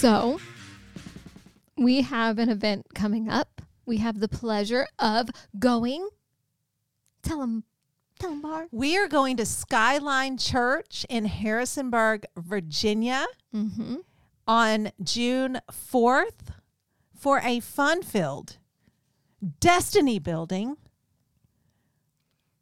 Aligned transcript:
So, 0.00 0.40
we 1.76 2.02
have 2.02 2.38
an 2.38 2.48
event 2.48 2.86
coming 2.94 3.28
up. 3.28 3.60
We 3.84 3.98
have 3.98 4.18
the 4.20 4.28
pleasure 4.28 4.86
of 4.98 5.28
going. 5.58 6.08
Tell 7.22 7.40
them, 7.40 7.64
tell 8.18 8.30
them, 8.30 8.40
Bar. 8.40 8.68
We 8.72 8.96
are 8.96 9.08
going 9.08 9.36
to 9.36 9.44
Skyline 9.46 10.38
Church 10.38 11.04
in 11.10 11.26
Harrisonburg, 11.26 12.24
Virginia 12.36 13.26
Mm-hmm. 13.54 13.96
on 14.46 14.92
June 15.02 15.60
4th 15.70 16.54
for 17.14 17.40
a 17.44 17.60
fun 17.60 18.02
filled 18.02 18.56
destiny 19.58 20.18
building. 20.18 20.76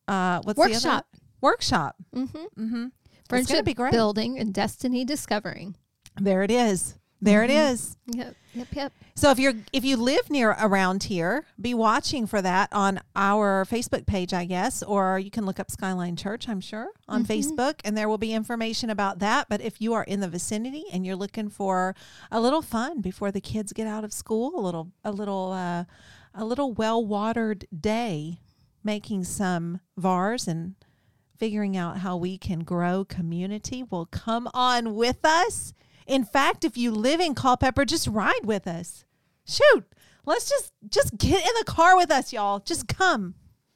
Uh, 0.08 0.40
what's 0.42 0.56
the 0.56 0.62
other- 0.62 0.72
Workshop. 0.72 1.06
Workshop. 1.40 1.96
Mm-hmm. 2.16 2.62
Mm-hmm. 2.64 2.86
Friendship 3.28 3.64
be 3.66 3.74
great. 3.74 3.92
building 3.92 4.38
and 4.38 4.52
destiny 4.54 5.04
discovering. 5.04 5.76
There 6.20 6.42
it 6.42 6.50
is. 6.50 6.97
There 7.20 7.42
it 7.42 7.50
Mhm. 7.50 7.70
is. 7.72 7.96
Yep, 8.06 8.36
yep, 8.54 8.66
yep. 8.72 8.92
So 9.16 9.30
if 9.32 9.40
you're 9.40 9.54
if 9.72 9.84
you 9.84 9.96
live 9.96 10.30
near 10.30 10.50
around 10.52 11.02
here, 11.04 11.44
be 11.60 11.74
watching 11.74 12.26
for 12.28 12.40
that 12.40 12.68
on 12.72 13.00
our 13.16 13.64
Facebook 13.64 14.06
page, 14.06 14.32
I 14.32 14.44
guess, 14.44 14.84
or 14.84 15.18
you 15.18 15.30
can 15.30 15.44
look 15.44 15.58
up 15.58 15.68
Skyline 15.70 16.14
Church, 16.14 16.48
I'm 16.48 16.60
sure, 16.60 16.90
on 17.08 17.24
Mhm. 17.24 17.26
Facebook, 17.26 17.74
and 17.84 17.96
there 17.96 18.08
will 18.08 18.18
be 18.18 18.32
information 18.32 18.88
about 18.88 19.18
that. 19.18 19.48
But 19.48 19.60
if 19.60 19.80
you 19.80 19.94
are 19.94 20.04
in 20.04 20.20
the 20.20 20.28
vicinity 20.28 20.84
and 20.92 21.04
you're 21.04 21.16
looking 21.16 21.48
for 21.48 21.96
a 22.30 22.40
little 22.40 22.62
fun 22.62 23.00
before 23.00 23.32
the 23.32 23.40
kids 23.40 23.72
get 23.72 23.88
out 23.88 24.04
of 24.04 24.12
school, 24.12 24.52
a 24.56 24.62
little 24.62 24.92
a 25.04 25.10
little 25.10 25.50
uh, 25.52 25.84
a 26.34 26.44
little 26.44 26.72
well 26.72 27.04
watered 27.04 27.66
day, 27.76 28.38
making 28.84 29.24
some 29.24 29.80
vars 29.96 30.46
and 30.46 30.76
figuring 31.36 31.76
out 31.76 31.98
how 31.98 32.16
we 32.16 32.38
can 32.38 32.60
grow 32.60 33.04
community, 33.04 33.82
well, 33.82 34.06
come 34.06 34.48
on 34.54 34.94
with 34.94 35.24
us. 35.24 35.72
In 36.08 36.24
fact, 36.24 36.64
if 36.64 36.76
you 36.76 36.90
live 36.90 37.20
in 37.20 37.34
Culpeper, 37.34 37.84
just 37.84 38.08
ride 38.08 38.44
with 38.44 38.66
us. 38.66 39.04
Shoot, 39.46 39.86
let's 40.26 40.48
just 40.48 40.72
just 40.88 41.16
get 41.18 41.42
in 41.44 41.52
the 41.58 41.64
car 41.64 41.96
with 41.96 42.10
us, 42.10 42.32
y'all. 42.32 42.58
Just 42.60 42.88
come. 42.88 43.34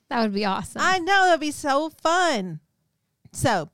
That 0.08 0.22
would 0.22 0.34
be 0.34 0.44
awesome. 0.44 0.82
I 0.82 0.98
know 0.98 1.24
that'd 1.26 1.40
be 1.40 1.50
so 1.50 1.88
fun. 1.90 2.60
So, 3.32 3.70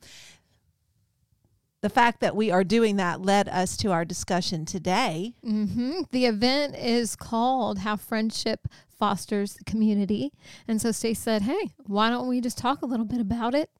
the 1.81 1.89
fact 1.89 2.21
that 2.21 2.35
we 2.37 2.51
are 2.51 2.65
doing 2.65 2.97
that 2.97 3.21
led 3.23 3.49
us 3.49 3.77
to 3.79 3.91
our 3.93 4.05
discussion 4.05 4.65
today. 4.65 5.35
hmm 5.43 6.03
The 6.11 6.27
event 6.27 6.77
is 6.77 7.15
called 7.17 7.79
How 7.81 7.97
Friendship 7.97 8.67
Fosters 8.89 9.59
Community. 9.67 10.33
And 10.67 10.81
so 10.81 10.91
Stace 10.91 11.21
said, 11.21 11.43
hey, 11.43 11.71
why 11.87 12.11
don't 12.11 12.29
we 12.29 12.41
just 12.41 12.59
talk 12.59 12.83
a 12.83 12.87
little 12.87 13.07
bit 13.07 13.21
about 13.21 13.55
it 13.55 13.71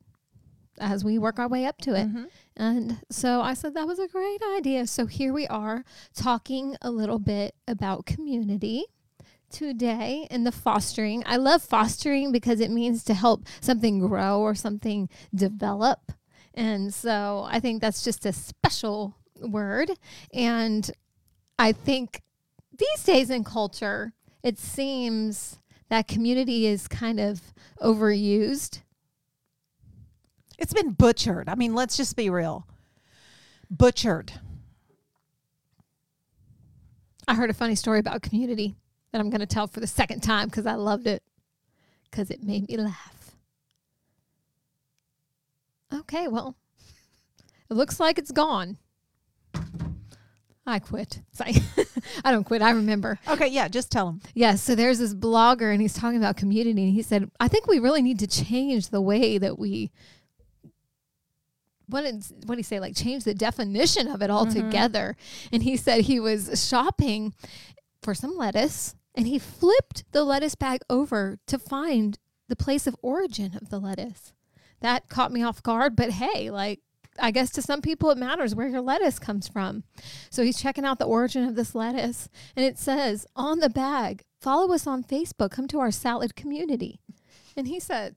as 0.81 1.05
we 1.05 1.19
work 1.19 1.41
our 1.41 1.49
way 1.49 1.65
up 1.67 1.79
to 1.83 1.95
it? 1.95 2.09
Mhm. 2.09 2.27
And 2.59 2.99
so 3.09 3.41
I 3.41 3.55
said, 3.55 3.75
that 3.75 3.87
was 3.87 4.01
a 4.01 4.09
great 4.09 4.41
idea. 4.57 4.87
So 4.89 5.07
here 5.07 5.33
we 5.33 5.47
are 5.47 5.85
talking 6.13 6.77
a 6.83 6.91
little 6.91 7.21
bit 7.21 7.55
about 7.69 8.05
community 8.05 8.85
today 9.49 10.27
and 10.31 10.45
the 10.45 10.53
fostering. 10.53 11.23
I 11.25 11.37
love 11.37 11.63
fostering 11.63 12.33
because 12.33 12.59
it 12.61 12.73
means 12.73 13.05
to 13.05 13.15
help 13.15 13.47
something 13.61 14.01
grow 14.01 14.41
or 14.41 14.57
something 14.57 15.09
develop. 15.33 16.13
And 16.53 16.93
so 16.93 17.47
I 17.49 17.61
think 17.61 17.81
that's 17.81 18.03
just 18.03 18.27
a 18.27 18.33
special 18.33 19.17
word. 19.41 19.93
And 20.35 20.91
I 21.59 21.71
think 21.71 22.23
these 22.77 23.05
days 23.05 23.31
in 23.31 23.45
culture, 23.45 24.15
it 24.43 24.59
seems 24.59 25.61
that 25.89 26.09
community 26.09 26.67
is 26.67 26.89
kind 26.89 27.21
of 27.21 27.41
overused. 27.81 28.81
It's 30.59 30.73
been 30.73 30.91
butchered. 30.91 31.49
I 31.49 31.55
mean, 31.55 31.75
let's 31.75 31.97
just 31.97 32.17
be 32.17 32.31
real. 32.31 32.67
Butchered. 33.71 34.33
I 37.27 37.35
heard 37.35 37.51
a 37.51 37.55
funny 37.55 37.75
story 37.75 38.01
about 38.01 38.23
community 38.23 38.75
that 39.13 39.21
I'm 39.21 39.31
going 39.31 39.41
to 39.41 39.47
tell 39.47 39.67
for 39.67 39.81
the 39.81 39.87
second 39.87 40.21
time 40.23 40.49
because 40.49 40.67
I 40.67 40.75
loved 40.75 41.07
it 41.07 41.23
because 42.11 42.31
it 42.31 42.43
made 42.43 42.69
me 42.69 42.77
laugh. 42.77 43.33
Okay, 45.93 46.29
well, 46.29 46.57
it 47.71 47.75
looks 47.75 48.01
like 48.01 48.19
it's 48.19 48.33
gone. 48.33 48.79
I 50.67 50.79
quit. 50.79 51.23
Sorry. 51.33 51.55
I 52.25 52.31
don't 52.31 52.45
quit. 52.45 52.61
I 52.61 52.71
remember. 52.71 53.19
Okay, 53.27 53.49
yeah, 53.49 53.69
just 53.69 53.91
tell 53.91 54.09
him. 54.11 54.21
Yes. 54.35 54.63
so 54.63 54.75
there's 54.75 54.99
this 54.99 55.15
blogger 55.15 55.73
and 55.73 55.81
he's 55.81 55.95
talking 55.95 56.19
about 56.19 56.37
community 56.37 56.83
and 56.83 56.93
he 56.93 57.01
said, 57.03 57.31
I 57.41 57.49
think 57.49 57.67
we 57.67 57.79
really 57.79 58.03
need 58.03 58.19
to 58.19 58.27
change 58.27 58.91
the 58.91 59.01
way 59.01 59.39
that 59.39 59.59
we 59.59 59.91
what 61.89 62.03
did 62.03 62.25
what 62.45 62.55
did 62.55 62.59
he 62.59 62.63
say? 62.63 62.81
Like 62.81 62.97
change 62.97 63.25
the 63.25 63.35
definition 63.35 64.09
of 64.09 64.23
it 64.23 64.27
mm-hmm. 64.27 64.33
altogether. 64.33 65.17
And 65.53 65.63
he 65.63 65.77
said 65.77 66.03
he 66.03 66.21
was 66.21 66.67
shopping 66.67 67.35
for 68.03 68.15
some 68.15 68.37
lettuce 68.37 68.95
and 69.15 69.27
he 69.27 69.39
flipped 69.39 70.05
the 70.13 70.25
lettuce 70.25 70.55
bag 70.55 70.81
over 70.89 71.39
to 71.47 71.59
find 71.59 72.19
the 72.49 72.57
place 72.57 72.87
of 72.87 72.97
origin 73.03 73.57
of 73.61 73.71
the 73.71 73.79
lettuce. 73.79 74.33
That 74.81 75.09
caught 75.09 75.33
me 75.33 75.43
off 75.43 75.63
guard, 75.63 75.97
but 75.97 76.11
hey, 76.11 76.51
like 76.51 76.81
I 77.19 77.31
guess 77.31 77.51
to 77.51 77.63
some 77.63 77.83
people 77.83 78.11
it 78.11 78.19
matters 78.19 78.55
where 78.55 78.69
your 78.69 78.81
lettuce 78.81 79.19
comes 79.19 79.49
from. 79.49 79.83
So 80.31 80.43
he's 80.43 80.61
checking 80.61 80.85
out 80.85 80.99
the 80.99 81.05
origin 81.05 81.45
of 81.45 81.57
this 81.57 81.75
lettuce 81.75 82.29
and 82.55 82.65
it 82.65 82.79
says 82.79 83.27
on 83.35 83.59
the 83.59 83.71
bag, 83.71 84.23
follow 84.41 84.73
us 84.73 84.87
on 84.87 85.03
Facebook, 85.03 85.51
come 85.51 85.69
to 85.69 85.81
our 85.81 85.91
salad 85.91 86.37
community. 86.37 87.01
And 87.57 87.67
he 87.67 87.81
said, 87.81 88.15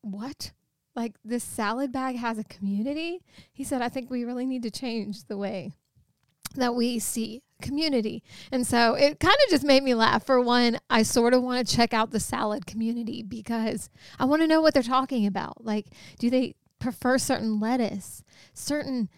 What? 0.00 0.52
Like 0.94 1.14
this 1.24 1.44
salad 1.44 1.92
bag 1.92 2.16
has 2.16 2.38
a 2.38 2.44
community? 2.44 3.20
He 3.52 3.64
said, 3.64 3.82
I 3.82 3.88
think 3.88 4.10
we 4.10 4.24
really 4.24 4.46
need 4.46 4.62
to 4.64 4.70
change 4.70 5.24
the 5.24 5.38
way 5.38 5.72
that 6.54 6.74
we 6.74 6.98
see 6.98 7.42
community. 7.62 8.22
And 8.50 8.66
so 8.66 8.94
it 8.94 9.18
kind 9.20 9.36
of 9.44 9.50
just 9.50 9.64
made 9.64 9.82
me 9.82 9.94
laugh. 9.94 10.26
For 10.26 10.40
one, 10.40 10.78
I 10.90 11.02
sort 11.02 11.32
of 11.32 11.42
want 11.42 11.66
to 11.66 11.76
check 11.76 11.94
out 11.94 12.10
the 12.10 12.20
salad 12.20 12.66
community 12.66 13.22
because 13.22 13.88
I 14.18 14.26
want 14.26 14.42
to 14.42 14.48
know 14.48 14.60
what 14.60 14.74
they're 14.74 14.82
talking 14.82 15.26
about. 15.26 15.64
Like, 15.64 15.86
do 16.18 16.28
they 16.28 16.56
prefer 16.78 17.16
certain 17.16 17.60
lettuce, 17.60 18.22
certain 18.52 19.08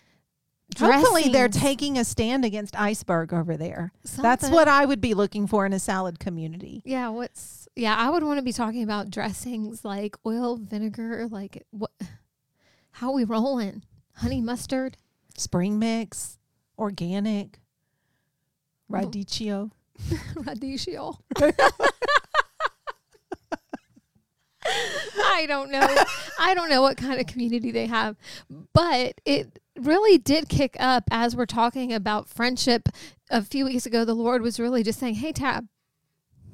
Hopefully, 0.79 1.29
they're 1.29 1.49
taking 1.49 1.99
a 1.99 2.05
stand 2.05 2.45
against 2.45 2.79
iceberg 2.79 3.33
over 3.33 3.57
there. 3.57 3.93
That's 4.17 4.49
what 4.49 4.69
I 4.69 4.85
would 4.85 5.01
be 5.01 5.15
looking 5.15 5.47
for 5.47 5.67
in 5.67 5.73
a 5.73 5.79
salad 5.79 6.19
community. 6.19 6.83
Yeah, 6.85 7.09
what's 7.09 7.69
yeah, 7.77 7.97
I 7.97 8.11
would 8.11 8.23
want 8.23 8.39
to 8.39 8.43
be 8.43 8.53
talking 8.53 8.83
about 8.83 9.11
dressings 9.11 9.85
like 9.85 10.17
oil, 10.27 10.57
vinegar, 10.57 11.27
like 11.31 11.65
what 11.71 11.91
how 12.93 13.13
we 13.13 13.25
rolling? 13.25 13.83
Honey 14.17 14.41
mustard? 14.41 14.97
Spring 15.37 15.79
mix, 15.79 16.39
organic, 16.79 17.61
mm-hmm. 18.91 18.95
radicchio. 18.95 19.71
Radicchio. 20.35 21.19
I 25.35 25.47
don't 25.47 25.71
know. 25.71 25.87
I 26.39 26.55
don't 26.55 26.71
know 26.71 26.83
what 26.83 26.97
kind 26.97 27.21
of 27.21 27.27
community 27.27 27.71
they 27.71 27.87
have, 27.87 28.17
but 28.73 29.21
it 29.25 29.59
really 29.77 30.19
did 30.19 30.49
kick 30.49 30.77
up 30.79 31.05
as 31.11 31.35
we're 31.37 31.47
talking 31.47 31.93
about 31.93 32.29
friendship. 32.29 32.89
A 33.31 33.43
few 33.43 33.65
weeks 33.65 33.87
ago, 33.87 34.05
the 34.05 34.15
Lord 34.15 34.43
was 34.43 34.61
really 34.61 34.83
just 34.83 34.99
saying, 35.01 35.17
"Hey, 35.17 35.33
Tab," 35.33 35.67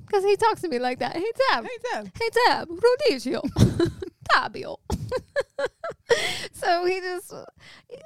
because 0.07 0.25
He 0.25 0.37
talks 0.37 0.61
to 0.63 0.69
me 0.69 0.79
like 0.79 0.99
that. 1.01 1.17
Hey, 1.17 1.33
Tab. 1.51 1.65
Hey, 1.65 1.79
Tab. 1.93 2.11
Hey, 2.19 2.29
Tab. 2.47 2.69
Rodizio. 2.69 3.43
Tabio. 4.33 4.77
so 6.53 6.85
he 6.85 7.01
just 7.01 7.35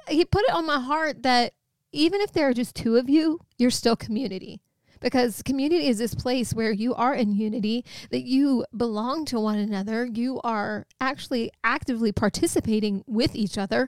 he 0.07 0.25
put 0.25 0.43
it 0.43 0.53
on 0.53 0.65
my 0.65 0.79
heart 0.79 1.23
that 1.23 1.53
even 1.91 2.21
if 2.21 2.33
there 2.33 2.49
are 2.49 2.53
just 2.53 2.75
two 2.75 2.97
of 2.97 3.09
you, 3.09 3.39
you're 3.57 3.71
still 3.71 3.95
community. 3.95 4.61
Because 5.01 5.43
community 5.43 5.87
is 5.87 5.97
this 5.99 6.15
place 6.15 6.53
where 6.53 6.71
you 6.71 6.95
are 6.95 7.13
in 7.13 7.35
unity, 7.35 7.85
that 8.09 8.23
you 8.23 8.65
belong 8.75 9.25
to 9.25 9.39
one 9.39 9.59
another, 9.59 10.05
you 10.05 10.41
are 10.43 10.87
actually 10.99 11.51
actively 11.63 12.11
participating 12.11 13.03
with 13.05 13.35
each 13.35 13.57
other 13.57 13.87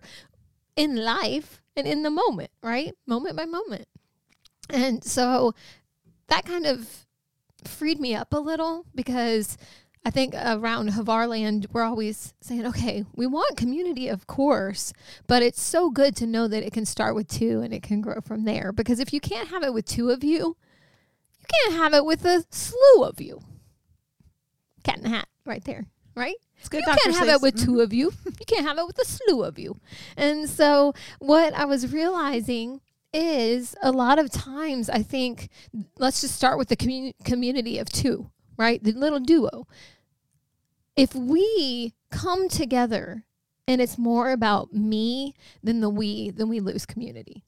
in 0.77 0.95
life 0.95 1.61
and 1.75 1.85
in 1.85 2.03
the 2.03 2.09
moment, 2.09 2.51
right? 2.63 2.93
Moment 3.05 3.35
by 3.35 3.45
moment. 3.45 3.87
And 4.69 5.03
so 5.03 5.53
that 6.27 6.45
kind 6.45 6.65
of 6.65 7.05
freed 7.65 7.99
me 7.99 8.15
up 8.15 8.31
a 8.33 8.39
little 8.39 8.85
because 8.95 9.57
I 10.05 10.09
think 10.09 10.33
around 10.35 10.91
Havarland, 10.91 11.67
we're 11.73 11.83
always 11.83 12.33
saying, 12.39 12.65
okay, 12.67 13.03
we 13.13 13.27
want 13.27 13.57
community, 13.57 14.07
of 14.07 14.25
course, 14.27 14.93
but 15.25 15.43
it's 15.43 15.61
so 15.61 15.89
good 15.89 16.15
to 16.17 16.25
know 16.25 16.47
that 16.47 16.63
it 16.63 16.71
can 16.71 16.85
start 16.85 17.15
with 17.15 17.27
two 17.27 17.59
and 17.59 17.73
it 17.73 17.83
can 17.83 17.99
grow 17.99 18.21
from 18.21 18.45
there. 18.45 18.71
Because 18.71 18.99
if 18.99 19.11
you 19.11 19.19
can't 19.19 19.49
have 19.49 19.63
it 19.63 19.73
with 19.73 19.85
two 19.85 20.09
of 20.09 20.23
you, 20.23 20.55
you 21.39 21.45
can't 21.51 21.73
have 21.73 21.93
it 21.93 22.05
with 22.05 22.23
a 22.23 22.45
slew 22.49 23.03
of 23.03 23.19
you. 23.19 23.41
Cat 24.83 24.97
in 24.97 25.03
the 25.03 25.09
hat, 25.09 25.27
right 25.45 25.63
there, 25.65 25.87
right? 26.17 26.35
It's 26.59 26.69
good. 26.69 26.83
you 26.85 26.95
can't 27.03 27.15
have 27.15 27.29
it 27.29 27.41
with 27.41 27.55
two 27.55 27.71
mm-hmm. 27.71 27.79
of 27.81 27.93
you. 27.93 28.13
You 28.25 28.45
can't 28.45 28.65
have 28.65 28.77
it 28.77 28.87
with 28.87 28.99
a 28.99 29.05
slew 29.05 29.43
of 29.43 29.59
you. 29.59 29.79
And 30.15 30.49
so, 30.49 30.93
what 31.19 31.53
I 31.53 31.65
was 31.65 31.91
realizing 31.91 32.81
is 33.13 33.75
a 33.81 33.91
lot 33.91 34.19
of 34.19 34.29
times 34.29 34.89
I 34.89 35.01
think 35.01 35.49
let's 35.97 36.21
just 36.21 36.35
start 36.35 36.57
with 36.57 36.69
the 36.69 36.77
commu- 36.77 37.13
community 37.23 37.77
of 37.79 37.89
two, 37.89 38.29
right? 38.57 38.83
The 38.83 38.91
little 38.91 39.19
duo. 39.19 39.67
If 40.95 41.13
we 41.15 41.93
come 42.09 42.49
together 42.49 43.25
and 43.67 43.81
it's 43.81 43.97
more 43.97 44.31
about 44.31 44.73
me 44.73 45.35
than 45.63 45.81
the 45.81 45.89
we, 45.89 46.29
then 46.31 46.49
we 46.49 46.59
lose 46.59 46.85
community. 46.85 47.43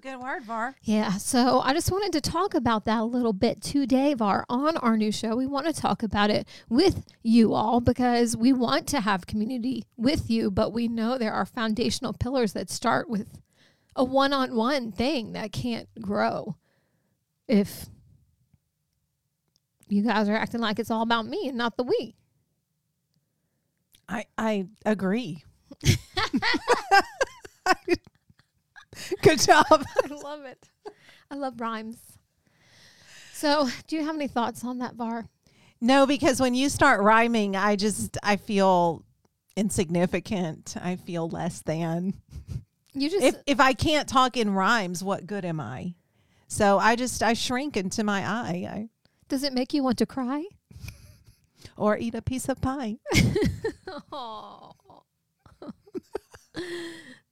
A 0.00 0.08
good 0.10 0.20
word, 0.20 0.44
Var. 0.44 0.74
Yeah, 0.82 1.12
so 1.12 1.60
I 1.60 1.72
just 1.74 1.90
wanted 1.90 2.12
to 2.12 2.20
talk 2.20 2.54
about 2.54 2.84
that 2.86 3.00
a 3.00 3.04
little 3.04 3.32
bit 3.32 3.60
today, 3.60 4.14
Var, 4.14 4.46
on 4.48 4.76
our 4.78 4.96
new 4.96 5.12
show. 5.12 5.36
We 5.36 5.46
want 5.46 5.66
to 5.66 5.72
talk 5.72 6.02
about 6.02 6.30
it 6.30 6.46
with 6.68 7.04
you 7.22 7.54
all 7.54 7.80
because 7.80 8.36
we 8.36 8.52
want 8.52 8.86
to 8.88 9.00
have 9.00 9.26
community 9.26 9.84
with 9.96 10.30
you, 10.30 10.50
but 10.50 10.72
we 10.72 10.88
know 10.88 11.18
there 11.18 11.32
are 11.32 11.44
foundational 11.44 12.12
pillars 12.12 12.52
that 12.54 12.70
start 12.70 13.10
with 13.10 13.40
a 13.94 14.04
one 14.04 14.32
on 14.32 14.54
one 14.54 14.90
thing 14.92 15.32
that 15.32 15.52
can't 15.52 15.88
grow 16.00 16.56
if 17.46 17.86
you 19.88 20.02
guys 20.02 20.28
are 20.28 20.36
acting 20.36 20.60
like 20.60 20.78
it's 20.78 20.90
all 20.90 21.02
about 21.02 21.26
me 21.26 21.48
and 21.48 21.58
not 21.58 21.76
the 21.76 21.84
we. 21.84 22.16
I 24.08 24.24
I 24.38 24.66
agree. 24.86 25.44
Good 29.22 29.40
job. 29.40 29.64
I 29.70 30.14
love 30.14 30.44
it. 30.44 30.68
I 31.30 31.34
love 31.36 31.60
rhymes. 31.60 31.98
So, 33.32 33.68
do 33.86 33.96
you 33.96 34.04
have 34.04 34.16
any 34.16 34.28
thoughts 34.28 34.64
on 34.64 34.78
that, 34.78 34.94
Var? 34.94 35.26
No, 35.80 36.06
because 36.06 36.40
when 36.40 36.54
you 36.54 36.68
start 36.68 37.00
rhyming, 37.00 37.56
I 37.56 37.76
just 37.76 38.18
I 38.22 38.36
feel 38.36 39.04
insignificant. 39.56 40.76
I 40.80 40.96
feel 40.96 41.28
less 41.28 41.62
than. 41.62 42.14
You 42.92 43.08
just 43.08 43.24
If 43.24 43.36
if 43.46 43.60
I 43.60 43.72
can't 43.72 44.08
talk 44.08 44.36
in 44.36 44.50
rhymes, 44.50 45.02
what 45.02 45.26
good 45.26 45.44
am 45.44 45.60
I? 45.60 45.94
So 46.48 46.78
I 46.78 46.96
just 46.96 47.22
I 47.22 47.32
shrink 47.32 47.76
into 47.76 48.04
my 48.04 48.20
eye, 48.20 48.68
I, 48.68 48.88
does 49.28 49.44
it 49.44 49.52
make 49.52 49.72
you 49.72 49.82
want 49.82 49.98
to 49.98 50.06
cry? 50.06 50.44
or 51.76 51.96
eat 51.96 52.14
a 52.14 52.22
piece 52.22 52.48
of 52.48 52.60
pie. 52.60 52.96
Oh. 54.12 54.72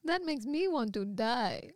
That 0.09 0.25
makes 0.25 0.45
me 0.45 0.69
want 0.69 0.93
to 0.95 1.05
die. 1.05 1.71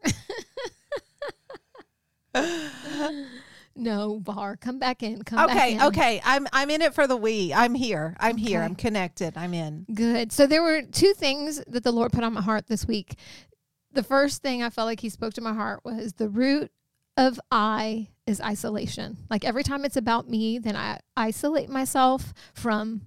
no, 3.76 4.20
Bar, 4.20 4.56
come 4.56 4.78
back 4.78 5.02
in. 5.02 5.22
Come 5.22 5.46
back 5.46 5.56
Okay, 5.56 5.74
in. 5.74 5.82
okay. 5.82 6.20
I'm 6.24 6.46
I'm 6.52 6.70
in 6.70 6.82
it 6.82 6.94
for 6.94 7.06
the 7.06 7.16
we. 7.16 7.52
I'm 7.54 7.74
here. 7.74 8.16
I'm 8.20 8.36
here. 8.36 8.62
I'm 8.62 8.74
connected. 8.74 9.36
I'm 9.36 9.54
in. 9.54 9.86
Good. 9.92 10.32
So 10.32 10.46
there 10.46 10.62
were 10.62 10.82
two 10.82 11.14
things 11.14 11.62
that 11.66 11.84
the 11.84 11.92
Lord 11.92 12.12
put 12.12 12.24
on 12.24 12.32
my 12.34 12.42
heart 12.42 12.66
this 12.66 12.86
week. 12.86 13.16
The 13.92 14.02
first 14.02 14.42
thing 14.42 14.62
I 14.62 14.70
felt 14.70 14.86
like 14.86 15.00
He 15.00 15.08
spoke 15.08 15.34
to 15.34 15.40
my 15.40 15.54
heart 15.54 15.80
was 15.84 16.14
the 16.14 16.28
root 16.28 16.70
of 17.16 17.38
I 17.50 18.08
is 18.26 18.40
isolation. 18.40 19.18
Like 19.30 19.44
every 19.44 19.62
time 19.62 19.84
it's 19.84 19.96
about 19.96 20.28
me, 20.28 20.58
then 20.58 20.76
I 20.76 21.00
isolate 21.16 21.68
myself 21.68 22.32
from 22.54 23.02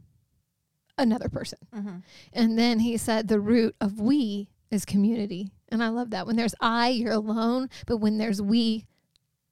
another 0.97 1.29
person. 1.29 1.59
Mm-hmm. 1.75 1.97
And 2.33 2.57
then 2.57 2.79
he 2.79 2.97
said 2.97 3.27
the 3.27 3.39
root 3.39 3.75
of 3.81 3.99
we 3.99 4.49
is 4.71 4.85
community. 4.85 5.51
And 5.69 5.83
I 5.83 5.89
love 5.89 6.11
that. 6.11 6.27
When 6.27 6.35
there's 6.35 6.55
I, 6.59 6.89
you're 6.89 7.11
alone. 7.13 7.69
But 7.85 7.97
when 7.97 8.17
there's 8.17 8.41
we, 8.41 8.85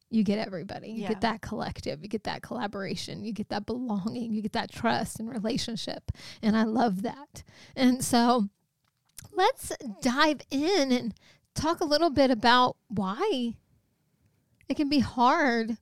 you 0.09 0.23
get 0.23 0.39
everybody. 0.39 0.89
You 0.89 1.01
Yeah. 1.03 1.09
get 1.09 1.21
that 1.21 1.41
collective. 1.41 2.01
You 2.03 2.09
get 2.09 2.23
that 2.25 2.41
collaboration. 2.41 3.23
You 3.23 3.33
get 3.33 3.49
that 3.49 3.65
belonging. 3.65 4.33
You 4.33 4.41
get 4.41 4.53
that 4.53 4.71
trust 4.71 5.19
and 5.19 5.29
relationship. 5.29 6.11
And 6.41 6.55
I 6.55 6.63
love 6.63 7.01
that. 7.01 7.43
And 7.75 8.03
so 8.03 8.49
let's 9.31 9.71
dive 10.01 10.41
in 10.51 10.91
and 10.91 11.13
talk 11.55 11.79
a 11.81 11.85
little 11.85 12.09
bit 12.09 12.29
about 12.31 12.77
why 12.87 13.55
it 14.69 14.75
can 14.75 14.89
be 14.89 14.99
hard 14.99 15.77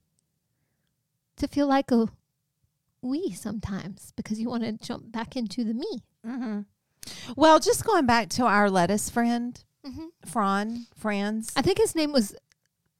to 1.36 1.48
feel 1.48 1.66
like 1.66 1.90
a 1.90 2.06
we 3.00 3.32
sometimes 3.32 4.12
because 4.16 4.38
you 4.38 4.48
want 4.48 4.62
to 4.62 4.72
jump 4.86 5.10
back 5.10 5.34
into 5.36 5.64
the 5.64 5.74
me. 5.74 6.02
Mm-hmm. 6.26 6.60
Well, 7.36 7.58
just 7.60 7.84
going 7.84 8.06
back 8.06 8.28
to 8.30 8.44
our 8.46 8.70
lettuce 8.70 9.10
friend, 9.10 9.62
Mm-hmm. 9.84 10.04
Fran, 10.30 10.86
Franz, 10.96 11.50
I 11.56 11.62
think 11.62 11.78
his 11.78 11.96
name 11.96 12.12
was 12.12 12.36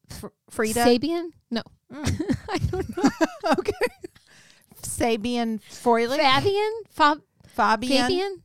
Fr- 0.08 0.26
Frida. 0.50 0.81
Sabian. 0.84 1.28
No, 1.50 1.62
Mm. 1.93 2.37
I 2.50 2.58
don't 2.58 2.96
know. 2.96 3.10
okay. 3.58 3.72
Sabian 4.82 5.60
Froelich. 5.70 6.16
Fabian? 6.19 6.72
Fab- 6.90 7.22
Fabian. 7.46 8.02
Fabian? 8.02 8.43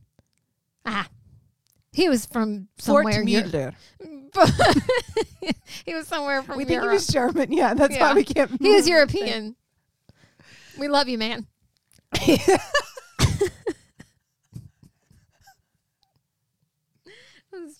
Ah, 0.86 1.08
he 1.92 2.08
was 2.08 2.26
from 2.26 2.68
somewhere. 2.78 3.22
Europe. 3.24 3.74
He 5.84 5.94
was 5.94 6.06
somewhere 6.06 6.42
from 6.42 6.58
We 6.58 6.64
think 6.66 6.82
he 6.82 6.88
was 6.88 7.06
German. 7.08 7.50
Yeah, 7.52 7.72
that's 7.74 7.94
Yeah. 7.96 8.08
why 8.08 8.14
we 8.14 8.22
can't. 8.24 8.50
he 8.60 8.70
was 8.74 8.86
European. 8.88 9.56
We 10.78 10.86
love 10.88 11.08
you, 11.08 11.16
man. 11.18 11.46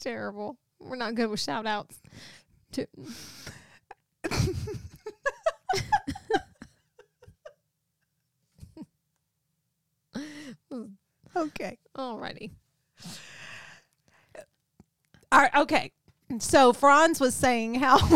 Terrible. 0.01 0.57
We're 0.81 0.97
not 0.97 1.15
good 1.15 1.29
with 1.31 1.41
shout 1.41 1.67
outs. 1.67 2.01
To- 2.73 2.87
okay. 11.37 11.79
Alrighty. 11.97 12.51
All 15.31 15.41
right, 15.41 15.55
okay. 15.57 15.93
So 16.39 16.73
Franz 16.73 17.21
was 17.21 17.35
saying 17.35 17.75
how 17.75 17.99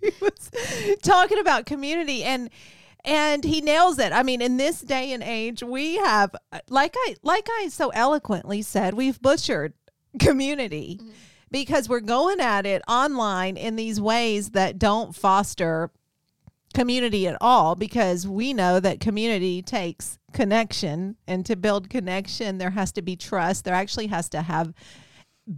he 0.00 0.10
was 0.20 0.50
talking 1.02 1.38
about 1.38 1.66
community 1.66 2.24
and 2.24 2.50
and 3.04 3.44
he 3.44 3.60
nails 3.60 3.98
it. 3.98 4.12
I 4.12 4.22
mean, 4.22 4.42
in 4.42 4.56
this 4.56 4.80
day 4.80 5.12
and 5.12 5.22
age, 5.22 5.62
we 5.62 5.96
have 5.96 6.34
like 6.68 6.94
I 6.96 7.16
like 7.22 7.48
I 7.50 7.68
so 7.68 7.90
eloquently 7.90 8.62
said, 8.62 8.94
we've 8.94 9.20
butchered 9.20 9.72
community 10.18 10.98
mm-hmm. 11.00 11.10
because 11.50 11.88
we're 11.88 12.00
going 12.00 12.40
at 12.40 12.66
it 12.66 12.82
online 12.88 13.56
in 13.56 13.76
these 13.76 14.00
ways 14.00 14.50
that 14.50 14.78
don't 14.78 15.14
foster 15.14 15.90
community 16.72 17.26
at 17.26 17.36
all 17.40 17.74
because 17.74 18.28
we 18.28 18.52
know 18.52 18.78
that 18.78 19.00
community 19.00 19.60
takes 19.62 20.18
connection. 20.32 21.16
And 21.26 21.44
to 21.46 21.56
build 21.56 21.90
connection 21.90 22.58
there 22.58 22.70
has 22.70 22.92
to 22.92 23.02
be 23.02 23.16
trust. 23.16 23.64
There 23.64 23.74
actually 23.74 24.08
has 24.08 24.28
to 24.30 24.42
have 24.42 24.72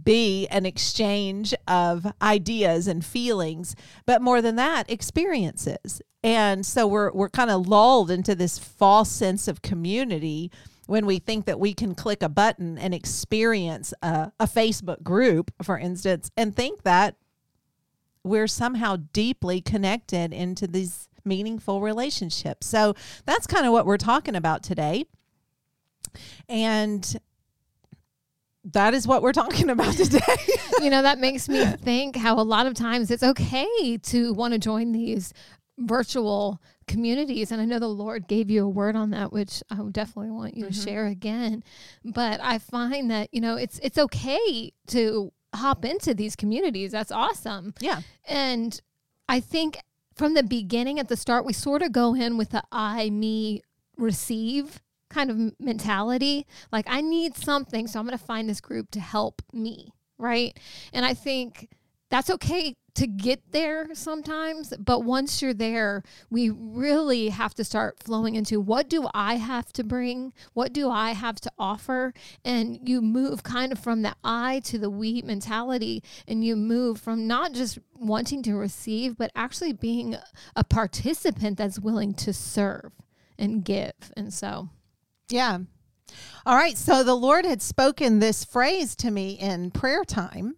be 0.03 0.47
an 0.47 0.65
exchange 0.65 1.53
of 1.67 2.11
ideas 2.21 2.87
and 2.87 3.05
feelings 3.05 3.75
but 4.05 4.21
more 4.21 4.41
than 4.41 4.55
that 4.55 4.89
experiences 4.89 6.01
and 6.23 6.65
so 6.65 6.87
we're 6.87 7.11
we're 7.11 7.29
kind 7.29 7.51
of 7.51 7.67
lulled 7.67 8.09
into 8.09 8.33
this 8.33 8.57
false 8.57 9.11
sense 9.11 9.47
of 9.47 9.61
community 9.61 10.51
when 10.87 11.05
we 11.05 11.19
think 11.19 11.45
that 11.45 11.59
we 11.59 11.73
can 11.73 11.95
click 11.95 12.23
a 12.23 12.29
button 12.29 12.77
and 12.77 12.93
experience 12.93 13.93
a, 14.01 14.31
a 14.39 14.47
Facebook 14.47 15.03
group 15.03 15.51
for 15.61 15.77
instance 15.77 16.31
and 16.35 16.55
think 16.55 16.83
that 16.83 17.15
we're 18.23 18.47
somehow 18.47 18.95
deeply 19.11 19.61
connected 19.61 20.33
into 20.33 20.65
these 20.65 21.09
meaningful 21.25 21.81
relationships. 21.81 22.67
So 22.67 22.95
that's 23.25 23.47
kind 23.47 23.65
of 23.65 23.73
what 23.73 23.85
we're 23.85 23.97
talking 23.97 24.35
about 24.35 24.63
today. 24.63 25.05
And 26.47 27.19
that 28.71 28.93
is 28.93 29.07
what 29.07 29.21
we're 29.21 29.33
talking 29.33 29.69
about 29.69 29.93
today. 29.95 30.19
you 30.81 30.89
know, 30.89 31.01
that 31.01 31.19
makes 31.19 31.49
me 31.49 31.65
think 31.65 32.15
how 32.15 32.39
a 32.39 32.43
lot 32.43 32.65
of 32.65 32.73
times 32.73 33.11
it's 33.11 33.23
okay 33.23 33.97
to 33.97 34.33
want 34.33 34.53
to 34.53 34.59
join 34.59 34.91
these 34.91 35.33
virtual 35.77 36.61
communities. 36.87 37.51
And 37.51 37.61
I 37.61 37.65
know 37.65 37.79
the 37.79 37.87
Lord 37.87 38.27
gave 38.27 38.49
you 38.49 38.65
a 38.65 38.69
word 38.69 38.95
on 38.95 39.09
that, 39.11 39.33
which 39.33 39.63
I 39.69 39.81
would 39.81 39.93
definitely 39.93 40.31
want 40.31 40.55
you 40.55 40.65
to 40.65 40.71
mm-hmm. 40.71 40.83
share 40.83 41.07
again. 41.07 41.63
But 42.05 42.39
I 42.41 42.59
find 42.59 43.11
that, 43.11 43.29
you 43.33 43.41
know, 43.41 43.57
it's 43.57 43.79
it's 43.79 43.97
okay 43.97 44.71
to 44.87 45.31
hop 45.55 45.85
into 45.85 46.13
these 46.13 46.35
communities. 46.35 46.91
That's 46.91 47.11
awesome. 47.11 47.73
yeah. 47.79 48.01
And 48.27 48.79
I 49.27 49.39
think 49.39 49.79
from 50.15 50.35
the 50.35 50.43
beginning, 50.43 50.99
at 50.99 51.07
the 51.07 51.17
start, 51.17 51.45
we 51.45 51.53
sort 51.53 51.81
of 51.81 51.91
go 51.91 52.13
in 52.13 52.37
with 52.37 52.51
the 52.51 52.63
I, 52.71 53.09
me, 53.09 53.61
receive 53.97 54.81
kind 55.13 55.29
of 55.29 55.59
mentality. 55.59 56.45
Like, 56.71 56.85
I 56.87 57.01
need 57.01 57.37
something, 57.37 57.87
so 57.87 57.99
I'm 57.99 58.05
going 58.05 58.17
to 58.17 58.23
find 58.23 58.49
this 58.49 58.61
group 58.61 58.91
to 58.91 58.99
help 58.99 59.41
me. 59.51 59.93
Right. 60.17 60.57
And 60.93 61.05
I 61.05 61.13
think 61.13 61.69
that's 62.09 62.29
okay 62.29 62.75
to 62.95 63.07
get 63.07 63.51
there 63.51 63.87
sometimes. 63.93 64.73
But 64.77 64.99
once 64.99 65.41
you're 65.41 65.53
there, 65.53 66.03
we 66.29 66.49
really 66.49 67.29
have 67.29 67.53
to 67.55 67.63
start 67.63 67.97
flowing 67.99 68.35
into 68.35 68.59
what 68.59 68.87
do 68.87 69.07
I 69.13 69.35
have 69.35 69.73
to 69.73 69.83
bring? 69.83 70.33
What 70.53 70.73
do 70.73 70.89
I 70.89 71.13
have 71.13 71.41
to 71.41 71.51
offer? 71.57 72.13
And 72.45 72.87
you 72.87 73.01
move 73.01 73.43
kind 73.43 73.71
of 73.71 73.79
from 73.79 74.03
the 74.03 74.15
I 74.23 74.61
to 74.65 74.77
the 74.77 74.89
we 74.89 75.21
mentality, 75.23 76.03
and 76.27 76.45
you 76.45 76.55
move 76.55 76.99
from 76.99 77.27
not 77.27 77.53
just 77.53 77.79
wanting 77.95 78.43
to 78.43 78.53
receive, 78.53 79.17
but 79.17 79.31
actually 79.35 79.73
being 79.73 80.15
a 80.55 80.63
participant 80.63 81.57
that's 81.57 81.79
willing 81.79 82.13
to 82.15 82.31
serve 82.31 82.91
and 83.39 83.65
give. 83.65 84.11
And 84.15 84.31
so, 84.31 84.69
Yeah. 85.33 85.57
All 86.45 86.55
right. 86.55 86.77
So 86.77 87.03
the 87.03 87.15
Lord 87.15 87.43
had 87.43 87.59
spoken 87.59 88.19
this 88.19 88.43
phrase 88.43 88.95
to 88.97 89.09
me 89.09 89.31
in 89.31 89.71
prayer 89.71 90.03
time, 90.03 90.57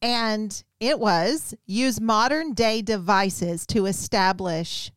and 0.00 0.64
it 0.80 0.98
was 0.98 1.54
use 1.66 2.00
modern 2.00 2.54
day 2.54 2.80
devices 2.80 3.66
to 3.66 3.84
establish 3.84 4.90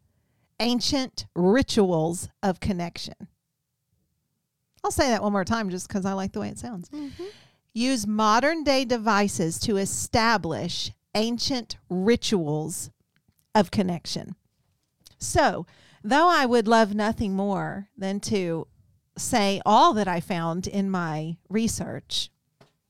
ancient 0.61 1.25
rituals 1.35 2.29
of 2.41 2.61
connection. 2.61 3.27
I'll 4.81 4.91
say 4.91 5.09
that 5.09 5.21
one 5.21 5.33
more 5.33 5.43
time 5.43 5.69
just 5.69 5.89
because 5.89 6.05
I 6.05 6.13
like 6.13 6.31
the 6.31 6.39
way 6.39 6.47
it 6.47 6.57
sounds. 6.57 6.87
Mm-hmm. 6.87 7.25
Use 7.73 8.07
modern 8.07 8.63
day 8.63 8.85
devices 8.85 9.59
to 9.59 9.75
establish 9.75 10.93
ancient 11.15 11.75
rituals 11.89 12.91
of 13.53 13.71
connection. 13.71 14.35
So, 15.17 15.65
though 16.01 16.29
I 16.29 16.45
would 16.45 16.69
love 16.69 16.95
nothing 16.95 17.33
more 17.33 17.89
than 17.97 18.21
to 18.21 18.67
say 19.21 19.61
all 19.65 19.93
that 19.93 20.07
I 20.07 20.19
found 20.19 20.67
in 20.67 20.89
my 20.89 21.37
research, 21.49 22.29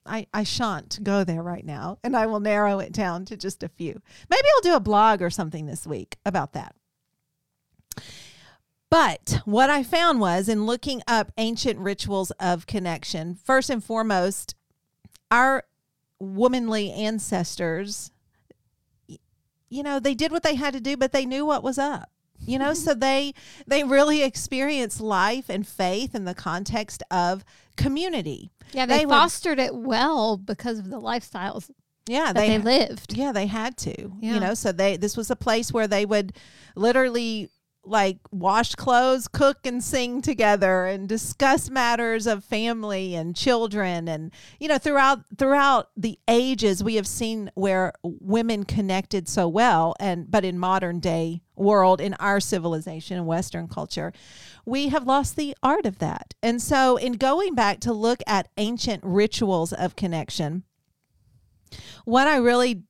I, 0.05 0.27
I 0.33 0.43
shan't 0.43 1.03
go 1.03 1.23
there 1.23 1.43
right 1.43 1.65
now 1.65 1.99
and 2.03 2.15
I 2.15 2.25
will 2.25 2.39
narrow 2.39 2.79
it 2.79 2.91
down 2.91 3.25
to 3.25 3.37
just 3.37 3.63
a 3.63 3.69
few. 3.69 4.01
Maybe 4.29 4.47
I'll 4.55 4.61
do 4.61 4.75
a 4.75 4.79
blog 4.79 5.21
or 5.21 5.29
something 5.29 5.65
this 5.65 5.85
week 5.85 6.17
about 6.25 6.53
that. 6.53 6.75
But 8.89 9.41
what 9.45 9.69
I 9.69 9.83
found 9.83 10.19
was 10.19 10.49
in 10.49 10.65
looking 10.65 11.01
up 11.07 11.31
ancient 11.37 11.79
rituals 11.79 12.31
of 12.31 12.67
connection, 12.67 13.35
first 13.35 13.69
and 13.69 13.83
foremost, 13.83 14.55
our 15.29 15.63
womanly 16.19 16.91
ancestors, 16.91 18.11
you 19.69 19.83
know, 19.83 19.99
they 19.99 20.13
did 20.13 20.31
what 20.31 20.43
they 20.43 20.55
had 20.55 20.73
to 20.73 20.81
do, 20.81 20.97
but 20.97 21.13
they 21.13 21.25
knew 21.25 21.45
what 21.45 21.63
was 21.63 21.77
up 21.77 22.09
you 22.45 22.57
know 22.59 22.73
so 22.73 22.93
they 23.07 23.33
they 23.67 23.83
really 23.83 24.23
experience 24.23 24.99
life 24.99 25.45
and 25.49 25.67
faith 25.67 26.15
in 26.15 26.25
the 26.25 26.33
context 26.35 27.03
of 27.11 27.43
community 27.77 28.51
Yeah, 28.73 28.85
they, 28.85 28.99
They 28.99 29.05
fostered 29.05 29.59
it 29.59 29.75
well 29.75 30.37
because 30.37 30.79
of 30.79 30.89
the 30.89 30.99
lifestyles 30.99 31.69
yeah 32.07 32.27
that 32.33 32.35
they, 32.35 32.57
they 32.57 32.57
lived. 32.57 33.13
yeah 33.15 33.31
they 33.31 33.45
had 33.47 33.77
to 33.77 34.11
Yeah. 34.19 34.33
you 34.33 34.39
know 34.39 34.53
so 34.55 34.71
they 34.71 34.97
this 34.97 35.15
was 35.15 35.29
a 35.31 35.35
place 35.35 35.71
where 35.71 35.87
they 35.87 36.05
would 36.05 36.33
literally 36.75 37.49
like 37.83 38.17
wash 38.31 38.75
clothes 38.75 39.27
cook 39.27 39.65
and 39.65 39.83
sing 39.83 40.21
together 40.21 40.85
and 40.85 41.09
discuss 41.09 41.69
matters 41.69 42.27
of 42.27 42.43
family 42.43 43.15
and 43.15 43.35
children 43.35 44.07
and 44.07 44.31
you 44.59 44.67
know 44.67 44.77
throughout 44.77 45.23
throughout 45.37 45.89
the 45.97 46.19
ages 46.27 46.83
we 46.83 46.95
have 46.95 47.07
seen 47.07 47.49
where 47.55 47.91
women 48.03 48.63
connected 48.63 49.27
so 49.27 49.47
well 49.47 49.95
and 49.99 50.29
but 50.29 50.45
in 50.45 50.59
modern 50.59 50.99
day 50.99 51.41
world 51.55 51.99
in 51.99 52.13
our 52.15 52.39
civilization 52.39 53.17
and 53.17 53.25
western 53.25 53.67
culture 53.67 54.13
we 54.65 54.89
have 54.89 55.07
lost 55.07 55.35
the 55.35 55.55
art 55.63 55.85
of 55.85 55.99
that. 55.99 56.33
And 56.41 56.61
so 56.61 56.97
in 56.97 57.13
going 57.13 57.55
back 57.55 57.79
to 57.81 57.93
look 57.93 58.19
at 58.27 58.49
ancient 58.57 59.03
rituals 59.03 59.73
of 59.73 59.95
connection 59.95 60.63
what 62.03 62.27
I 62.27 62.35
really 62.37 62.83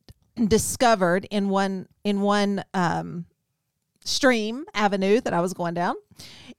discovered 0.47 1.27
in 1.29 1.49
one 1.49 1.87
in 2.03 2.21
one 2.21 2.63
um, 2.73 3.25
stream 4.03 4.65
avenue 4.73 5.21
that 5.21 5.33
I 5.33 5.41
was 5.41 5.53
going 5.53 5.73
down 5.73 5.95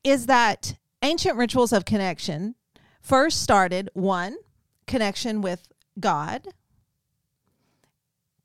is 0.05 0.27
that 0.27 0.75
ancient 1.03 1.37
rituals 1.37 1.73
of 1.73 1.85
connection 1.85 2.55
first 3.01 3.43
started 3.43 3.91
one 3.95 4.37
connection 4.87 5.41
with 5.41 5.69
God, 5.99 6.47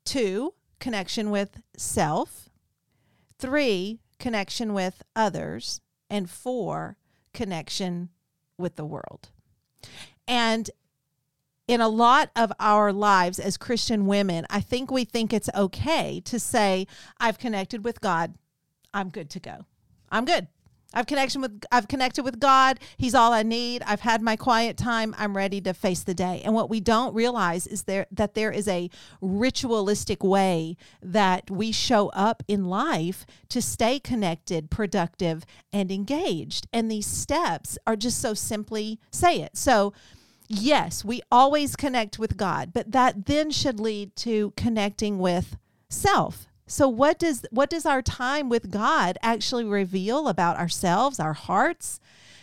two 0.04 0.54
connection 0.80 1.30
with 1.30 1.62
self, 1.76 2.48
three 3.38 4.00
connection 4.18 4.74
with 4.74 5.02
others, 5.14 5.80
and 6.10 6.28
four 6.28 6.96
connection 7.32 8.08
with 8.56 8.76
the 8.76 8.84
world. 8.84 9.30
And 10.26 10.70
in 11.68 11.80
a 11.80 11.88
lot 11.88 12.30
of 12.34 12.50
our 12.58 12.92
lives 12.92 13.38
as 13.38 13.56
Christian 13.56 14.06
women, 14.06 14.46
I 14.50 14.60
think 14.60 14.90
we 14.90 15.04
think 15.04 15.32
it's 15.32 15.50
okay 15.54 16.20
to 16.24 16.40
say, 16.40 16.86
I've 17.20 17.38
connected 17.38 17.84
with 17.84 18.00
God. 18.00 18.34
I'm 18.92 19.10
good 19.10 19.30
to 19.30 19.40
go. 19.40 19.64
I'm 20.10 20.24
good. 20.24 20.48
I've 20.94 21.06
connection 21.06 21.42
with 21.42 21.64
I've 21.70 21.86
connected 21.86 22.24
with 22.24 22.40
God. 22.40 22.80
He's 22.96 23.14
all 23.14 23.32
I 23.32 23.42
need. 23.42 23.82
I've 23.86 24.00
had 24.00 24.22
my 24.22 24.36
quiet 24.36 24.78
time. 24.78 25.14
I'm 25.18 25.36
ready 25.36 25.60
to 25.62 25.74
face 25.74 26.02
the 26.02 26.14
day. 26.14 26.40
And 26.44 26.54
what 26.54 26.70
we 26.70 26.80
don't 26.80 27.14
realize 27.14 27.66
is 27.66 27.82
there 27.82 28.06
that 28.10 28.34
there 28.34 28.50
is 28.50 28.66
a 28.68 28.88
ritualistic 29.20 30.24
way 30.24 30.76
that 31.02 31.50
we 31.50 31.72
show 31.72 32.08
up 32.10 32.42
in 32.48 32.64
life 32.64 33.26
to 33.50 33.60
stay 33.60 34.00
connected, 34.00 34.70
productive, 34.70 35.44
and 35.72 35.92
engaged. 35.92 36.66
And 36.72 36.90
these 36.90 37.06
steps 37.06 37.76
are 37.86 37.96
just 37.96 38.20
so 38.20 38.32
simply 38.32 38.98
say 39.10 39.42
it. 39.42 39.58
So 39.58 39.92
yes, 40.48 41.04
we 41.04 41.20
always 41.30 41.76
connect 41.76 42.18
with 42.18 42.38
God, 42.38 42.72
but 42.72 42.92
that 42.92 43.26
then 43.26 43.50
should 43.50 43.78
lead 43.78 44.16
to 44.16 44.54
connecting 44.56 45.18
with 45.18 45.58
self. 45.90 46.46
So 46.68 46.88
what 46.88 47.18
does 47.18 47.44
what 47.50 47.70
does 47.70 47.86
our 47.86 48.02
time 48.02 48.48
with 48.48 48.70
God 48.70 49.18
actually 49.22 49.64
reveal 49.64 50.28
about 50.28 50.58
ourselves, 50.58 51.18
our 51.18 51.32
hearts? 51.32 51.98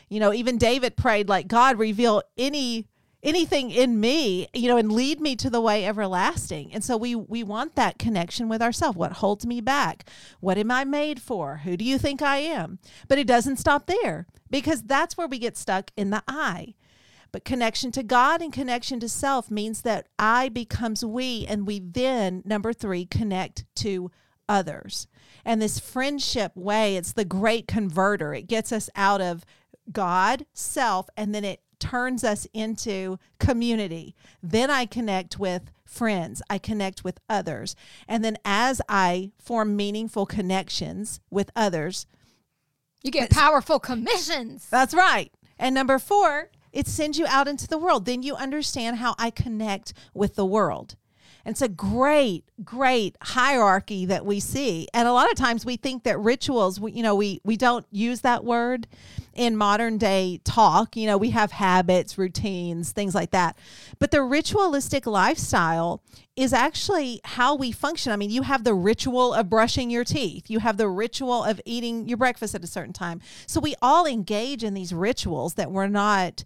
You 0.09 0.19
know, 0.19 0.33
even 0.33 0.57
David 0.57 0.97
prayed 0.97 1.29
like 1.29 1.47
God 1.47 1.77
reveal 1.77 2.23
any 2.37 2.87
anything 3.21 3.71
in 3.71 3.99
me, 3.99 4.47
you 4.53 4.67
know, 4.67 4.77
and 4.77 4.91
lead 4.91 5.19
me 5.19 5.35
to 5.35 5.49
the 5.49 5.61
way 5.61 5.85
everlasting. 5.85 6.73
And 6.73 6.83
so 6.83 6.97
we 6.97 7.15
we 7.15 7.43
want 7.43 7.75
that 7.75 7.99
connection 7.99 8.49
with 8.49 8.61
ourselves. 8.61 8.97
What 8.97 9.13
holds 9.13 9.45
me 9.45 9.61
back? 9.61 10.09
What 10.39 10.57
am 10.57 10.71
I 10.71 10.85
made 10.85 11.21
for? 11.21 11.57
Who 11.57 11.77
do 11.77 11.85
you 11.85 11.99
think 11.99 12.21
I 12.21 12.37
am? 12.37 12.79
But 13.07 13.19
it 13.19 13.27
doesn't 13.27 13.57
stop 13.57 13.85
there 13.85 14.25
because 14.49 14.83
that's 14.83 15.17
where 15.17 15.27
we 15.27 15.37
get 15.37 15.55
stuck 15.55 15.91
in 15.95 16.09
the 16.09 16.23
I. 16.27 16.73
But 17.35 17.43
connection 17.43 17.91
to 17.91 18.01
God 18.01 18.41
and 18.41 18.53
connection 18.53 19.01
to 19.01 19.09
self 19.09 19.51
means 19.51 19.81
that 19.81 20.07
I 20.17 20.47
becomes 20.47 21.03
we, 21.03 21.45
and 21.45 21.67
we 21.67 21.81
then, 21.81 22.41
number 22.45 22.71
three, 22.71 23.05
connect 23.05 23.65
to 23.75 24.09
others. 24.47 25.07
And 25.43 25.61
this 25.61 25.77
friendship 25.77 26.53
way, 26.55 26.95
it's 26.95 27.11
the 27.11 27.25
great 27.25 27.67
converter. 27.67 28.33
It 28.33 28.47
gets 28.47 28.71
us 28.71 28.89
out 28.95 29.19
of 29.19 29.43
God, 29.91 30.45
self, 30.53 31.09
and 31.17 31.35
then 31.35 31.43
it 31.43 31.59
turns 31.77 32.23
us 32.23 32.47
into 32.53 33.19
community. 33.37 34.15
Then 34.41 34.71
I 34.71 34.85
connect 34.85 35.37
with 35.37 35.71
friends, 35.83 36.41
I 36.49 36.57
connect 36.57 37.03
with 37.03 37.19
others. 37.27 37.75
And 38.07 38.23
then 38.23 38.37
as 38.45 38.81
I 38.87 39.33
form 39.37 39.75
meaningful 39.75 40.25
connections 40.25 41.19
with 41.29 41.51
others, 41.53 42.07
You 43.03 43.11
get 43.11 43.29
powerful 43.29 43.81
commissions. 43.81 44.69
that's 44.69 44.93
right. 44.93 45.33
And 45.59 45.75
number 45.75 45.99
four, 45.99 46.49
it 46.75 46.87
sends 46.87 47.17
you 47.17 47.25
out 47.27 47.47
into 47.47 47.67
the 47.67 47.77
world. 47.77 48.05
Then 48.05 48.21
you 48.21 48.35
understand 48.35 48.97
how 48.97 49.15
I 49.17 49.31
connect 49.31 49.93
with 50.13 50.35
the 50.35 50.45
world. 50.45 50.95
It's 51.45 51.61
a 51.61 51.69
great, 51.69 52.43
great 52.63 53.15
hierarchy 53.21 54.07
that 54.07 54.25
we 54.25 54.39
see. 54.39 54.87
And 54.93 55.07
a 55.07 55.13
lot 55.13 55.31
of 55.31 55.37
times 55.37 55.63
we 55.63 55.77
think 55.77 56.03
that 56.03 56.19
rituals, 56.19 56.79
we, 56.79 56.91
you 56.93 57.03
know, 57.03 57.13
we, 57.13 57.39
we 57.43 57.55
don't 57.55 57.85
use 57.91 58.21
that 58.21 58.43
word 58.43 58.87
in 59.35 59.55
modern 59.55 59.99
day 59.99 60.41
talk. 60.43 60.97
You 60.97 61.05
know, 61.05 61.17
we 61.17 61.29
have 61.29 61.51
habits, 61.51 62.17
routines, 62.17 62.91
things 62.91 63.13
like 63.13 63.29
that. 63.29 63.57
But 63.99 64.09
the 64.09 64.23
ritualistic 64.23 65.05
lifestyle 65.05 66.01
is 66.35 66.51
actually 66.51 67.21
how 67.23 67.55
we 67.55 67.71
function. 67.71 68.11
I 68.11 68.15
mean, 68.15 68.31
you 68.31 68.41
have 68.41 68.63
the 68.63 68.73
ritual 68.73 69.33
of 69.33 69.47
brushing 69.47 69.91
your 69.91 70.03
teeth, 70.03 70.49
you 70.49 70.59
have 70.59 70.77
the 70.77 70.89
ritual 70.89 71.43
of 71.43 71.61
eating 71.63 72.09
your 72.09 72.17
breakfast 72.17 72.55
at 72.55 72.63
a 72.63 72.67
certain 72.67 72.93
time. 72.93 73.21
So 73.45 73.59
we 73.59 73.75
all 73.83 74.07
engage 74.07 74.63
in 74.63 74.73
these 74.73 74.93
rituals 74.93 75.53
that 75.53 75.71
we're 75.71 75.87
not 75.87 76.43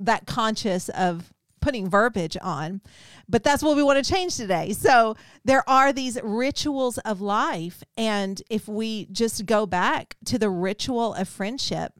that 0.00 0.26
conscious 0.26 0.88
of 0.90 1.32
putting 1.60 1.88
verbiage 1.88 2.36
on. 2.40 2.80
But 3.28 3.42
that's 3.42 3.62
what 3.62 3.76
we 3.76 3.82
want 3.82 4.02
to 4.02 4.10
change 4.10 4.36
today. 4.36 4.72
So 4.72 5.16
there 5.44 5.68
are 5.68 5.92
these 5.92 6.18
rituals 6.22 6.98
of 6.98 7.20
life. 7.20 7.82
And 7.96 8.40
if 8.48 8.68
we 8.68 9.06
just 9.06 9.44
go 9.44 9.66
back 9.66 10.16
to 10.26 10.38
the 10.38 10.50
ritual 10.50 11.14
of 11.14 11.28
friendship, 11.28 11.92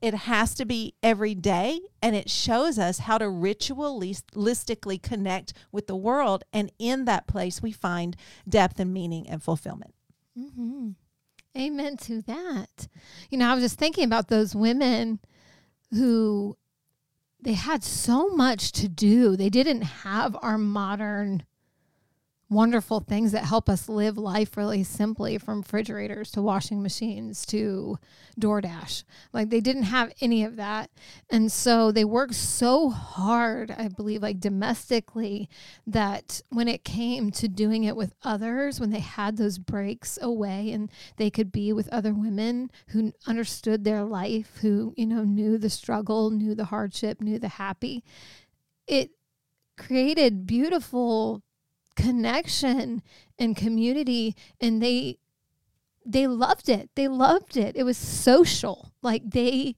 it 0.00 0.14
has 0.14 0.54
to 0.56 0.64
be 0.64 0.94
every 1.02 1.34
day 1.34 1.80
and 2.00 2.16
it 2.16 2.28
shows 2.28 2.78
us 2.78 3.00
how 3.00 3.18
to 3.18 3.26
ritualistically 3.26 5.00
connect 5.00 5.52
with 5.70 5.86
the 5.86 5.96
world 5.96 6.42
and 6.52 6.72
in 6.78 7.04
that 7.04 7.28
place 7.28 7.62
we 7.62 7.70
find 7.70 8.16
depth 8.48 8.80
and 8.80 8.92
meaning 8.92 9.28
and 9.28 9.44
fulfillment 9.44 9.94
mm-hmm. 10.36 10.90
Amen 11.56 11.96
to 11.98 12.22
that. 12.22 12.88
You 13.28 13.38
know, 13.38 13.50
I 13.50 13.54
was 13.54 13.62
just 13.62 13.78
thinking 13.78 14.04
about 14.04 14.28
those 14.28 14.54
women 14.54 15.20
who 15.90 16.56
they 17.42 17.54
had 17.54 17.82
so 17.82 18.28
much 18.28 18.72
to 18.72 18.88
do. 18.88 19.36
They 19.36 19.50
didn't 19.50 19.82
have 19.82 20.36
our 20.42 20.58
modern 20.58 21.42
wonderful 22.52 23.00
things 23.00 23.32
that 23.32 23.44
help 23.44 23.68
us 23.68 23.88
live 23.88 24.18
life 24.18 24.56
really 24.56 24.84
simply 24.84 25.38
from 25.38 25.60
refrigerators 25.60 26.30
to 26.30 26.42
washing 26.42 26.82
machines 26.82 27.46
to 27.46 27.98
DoorDash. 28.38 29.04
Like 29.32 29.50
they 29.50 29.60
didn't 29.60 29.84
have 29.84 30.12
any 30.20 30.44
of 30.44 30.56
that. 30.56 30.90
And 31.30 31.50
so 31.50 31.90
they 31.90 32.04
worked 32.04 32.34
so 32.34 32.90
hard, 32.90 33.70
I 33.70 33.88
believe, 33.88 34.22
like 34.22 34.40
domestically, 34.40 35.48
that 35.86 36.42
when 36.50 36.68
it 36.68 36.84
came 36.84 37.30
to 37.32 37.48
doing 37.48 37.84
it 37.84 37.96
with 37.96 38.14
others, 38.22 38.78
when 38.78 38.90
they 38.90 39.00
had 39.00 39.36
those 39.36 39.58
breaks 39.58 40.18
away 40.20 40.72
and 40.72 40.90
they 41.16 41.30
could 41.30 41.52
be 41.52 41.72
with 41.72 41.88
other 41.88 42.12
women 42.12 42.70
who 42.88 43.12
understood 43.26 43.84
their 43.84 44.04
life, 44.04 44.58
who, 44.60 44.92
you 44.96 45.06
know, 45.06 45.24
knew 45.24 45.58
the 45.58 45.70
struggle, 45.70 46.30
knew 46.30 46.54
the 46.54 46.66
hardship, 46.66 47.20
knew 47.20 47.38
the 47.38 47.48
happy, 47.48 48.04
it 48.86 49.10
created 49.76 50.46
beautiful 50.46 51.42
connection 51.96 53.02
and 53.38 53.56
community 53.56 54.34
and 54.60 54.82
they 54.82 55.18
they 56.04 56.26
loved 56.26 56.68
it 56.68 56.90
they 56.94 57.06
loved 57.06 57.56
it 57.56 57.76
it 57.76 57.84
was 57.84 57.96
social 57.96 58.92
like 59.02 59.22
they 59.30 59.76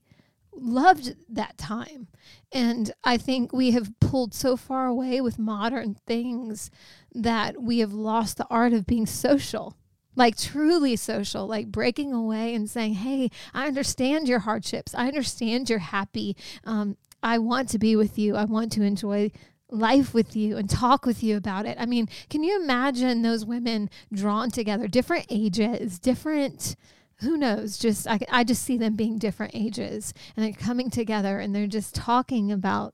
loved 0.57 1.15
that 1.29 1.57
time. 1.57 2.07
And 2.51 2.91
I 3.03 3.17
think 3.17 3.51
we 3.51 3.71
have 3.71 3.99
pulled 3.99 4.33
so 4.33 4.55
far 4.55 4.87
away 4.87 5.21
with 5.21 5.39
modern 5.39 5.95
things 6.05 6.71
that 7.13 7.61
we 7.61 7.79
have 7.79 7.93
lost 7.93 8.37
the 8.37 8.47
art 8.49 8.73
of 8.73 8.85
being 8.85 9.05
social. 9.05 9.77
Like 10.15 10.37
truly 10.37 10.95
social, 10.95 11.45
like 11.45 11.67
breaking 11.67 12.13
away 12.13 12.55
and 12.55 12.69
saying, 12.69 12.95
Hey, 12.95 13.29
I 13.53 13.67
understand 13.67 14.29
your 14.29 14.39
hardships. 14.39 14.95
I 14.95 15.07
understand 15.07 15.69
you're 15.69 15.79
happy. 15.79 16.37
Um, 16.63 16.95
I 17.21 17.37
want 17.37 17.69
to 17.69 17.79
be 17.79 17.95
with 17.95 18.17
you. 18.17 18.35
I 18.35 18.45
want 18.45 18.71
to 18.73 18.83
enjoy 18.83 19.31
life 19.69 20.13
with 20.13 20.35
you 20.35 20.57
and 20.57 20.69
talk 20.69 21.05
with 21.05 21.23
you 21.23 21.37
about 21.37 21.65
it. 21.65 21.77
I 21.79 21.85
mean, 21.85 22.07
can 22.29 22.43
you 22.43 22.61
imagine 22.61 23.21
those 23.21 23.45
women 23.45 23.89
drawn 24.13 24.51
together, 24.51 24.87
different 24.87 25.25
ages, 25.29 25.99
different 25.99 26.75
who 27.19 27.37
knows? 27.37 27.77
Just 27.77 28.07
I, 28.07 28.19
I 28.29 28.43
just 28.43 28.63
see 28.63 28.77
them 28.77 28.95
being 28.95 29.17
different 29.17 29.55
ages 29.55 30.13
and 30.35 30.45
they're 30.45 30.53
coming 30.53 30.89
together 30.89 31.39
and 31.39 31.55
they're 31.55 31.67
just 31.67 31.95
talking 31.95 32.51
about 32.51 32.93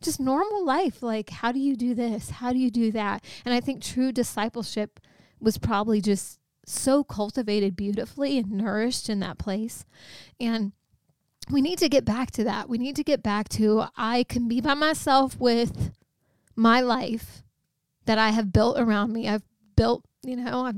just 0.00 0.20
normal 0.20 0.64
life. 0.64 1.02
Like 1.02 1.30
how 1.30 1.52
do 1.52 1.58
you 1.58 1.76
do 1.76 1.94
this? 1.94 2.30
How 2.30 2.52
do 2.52 2.58
you 2.58 2.70
do 2.70 2.92
that? 2.92 3.24
And 3.44 3.54
i 3.54 3.60
think 3.60 3.82
true 3.82 4.12
discipleship 4.12 5.00
was 5.40 5.58
probably 5.58 6.00
just 6.00 6.38
so 6.64 7.02
cultivated 7.02 7.74
beautifully 7.74 8.38
and 8.38 8.52
nourished 8.52 9.08
in 9.08 9.20
that 9.20 9.38
place. 9.38 9.84
And 10.38 10.72
we 11.50 11.60
need 11.60 11.78
to 11.78 11.88
get 11.88 12.04
back 12.04 12.30
to 12.32 12.44
that. 12.44 12.68
We 12.68 12.78
need 12.78 12.94
to 12.96 13.02
get 13.02 13.22
back 13.22 13.48
to 13.50 13.86
i 13.96 14.24
can 14.24 14.46
be 14.48 14.60
by 14.60 14.74
myself 14.74 15.40
with 15.40 15.92
my 16.56 16.80
life 16.80 17.42
that 18.04 18.18
i 18.18 18.30
have 18.30 18.52
built 18.52 18.78
around 18.78 19.12
me 19.12 19.28
i've 19.28 19.42
built 19.76 20.04
you 20.22 20.36
know 20.36 20.66
i've 20.66 20.76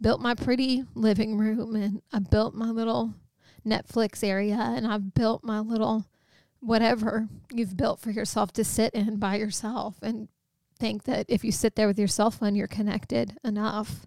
built 0.00 0.20
my 0.20 0.34
pretty 0.34 0.84
living 0.94 1.36
room 1.36 1.74
and 1.76 2.02
I 2.12 2.18
built 2.18 2.54
my 2.54 2.70
little 2.70 3.14
Netflix 3.66 4.26
area 4.26 4.56
and 4.58 4.86
I've 4.86 5.14
built 5.14 5.44
my 5.44 5.60
little 5.60 6.06
whatever 6.60 7.28
you've 7.52 7.76
built 7.76 8.00
for 8.00 8.10
yourself 8.10 8.52
to 8.52 8.64
sit 8.64 8.94
in 8.94 9.16
by 9.18 9.36
yourself 9.36 9.96
and 10.02 10.28
think 10.78 11.04
that 11.04 11.26
if 11.28 11.44
you 11.44 11.52
sit 11.52 11.76
there 11.76 11.86
with 11.86 11.98
your 11.98 12.08
cell 12.08 12.30
phone, 12.30 12.54
you're 12.54 12.66
connected 12.66 13.36
enough. 13.44 14.06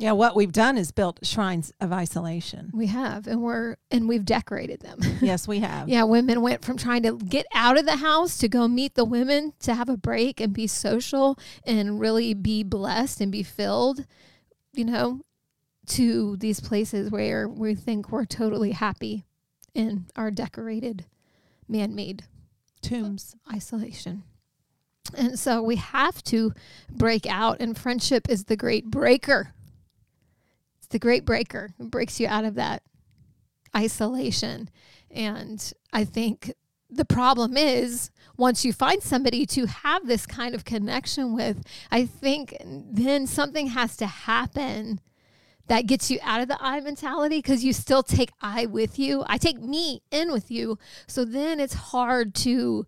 Yeah, 0.00 0.12
what 0.12 0.34
we've 0.34 0.52
done 0.52 0.78
is 0.78 0.92
built 0.92 1.20
shrines 1.22 1.72
of 1.80 1.92
isolation. 1.92 2.70
We 2.72 2.86
have, 2.86 3.26
and 3.26 3.42
we're 3.42 3.76
and 3.90 4.08
we've 4.08 4.24
decorated 4.24 4.80
them. 4.80 5.00
Yes, 5.20 5.46
we 5.46 5.60
have. 5.60 5.88
yeah, 5.88 6.04
women 6.04 6.40
went 6.40 6.64
from 6.64 6.76
trying 6.76 7.02
to 7.02 7.18
get 7.18 7.46
out 7.54 7.78
of 7.78 7.84
the 7.84 7.96
house 7.96 8.38
to 8.38 8.48
go 8.48 8.66
meet 8.66 8.94
the 8.94 9.04
women 9.04 9.52
to 9.60 9.74
have 9.74 9.88
a 9.88 9.96
break 9.96 10.40
and 10.40 10.52
be 10.54 10.66
social 10.66 11.38
and 11.64 12.00
really 12.00 12.32
be 12.32 12.62
blessed 12.62 13.20
and 13.20 13.30
be 13.30 13.42
filled 13.42 14.06
you 14.72 14.84
know, 14.84 15.20
to 15.86 16.36
these 16.36 16.60
places 16.60 17.10
where 17.10 17.48
we 17.48 17.74
think 17.74 18.10
we're 18.10 18.24
totally 18.24 18.72
happy 18.72 19.24
in 19.74 20.06
our 20.16 20.30
decorated 20.30 21.06
man 21.68 21.94
made 21.94 22.24
tombs 22.82 23.34
isolation. 23.52 24.22
And 25.16 25.38
so 25.38 25.62
we 25.62 25.76
have 25.76 26.22
to 26.24 26.52
break 26.88 27.26
out, 27.26 27.56
and 27.60 27.76
friendship 27.76 28.28
is 28.28 28.44
the 28.44 28.56
great 28.56 28.86
breaker. 28.86 29.54
The 30.90 30.98
great 30.98 31.24
breaker. 31.24 31.70
It 31.78 31.90
breaks 31.90 32.20
you 32.20 32.26
out 32.26 32.44
of 32.44 32.54
that 32.56 32.82
isolation. 33.74 34.68
And 35.10 35.72
I 35.92 36.04
think 36.04 36.52
the 36.88 37.04
problem 37.04 37.56
is 37.56 38.10
once 38.36 38.64
you 38.64 38.72
find 38.72 39.02
somebody 39.02 39.46
to 39.46 39.66
have 39.66 40.06
this 40.06 40.26
kind 40.26 40.54
of 40.54 40.64
connection 40.64 41.34
with, 41.34 41.62
I 41.90 42.06
think 42.06 42.56
then 42.60 43.26
something 43.26 43.68
has 43.68 43.96
to 43.98 44.06
happen 44.06 45.00
that 45.68 45.86
gets 45.86 46.10
you 46.10 46.18
out 46.22 46.40
of 46.40 46.48
the 46.48 46.58
I 46.60 46.80
mentality 46.80 47.38
because 47.38 47.62
you 47.62 47.72
still 47.72 48.02
take 48.02 48.32
I 48.40 48.66
with 48.66 48.98
you. 48.98 49.22
I 49.28 49.38
take 49.38 49.60
me 49.60 50.02
in 50.10 50.32
with 50.32 50.50
you. 50.50 50.78
So 51.06 51.24
then 51.24 51.60
it's 51.60 51.74
hard 51.74 52.34
to 52.36 52.86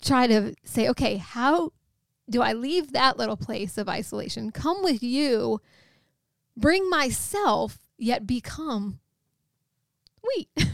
try 0.00 0.28
to 0.28 0.54
say, 0.62 0.88
okay, 0.88 1.16
how 1.16 1.72
do 2.30 2.42
I 2.42 2.52
leave 2.52 2.92
that 2.92 3.18
little 3.18 3.36
place 3.36 3.78
of 3.78 3.88
isolation, 3.88 4.50
come 4.50 4.84
with 4.84 5.02
you, 5.02 5.60
bring 6.60 6.88
myself, 6.90 7.78
yet 7.96 8.26
become 8.26 9.00
we? 10.22 10.48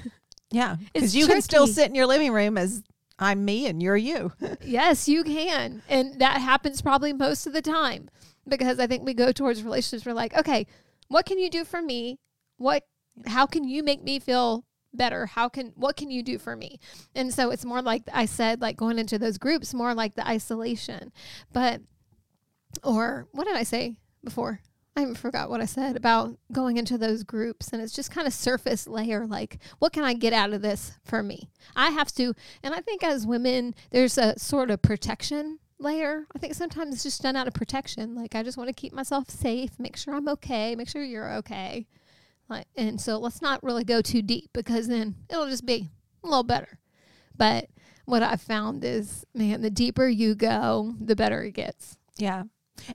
Yeah, 0.51 0.77
because 0.92 1.16
you 1.16 1.25
tricky. 1.25 1.35
can 1.35 1.42
still 1.42 1.66
sit 1.66 1.88
in 1.88 1.97
your 1.97 2.07
living 2.07 2.33
room 2.33 2.57
as 2.57 2.85
I'm 3.18 3.44
me 3.44 3.66
and 3.66 3.83
you're 3.83 3.97
you. 3.97 4.33
yes, 4.64 5.09
you 5.09 5.25
can. 5.25 5.83
And 5.88 6.20
that 6.20 6.40
happens 6.40 6.81
probably 6.81 7.12
most 7.12 7.49
of 7.49 7.53
the 7.53 7.62
time 7.62 8.09
because 8.47 8.79
I 8.79 8.87
think 8.87 9.05
we 9.05 9.14
go 9.14 9.33
towards 9.33 9.64
relationships. 9.64 10.07
We're 10.07 10.12
like, 10.12 10.33
okay, 10.37 10.68
what 11.09 11.27
can 11.27 11.38
you 11.38 11.51
do 11.51 11.64
for 11.64 11.83
me? 11.83 12.20
What, 12.57 12.85
how 13.27 13.47
can 13.47 13.64
you 13.64 13.83
make 13.83 14.05
me 14.05 14.20
feel 14.20 14.64
better? 14.92 15.27
How 15.27 15.49
can, 15.49 15.73
what 15.75 15.97
can 15.97 16.09
you 16.09 16.23
do 16.23 16.38
for 16.38 16.55
me? 16.55 16.79
And 17.16 17.35
so 17.35 17.51
it's 17.51 17.64
more 17.64 17.83
like 17.83 18.03
I 18.12 18.27
said, 18.27 18.61
like 18.61 18.77
going 18.77 19.01
into 19.01 19.18
those 19.18 19.38
groups, 19.38 19.75
more 19.75 19.92
like 19.92 20.14
the 20.14 20.25
isolation. 20.25 21.11
But, 21.53 21.81
or 22.85 23.27
what 23.33 23.49
did 23.49 23.57
I 23.57 23.64
say 23.64 23.97
before? 24.23 24.61
I 24.96 25.12
forgot 25.14 25.50
what 25.50 25.61
I 25.61 25.64
said 25.64 25.96
about 25.96 26.37
going 26.52 26.76
into 26.76 26.96
those 26.96 27.24
groups 27.24 27.72
and 27.72 27.83
it's 27.83 27.94
just 27.94 28.12
kind 28.12 28.26
of 28.26 28.33
surface 28.33 28.87
layer 28.87 29.26
like 29.26 29.59
what 29.80 29.92
can 29.92 30.04
I 30.04 30.14
get 30.14 30.33
out 30.33 30.52
of 30.52 30.62
this 30.62 30.98
for 31.04 31.22
me? 31.22 31.50
I 31.74 31.90
have 31.90 32.12
to 32.12 32.35
and 32.62 32.74
I 32.74 32.80
think 32.80 33.02
as 33.02 33.26
women 33.26 33.74
there's 33.90 34.16
a 34.18 34.38
sort 34.38 34.70
of 34.70 34.83
protection 34.83 35.59
layer. 35.78 36.26
I 36.35 36.38
think 36.38 36.54
sometimes 36.54 36.94
it's 36.94 37.02
just 37.02 37.22
done 37.22 37.35
out 37.35 37.48
of 37.48 37.54
protection. 37.54 38.14
Like 38.14 38.35
I 38.35 38.42
just 38.42 38.57
want 38.57 38.68
to 38.68 38.74
keep 38.74 38.92
myself 38.92 39.28
safe, 39.28 39.78
make 39.78 39.96
sure 39.96 40.14
I'm 40.14 40.28
okay, 40.28 40.76
make 40.76 40.88
sure 40.88 41.02
you're 41.02 41.35
okay. 41.35 41.87
Like 42.48 42.66
and 42.76 43.00
so 43.00 43.18
let's 43.18 43.42
not 43.42 43.62
really 43.64 43.85
go 43.85 44.00
too 44.00 44.22
deep 44.22 44.50
because 44.52 44.87
then 44.87 45.16
it'll 45.28 45.48
just 45.48 45.66
be 45.66 45.90
a 46.22 46.26
little 46.26 46.44
better. 46.44 46.78
But 47.37 47.68
what 48.04 48.22
I've 48.22 48.42
found 48.42 48.85
is 48.85 49.24
man, 49.35 49.61
the 49.61 49.70
deeper 49.70 50.07
you 50.07 50.37
go, 50.37 50.94
the 51.00 51.16
better 51.16 51.42
it 51.42 51.52
gets. 51.52 51.96
Yeah. 52.16 52.44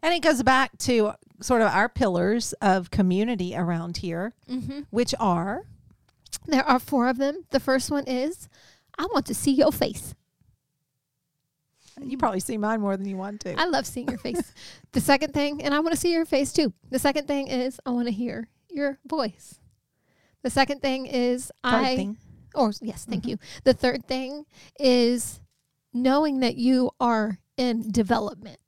And 0.01 0.13
it 0.13 0.21
goes 0.21 0.43
back 0.43 0.77
to 0.79 1.13
sort 1.41 1.61
of 1.61 1.69
our 1.69 1.89
pillars 1.89 2.53
of 2.61 2.91
community 2.91 3.55
around 3.55 3.97
here, 3.97 4.33
mm-hmm. 4.49 4.81
which 4.89 5.15
are 5.19 5.65
there 6.45 6.63
are 6.63 6.79
four 6.79 7.07
of 7.07 7.17
them. 7.17 7.45
The 7.51 7.59
first 7.59 7.91
one 7.91 8.05
is 8.05 8.49
I 8.97 9.05
want 9.05 9.25
to 9.27 9.33
see 9.33 9.51
your 9.51 9.71
face. 9.71 10.13
You 12.01 12.17
probably 12.17 12.39
see 12.39 12.57
mine 12.57 12.79
more 12.81 12.95
than 12.95 13.07
you 13.07 13.17
want 13.17 13.41
to. 13.41 13.59
I 13.59 13.65
love 13.65 13.85
seeing 13.85 14.07
your 14.07 14.17
face. 14.17 14.53
the 14.93 15.01
second 15.01 15.33
thing, 15.33 15.61
and 15.61 15.73
I 15.73 15.79
want 15.79 15.93
to 15.93 15.99
see 15.99 16.13
your 16.13 16.25
face 16.25 16.53
too. 16.53 16.73
The 16.89 16.99
second 16.99 17.27
thing 17.27 17.47
is 17.47 17.79
I 17.85 17.89
want 17.89 18.07
to 18.07 18.13
hear 18.13 18.47
your 18.69 18.99
voice. 19.05 19.59
The 20.41 20.49
second 20.49 20.81
thing 20.81 21.07
is 21.07 21.51
third 21.63 21.73
I 21.73 21.95
thing. 21.95 22.17
or 22.55 22.71
yes, 22.81 23.05
thank 23.05 23.23
mm-hmm. 23.23 23.31
you. 23.31 23.37
The 23.65 23.73
third 23.73 24.05
thing 24.05 24.45
is 24.79 25.41
knowing 25.93 26.39
that 26.39 26.55
you 26.55 26.91
are 26.99 27.39
in 27.57 27.91
development 27.91 28.59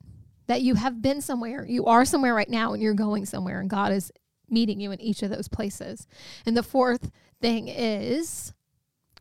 that 0.48 0.62
you 0.62 0.76
have 0.76 1.02
been 1.02 1.22
somewhere, 1.22 1.66
you 1.66 1.86
are 1.86 2.06
somewhere 2.06 2.34
right 2.34 2.50
now, 2.50 2.74
and 2.74 2.82
you're 2.82 2.94
going 2.94 3.26
somewhere, 3.26 3.60
and 3.60 3.70
God 3.70 3.92
is 3.92 4.12
meeting 4.50 4.80
you 4.80 4.92
in 4.92 5.00
each 5.00 5.24
of 5.24 5.30
those 5.30 5.48
places. 5.48 6.08
And 6.46 6.56
the 6.58 6.64
fourth 6.64 7.12
thing 7.42 7.68
is 7.68 8.54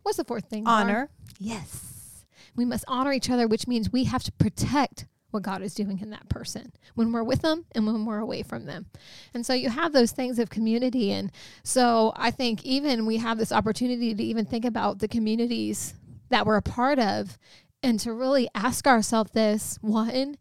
what's 0.02 0.16
the 0.16 0.24
fourth 0.24 0.46
thing? 0.46 0.66
Honor. 0.66 1.10
Yes. 1.38 2.24
We 2.56 2.64
must 2.64 2.84
honor 2.88 3.12
each 3.12 3.30
other, 3.30 3.46
which 3.46 3.66
means 3.66 3.92
we 3.92 4.04
have 4.04 4.22
to 4.24 4.32
protect 4.32 5.06
what 5.30 5.44
God 5.44 5.62
is 5.62 5.74
doing 5.74 6.00
in 6.00 6.10
that 6.10 6.28
person 6.28 6.72
when 6.94 7.12
we're 7.12 7.22
with 7.22 7.42
them 7.42 7.64
and 7.72 7.86
when 7.86 8.04
we're 8.04 8.18
away 8.18 8.42
from 8.42 8.66
them. 8.66 8.86
And 9.32 9.46
so 9.46 9.54
you 9.54 9.70
have 9.70 9.92
those 9.92 10.10
things 10.10 10.38
of 10.38 10.50
community. 10.50 11.12
And 11.12 11.30
so 11.62 12.12
I 12.16 12.32
think 12.32 12.64
even 12.64 13.06
we 13.06 13.18
have 13.18 13.38
this 13.38 13.52
opportunity 13.52 14.14
to 14.14 14.22
even 14.22 14.44
think 14.44 14.64
about 14.64 14.98
the 14.98 15.08
communities 15.08 15.94
that 16.30 16.46
we're 16.46 16.56
a 16.56 16.62
part 16.62 16.98
of 16.98 17.38
and 17.82 17.98
to 18.00 18.12
really 18.12 18.48
ask 18.54 18.86
ourselves 18.86 19.30
this 19.30 19.78
one, 19.80 20.36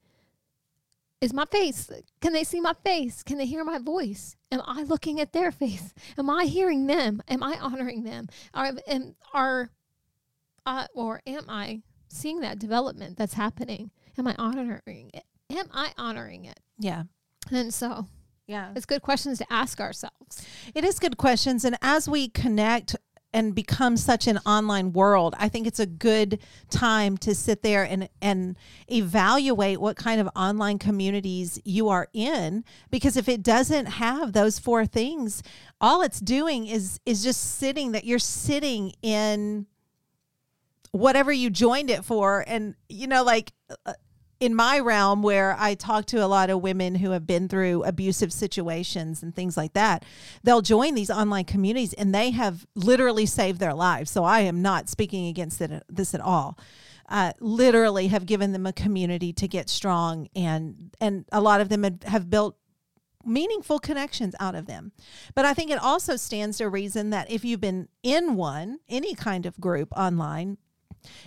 is 1.22 1.34
my 1.34 1.46
face. 1.46 1.90
Can 2.22 2.34
they 2.34 2.44
see 2.44 2.62
my 2.62 2.74
face? 2.84 3.24
Can 3.24 3.38
they 3.38 3.46
hear 3.46 3.64
my 3.64 3.78
voice? 3.80 4.36
Am 4.52 4.62
I 4.66 4.84
looking 4.84 5.20
at 5.20 5.34
their 5.34 5.52
face? 5.52 5.94
Am 6.18 6.30
I 6.30 6.46
hearing 6.46 6.88
them? 6.88 7.22
Am 7.28 7.44
I 7.44 7.58
honoring 7.60 8.04
them? 8.04 8.28
Are, 8.54 8.72
am, 8.88 9.16
are 9.34 9.70
uh, 10.66 10.88
or 10.94 11.22
am 11.26 11.46
I 11.50 11.82
seeing 12.08 12.40
that 12.42 12.60
development 12.60 13.18
that's 13.18 13.34
happening? 13.34 13.92
Am 14.18 14.28
I 14.28 14.36
honoring 14.38 15.12
it? 15.14 15.24
Am 15.50 15.68
I 15.74 15.92
honoring 15.98 16.46
it? 16.46 16.60
Yeah. 16.78 17.04
And 17.52 17.74
so, 17.74 18.06
yeah, 18.48 18.72
it's 18.76 18.86
good 18.86 19.02
questions 19.02 19.40
to 19.40 19.46
ask 19.50 19.80
ourselves. 19.80 20.46
It 20.76 20.84
is 20.84 21.00
good 21.00 21.18
questions. 21.18 21.66
And 21.66 21.78
as 21.82 22.08
we 22.08 22.28
connect 22.28 22.96
and 23.34 23.54
become 23.54 23.96
such 23.96 24.28
an 24.28 24.40
online 24.40 24.92
world, 24.92 25.36
I 25.38 25.50
think 25.50 25.68
it's 25.68 25.80
a 25.80 25.86
good 25.86 26.40
time 26.70 27.18
to 27.20 27.36
sit 27.36 27.62
there 27.62 27.84
and 27.84 28.10
and 28.22 28.58
evaluate 28.92 29.80
what 29.80 29.96
kind 29.96 30.20
of 30.20 30.30
online 30.36 30.80
communities 30.80 31.62
you 31.64 31.90
are 31.90 32.08
in. 32.14 32.64
Because 32.90 33.18
if 33.18 33.30
it 33.30 33.44
doesn't 33.44 33.86
have 33.86 34.34
those 34.34 34.58
four 34.60 34.86
things, 34.86 35.44
all 35.80 36.02
it's 36.02 36.20
doing 36.20 36.66
is 36.66 37.00
is 37.06 37.24
just 37.24 37.58
sitting 37.58 37.92
that 37.92 38.04
you're 38.04 38.20
sitting 38.20 38.94
in 39.02 39.68
whatever 40.92 41.32
you 41.32 41.50
joined 41.50 41.90
it 41.90 42.04
for. 42.04 42.44
And 42.48 42.76
you 42.88 43.08
know 43.08 43.24
like 43.24 43.54
uh, 43.86 43.94
in 44.40 44.56
my 44.56 44.80
realm 44.80 45.22
where 45.22 45.56
I 45.60 45.76
talk 45.76 46.06
to 46.08 46.24
a 46.24 46.28
lot 46.28 46.50
of 46.50 46.62
women 46.62 46.96
who 46.96 47.12
have 47.12 47.28
been 47.28 47.50
through 47.50 47.84
abusive 47.84 48.32
situations 48.32 49.22
and 49.22 49.36
things 49.36 49.58
like 49.58 49.74
that, 49.74 50.06
they'll 50.44 50.62
join 50.62 50.96
these 50.96 51.10
online 51.10 51.46
communities 51.46 51.94
and 51.94 52.16
they 52.16 52.32
have 52.32 52.66
literally 52.74 53.26
saved 53.26 53.60
their 53.60 53.74
lives. 53.74 54.10
So 54.10 54.24
I 54.24 54.42
am 54.42 54.62
not 54.62 54.88
speaking 54.88 55.28
against 55.28 55.60
it, 55.60 55.84
this 55.90 56.14
at 56.14 56.22
all. 56.22 56.58
Uh, 57.10 57.34
literally 57.40 58.08
have 58.08 58.26
given 58.26 58.52
them 58.52 58.68
a 58.68 58.74
community 58.74 59.34
to 59.34 59.48
get 59.48 59.68
strong 59.68 60.28
and 60.36 60.96
and 61.02 61.26
a 61.32 61.42
lot 61.42 61.60
of 61.60 61.68
them 61.68 61.82
have- 61.82 62.04
have 62.04 62.30
built 62.30 62.56
meaningful 63.26 63.80
connections 63.80 64.36
out 64.40 64.56
of 64.56 64.68
them. 64.68 64.92
But 65.36 65.46
I 65.46 65.54
think 65.54 65.72
it 65.72 65.82
also 65.82 66.16
stands 66.16 66.58
to 66.58 66.70
reason 66.70 67.10
that 67.10 67.30
if 67.30 67.44
you've 67.44 67.60
been 67.60 67.90
in 68.04 68.36
one, 68.36 68.80
any 68.88 69.16
kind 69.16 69.46
of 69.46 69.60
group 69.60 69.92
online, 69.98 70.58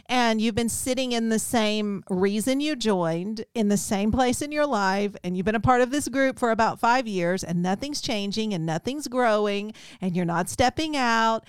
and 0.06 0.40
you've 0.40 0.54
been 0.54 0.68
sitting 0.68 1.12
in 1.12 1.28
the 1.28 1.38
same 1.38 2.02
reason 2.08 2.60
you 2.60 2.76
joined 2.76 3.44
in 3.54 3.68
the 3.68 3.76
same 3.76 4.12
place 4.12 4.42
in 4.42 4.52
your 4.52 4.66
life 4.66 5.14
and 5.22 5.36
you've 5.36 5.46
been 5.46 5.54
a 5.54 5.60
part 5.60 5.80
of 5.80 5.90
this 5.90 6.08
group 6.08 6.38
for 6.38 6.50
about 6.50 6.78
5 6.78 7.06
years 7.06 7.44
and 7.44 7.62
nothing's 7.62 8.00
changing 8.00 8.52
and 8.54 8.66
nothing's 8.66 9.08
growing 9.08 9.72
and 10.00 10.16
you're 10.16 10.24
not 10.24 10.48
stepping 10.48 10.96
out 10.96 11.44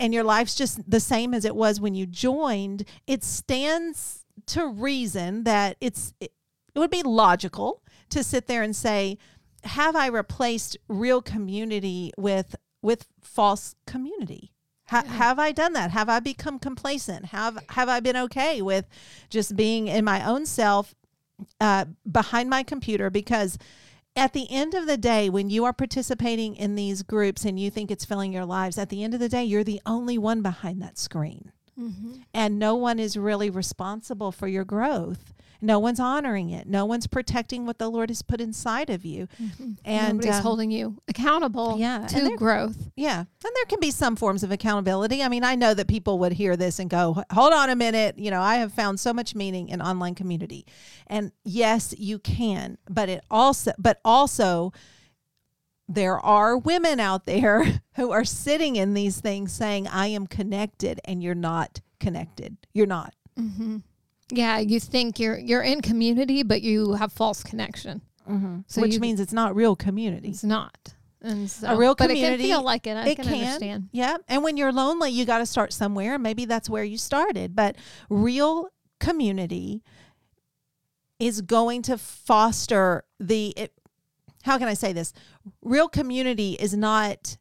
and 0.00 0.12
your 0.14 0.24
life's 0.24 0.54
just 0.54 0.90
the 0.90 1.00
same 1.00 1.34
as 1.34 1.44
it 1.44 1.56
was 1.56 1.80
when 1.80 1.94
you 1.94 2.06
joined 2.06 2.84
it 3.06 3.22
stands 3.24 4.24
to 4.46 4.66
reason 4.66 5.44
that 5.44 5.76
it's 5.80 6.14
it, 6.20 6.32
would 6.74 6.90
be 6.90 7.02
logical 7.02 7.82
to 8.08 8.22
sit 8.22 8.46
there 8.46 8.62
and 8.62 8.76
say 8.76 9.18
have 9.64 9.96
I 9.96 10.06
replaced 10.06 10.76
real 10.88 11.20
community 11.20 12.12
with 12.16 12.54
with 12.82 13.06
false 13.20 13.74
community? 13.86 14.52
Ha- 14.88 15.04
Have 15.04 15.38
I 15.38 15.52
done 15.52 15.74
that? 15.74 15.90
Have 15.90 16.08
I 16.08 16.20
become 16.20 16.58
complacent? 16.58 17.26
Have 17.26 17.58
have 17.70 17.88
I 17.88 18.00
been 18.00 18.16
okay 18.16 18.62
with 18.62 18.86
just 19.30 19.56
being 19.56 19.86
in 19.86 20.04
my 20.04 20.26
own 20.26 20.46
self 20.46 20.94
uh, 21.60 21.86
behind 22.10 22.48
my 22.48 22.62
computer? 22.62 23.10
Because 23.10 23.58
at 24.16 24.32
the 24.32 24.50
end 24.50 24.74
of 24.74 24.86
the 24.86 24.96
day, 24.96 25.28
when 25.30 25.50
you 25.50 25.64
are 25.64 25.72
participating 25.72 26.56
in 26.56 26.74
these 26.74 27.02
groups 27.02 27.44
and 27.44 27.60
you 27.60 27.70
think 27.70 27.90
it's 27.90 28.04
filling 28.04 28.32
your 28.32 28.46
lives, 28.46 28.78
at 28.78 28.88
the 28.88 29.04
end 29.04 29.14
of 29.14 29.20
the 29.20 29.28
day, 29.28 29.44
you're 29.44 29.62
the 29.64 29.80
only 29.86 30.18
one 30.18 30.42
behind 30.42 30.80
that 30.82 30.98
screen 30.98 31.52
and 32.34 32.58
no 32.58 32.74
one 32.76 32.98
is 32.98 33.16
really 33.16 33.50
responsible 33.50 34.32
for 34.32 34.48
your 34.48 34.64
growth. 34.64 35.32
No 35.60 35.80
one's 35.80 35.98
honoring 35.98 36.50
it. 36.50 36.68
No 36.68 36.84
one's 36.84 37.08
protecting 37.08 37.66
what 37.66 37.78
the 37.80 37.88
Lord 37.90 38.10
has 38.10 38.22
put 38.22 38.40
inside 38.40 38.90
of 38.90 39.04
you. 39.04 39.26
And 39.84 40.18
Nobody's 40.18 40.36
um, 40.36 40.42
holding 40.44 40.70
you 40.70 40.98
accountable 41.08 41.76
yeah, 41.80 42.06
to 42.06 42.14
they're- 42.20 42.36
growth. 42.36 42.76
yeah, 42.94 43.18
and 43.18 43.26
there 43.56 43.64
can 43.68 43.80
be 43.80 43.90
some 43.90 44.14
forms 44.14 44.44
of 44.44 44.52
accountability. 44.52 45.20
I 45.20 45.28
mean, 45.28 45.42
I 45.42 45.56
know 45.56 45.74
that 45.74 45.88
people 45.88 46.20
would 46.20 46.32
hear 46.32 46.56
this 46.56 46.78
and 46.78 46.88
go, 46.88 47.24
"Hold 47.32 47.52
on 47.52 47.70
a 47.70 47.74
minute." 47.76 48.20
You 48.20 48.30
know, 48.30 48.40
I 48.40 48.56
have 48.58 48.72
found 48.72 49.00
so 49.00 49.12
much 49.12 49.34
meaning 49.34 49.68
in 49.68 49.82
online 49.82 50.14
community, 50.14 50.64
and 51.08 51.32
yes, 51.44 51.92
you 51.98 52.20
can, 52.20 52.78
but 52.88 53.08
it 53.08 53.24
also, 53.28 53.72
but 53.78 54.00
also, 54.04 54.72
there 55.88 56.20
are 56.20 56.56
women 56.56 57.00
out 57.00 57.24
there 57.24 57.80
who 57.96 58.10
are 58.10 58.24
sitting 58.24 58.76
in 58.76 58.94
these 58.94 59.20
things 59.20 59.52
saying, 59.52 59.88
"I 59.88 60.08
am 60.08 60.26
connected," 60.26 61.00
and 61.04 61.22
you're 61.22 61.34
not 61.34 61.80
connected. 61.98 62.56
You're 62.72 62.86
not. 62.86 63.14
Mm-hmm. 63.38 63.78
Yeah, 64.30 64.58
you 64.58 64.78
think 64.80 65.18
you're 65.18 65.38
you're 65.38 65.62
in 65.62 65.80
community, 65.80 66.42
but 66.42 66.62
you 66.62 66.94
have 66.94 67.12
false 67.12 67.42
connection. 67.42 68.02
Mm-hmm. 68.28 68.60
So 68.66 68.82
which 68.82 68.94
you- 68.94 69.00
means 69.00 69.20
it's 69.20 69.32
not 69.32 69.56
real 69.56 69.74
community. 69.74 70.28
It's 70.28 70.44
not. 70.44 70.94
And 71.20 71.50
so, 71.50 71.66
a 71.68 71.76
real 71.76 71.96
but 71.96 72.10
community. 72.10 72.44
it 72.44 72.46
can 72.46 72.46
feel 72.46 72.62
like 72.62 72.86
it. 72.86 72.96
I 72.96 73.08
it 73.08 73.16
can, 73.16 73.24
can, 73.24 73.34
understand. 73.34 73.88
Yeah, 73.90 74.18
and 74.28 74.44
when 74.44 74.56
you're 74.56 74.72
lonely, 74.72 75.10
you 75.10 75.24
got 75.24 75.38
to 75.38 75.46
start 75.46 75.72
somewhere. 75.72 76.16
Maybe 76.16 76.44
that's 76.44 76.70
where 76.70 76.84
you 76.84 76.96
started. 76.96 77.56
But 77.56 77.74
real 78.08 78.68
community 79.00 79.82
is 81.18 81.40
going 81.40 81.82
to 81.82 81.98
foster 81.98 83.04
the. 83.18 83.52
How 84.42 84.58
can 84.58 84.68
I 84.68 84.74
say 84.74 84.92
this? 84.92 85.12
Real 85.62 85.88
community 85.88 86.52
is 86.54 86.74
not 86.74 87.38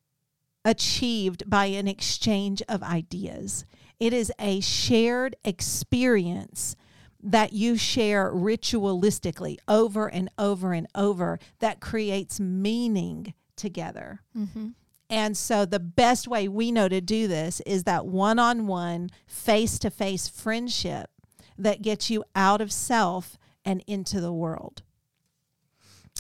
achieved 0.66 1.50
by 1.50 1.66
an 1.66 1.88
exchange 1.88 2.62
of 2.68 2.84
ideas. 2.84 3.66
It 4.00 4.14
is 4.14 4.32
a 4.40 4.60
shared 4.60 5.36
experience 5.44 6.76
that 7.24 7.54
you 7.54 7.78
share 7.78 8.32
ritualistically 8.32 9.58
over 9.68 10.08
and 10.08 10.30
over 10.38 10.74
and 10.74 10.88
over 10.94 11.40
that 11.60 11.80
creates 11.80 12.40
meaning 12.40 13.34
together. 13.56 14.22
Mm-hmm. 14.38 14.70
And 15.10 15.38
so 15.38 15.66
the 15.66 15.80
best 15.80 16.28
way 16.28 16.48
we 16.48 16.72
know 16.72 16.90
to 16.90 17.02
do 17.02 17.28
this 17.28 17.62
is 17.62 17.86
that 17.86 18.06
one-on-one, 18.06 19.10
face-to-face 19.26 20.28
friendship 20.28 21.10
that 21.58 21.82
gets 21.82 22.10
you 22.10 22.24
out 22.36 22.62
of 22.62 22.72
self 22.72 23.38
and 23.64 23.84
into 23.88 24.20
the 24.22 24.34
world. 24.34 24.84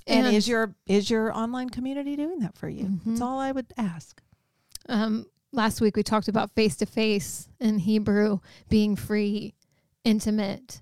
And, 0.07 0.25
And- 0.27 0.35
is 0.35 0.47
your 0.47 0.73
is 0.85 1.09
your 1.09 1.35
online 1.35 1.69
community 1.69 2.15
doing 2.15 2.39
that 2.39 2.57
for 2.57 2.69
you? 2.69 2.99
That's 3.05 3.21
all 3.21 3.39
I 3.39 3.51
would 3.51 3.73
ask. 3.77 4.21
Um, 4.89 5.25
last 5.51 5.81
week 5.81 5.95
we 5.97 6.03
talked 6.03 6.27
about 6.29 6.51
face 6.55 6.75
to 6.77 6.85
face 6.85 7.49
in 7.59 7.79
Hebrew 7.79 8.39
being 8.69 8.95
free, 8.95 9.53
intimate 10.03 10.81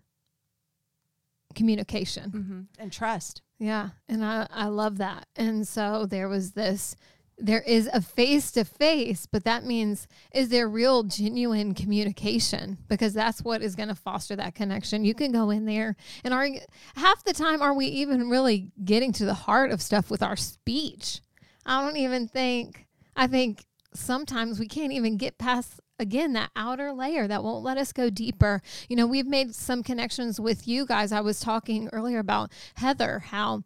communication. 1.55 2.67
And 2.77 2.91
trust. 2.91 3.41
Yeah, 3.57 3.89
and 4.09 4.23
I 4.23 4.47
I 4.51 4.67
love 4.67 4.97
that. 4.97 5.27
And 5.35 5.67
so 5.67 6.05
there 6.05 6.27
was 6.27 6.51
this 6.51 6.95
there 7.37 7.61
is 7.61 7.89
a 7.91 8.01
face 8.01 8.51
to 8.51 8.63
face, 8.63 9.25
but 9.25 9.43
that 9.43 9.65
means 9.65 10.07
is 10.33 10.49
there 10.49 10.69
real 10.69 11.03
genuine 11.03 11.73
communication 11.73 12.77
because 12.87 13.13
that's 13.13 13.43
what 13.43 13.61
is 13.61 13.75
going 13.75 13.89
to 13.89 13.95
foster 13.95 14.35
that 14.35 14.55
connection. 14.55 15.03
You 15.03 15.13
can 15.13 15.31
go 15.31 15.49
in 15.49 15.65
there 15.65 15.95
and 16.23 16.33
are 16.33 16.47
half 16.95 17.23
the 17.23 17.33
time 17.33 17.61
are 17.61 17.73
we 17.73 17.87
even 17.87 18.29
really 18.29 18.71
getting 18.83 19.11
to 19.13 19.25
the 19.25 19.33
heart 19.33 19.71
of 19.71 19.81
stuff 19.81 20.09
with 20.09 20.23
our 20.23 20.37
speech? 20.37 21.19
I 21.65 21.83
don't 21.85 21.97
even 21.97 22.27
think 22.27 22.85
I 23.15 23.27
think 23.27 23.65
sometimes 23.93 24.59
we 24.59 24.67
can't 24.67 24.93
even 24.93 25.17
get 25.17 25.37
past 25.37 25.79
again 25.99 26.33
that 26.33 26.51
outer 26.55 26.91
layer 26.93 27.27
that 27.27 27.43
won't 27.43 27.63
let 27.63 27.77
us 27.77 27.91
go 27.91 28.09
deeper. 28.09 28.61
You 28.89 28.95
know, 28.95 29.07
we've 29.07 29.27
made 29.27 29.55
some 29.55 29.83
connections 29.83 30.39
with 30.39 30.67
you 30.67 30.85
guys. 30.85 31.11
I 31.11 31.21
was 31.21 31.39
talking 31.39 31.89
earlier 31.91 32.19
about 32.19 32.51
Heather 32.75 33.19
how 33.19 33.63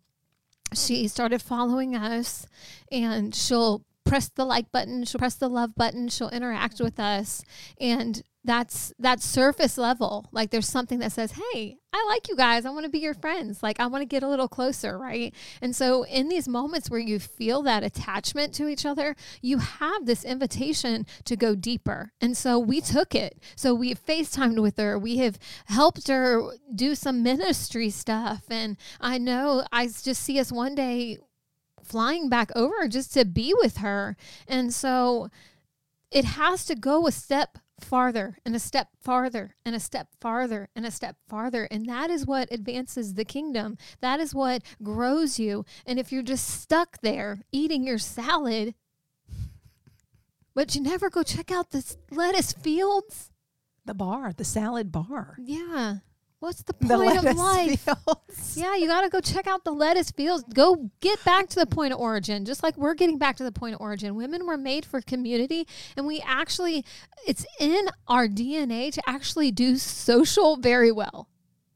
she 0.73 1.07
started 1.07 1.41
following 1.41 1.95
us 1.95 2.45
and 2.91 3.33
she'll 3.33 3.83
press 4.09 4.29
the 4.29 4.45
like 4.45 4.71
button 4.71 5.03
she'll 5.05 5.19
press 5.19 5.35
the 5.35 5.49
love 5.49 5.75
button 5.75 6.09
she'll 6.09 6.29
interact 6.29 6.79
with 6.79 6.99
us. 6.99 7.43
And 7.79 8.21
that's 8.45 8.93
that 8.97 9.21
surface 9.21 9.77
level 9.77 10.25
like 10.31 10.49
there's 10.49 10.67
something 10.67 10.99
that 10.99 11.11
says 11.11 11.33
hey 11.33 11.75
i 11.91 12.05
like 12.07 12.29
you 12.29 12.35
guys. 12.35 12.65
I 12.65 12.69
want 12.69 12.85
to 12.85 12.89
be 12.89 12.99
your 12.99 13.13
friends. 13.13 13.61
Like 13.61 13.79
i 13.79 13.87
want 13.87 14.01
to 14.01 14.05
get 14.05 14.23
a 14.23 14.27
little 14.27 14.47
closer 14.47 14.97
right? 14.97 15.33
And 15.61 15.75
so 15.75 16.03
in 16.03 16.29
these 16.29 16.47
moments 16.47 16.89
where 16.89 16.99
you 16.99 17.19
feel 17.19 17.61
that 17.63 17.83
attachment 17.83 18.53
to 18.55 18.67
each 18.67 18.85
other 18.85 19.15
you 19.41 19.59
have 19.59 20.05
this 20.05 20.23
invitation 20.23 21.05
to 21.25 21.35
go 21.35 21.55
deeper. 21.55 22.13
And 22.21 22.35
so 22.35 22.57
we 22.57 22.81
took 22.81 23.13
it. 23.13 23.41
So 23.55 23.73
we 23.73 23.93
facetimed 23.93 24.61
with 24.61 24.77
her. 24.77 24.97
We 24.97 25.17
have 25.17 25.37
helped 25.65 26.07
her 26.07 26.53
do 26.73 26.95
some 26.95 27.21
ministry 27.21 27.89
stuff. 27.89 28.43
And 28.49 28.77
i 28.99 29.17
know 29.17 29.65
i 29.71 29.85
just 29.85 30.23
see 30.23 30.39
us 30.39 30.51
one 30.51 30.75
day 30.75 31.19
flying 31.83 32.29
back 32.29 32.51
over 32.55 32.87
just 32.87 33.13
to 33.13 33.25
be 33.25 33.53
with 33.53 33.77
her. 33.77 34.15
And 34.47 34.73
so 34.73 35.29
it 36.11 36.25
has 36.25 36.65
to 36.65 36.75
go 36.75 37.07
a 37.07 37.11
step 37.11 37.57
farther 37.79 38.37
and 38.45 38.55
a 38.55 38.59
step 38.59 38.89
farther 38.99 39.55
and 39.65 39.73
a 39.75 39.79
step 39.79 40.09
farther 40.19 40.67
and 40.75 40.85
a 40.85 40.91
step 40.91 41.15
farther. 41.29 41.65
And 41.71 41.85
that 41.87 42.09
is 42.09 42.25
what 42.25 42.51
advances 42.51 43.13
the 43.13 43.23
kingdom. 43.25 43.77
That 44.01 44.19
is 44.19 44.35
what 44.35 44.63
grows 44.83 45.39
you. 45.39 45.65
And 45.85 45.97
if 45.99 46.11
you're 46.11 46.23
just 46.23 46.47
stuck 46.61 46.99
there 47.01 47.41
eating 47.51 47.83
your 47.85 47.97
salad, 47.97 48.73
but 50.53 50.75
you 50.75 50.81
never 50.81 51.09
go 51.09 51.23
check 51.23 51.51
out 51.51 51.71
the 51.71 51.95
lettuce 52.11 52.51
fields, 52.53 53.31
The 53.85 53.93
bar, 53.93 54.33
the 54.33 54.43
salad 54.45 54.91
bar. 54.91 55.37
yeah. 55.41 55.97
What's 56.39 56.63
the 56.63 56.73
The 56.79 56.95
point 56.95 57.17
of 57.17 57.35
life? 57.35 57.81
fields. 57.81 58.55
Yeah, 58.55 58.75
you 58.75 58.87
got 58.87 59.01
to 59.01 59.09
go 59.09 59.19
check 59.19 59.47
out 59.47 59.63
the 59.63 59.71
lettuce 59.71 60.11
fields. 60.11 60.43
Go 60.53 60.89
get 61.01 61.23
back 61.23 61.49
to 61.49 61.59
the 61.59 61.65
point 61.65 61.93
of 61.93 61.99
origin, 61.99 62.45
just 62.45 62.63
like 62.63 62.77
we're 62.77 62.93
getting 62.93 63.17
back 63.17 63.37
to 63.37 63.43
the 63.43 63.51
point 63.51 63.75
of 63.75 63.81
origin. 63.81 64.15
Women 64.15 64.45
were 64.45 64.57
made 64.57 64.85
for 64.85 65.01
community, 65.01 65.67
and 65.95 66.07
we 66.07 66.21
actually, 66.25 66.85
it's 67.27 67.45
in 67.59 67.89
our 68.07 68.27
DNA 68.27 68.91
to 68.93 69.01
actually 69.07 69.51
do 69.51 69.77
social 69.77 70.57
very 70.57 70.91
well. 70.91 71.29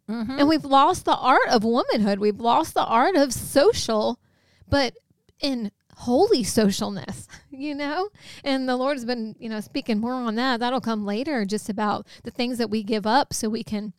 Mm-hmm. 0.10 0.40
And 0.40 0.48
we've 0.50 0.66
lost 0.66 1.06
the 1.06 1.16
art 1.16 1.48
of 1.50 1.64
womanhood. 1.64 2.20
We've 2.20 2.40
lost 2.40 2.74
the 2.74 2.84
art 2.86 3.16
of 3.16 3.34
social, 3.34 4.20
but 4.68 4.94
in 5.40 5.72
holy 5.96 6.44
socialness, 6.44 7.28
you 7.50 7.76
know? 7.76 8.10
And 8.44 8.68
the 8.68 8.76
Lord 8.76 8.98
has 8.98 9.06
been, 9.06 9.36
you 9.40 9.50
know, 9.50 9.62
speaking 9.62 10.00
more 10.00 10.14
on 10.14 10.36
that. 10.36 10.60
That'll 10.60 10.82
come 10.82 11.06
later, 11.06 11.46
just 11.46 11.70
about 11.70 12.08
the 12.24 12.32
things 12.32 12.58
that 12.58 12.70
we 12.70 12.84
give 12.84 13.06
up 13.06 13.34
so 13.34 13.48
we 13.50 13.64
can 13.64 13.94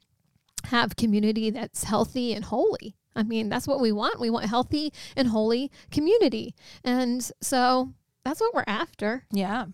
have 0.67 0.97
community 0.97 1.51
that's 1.51 1.85
healthy 1.85 2.33
and 2.33 2.45
holy. 2.45 2.97
I 3.17 3.23
mean, 3.23 3.49
that's 3.49 3.67
what 3.67 3.81
we 3.81 3.93
want. 3.93 4.21
We 4.21 4.31
want 4.31 4.47
healthy 4.47 4.93
and 5.17 5.29
holy 5.29 5.71
community. 5.91 6.55
And 6.83 7.29
so 7.41 7.93
that's 8.25 8.41
what 8.41 8.55
we're 8.55 8.65
after. 8.67 9.25
Yeah. 9.31 9.67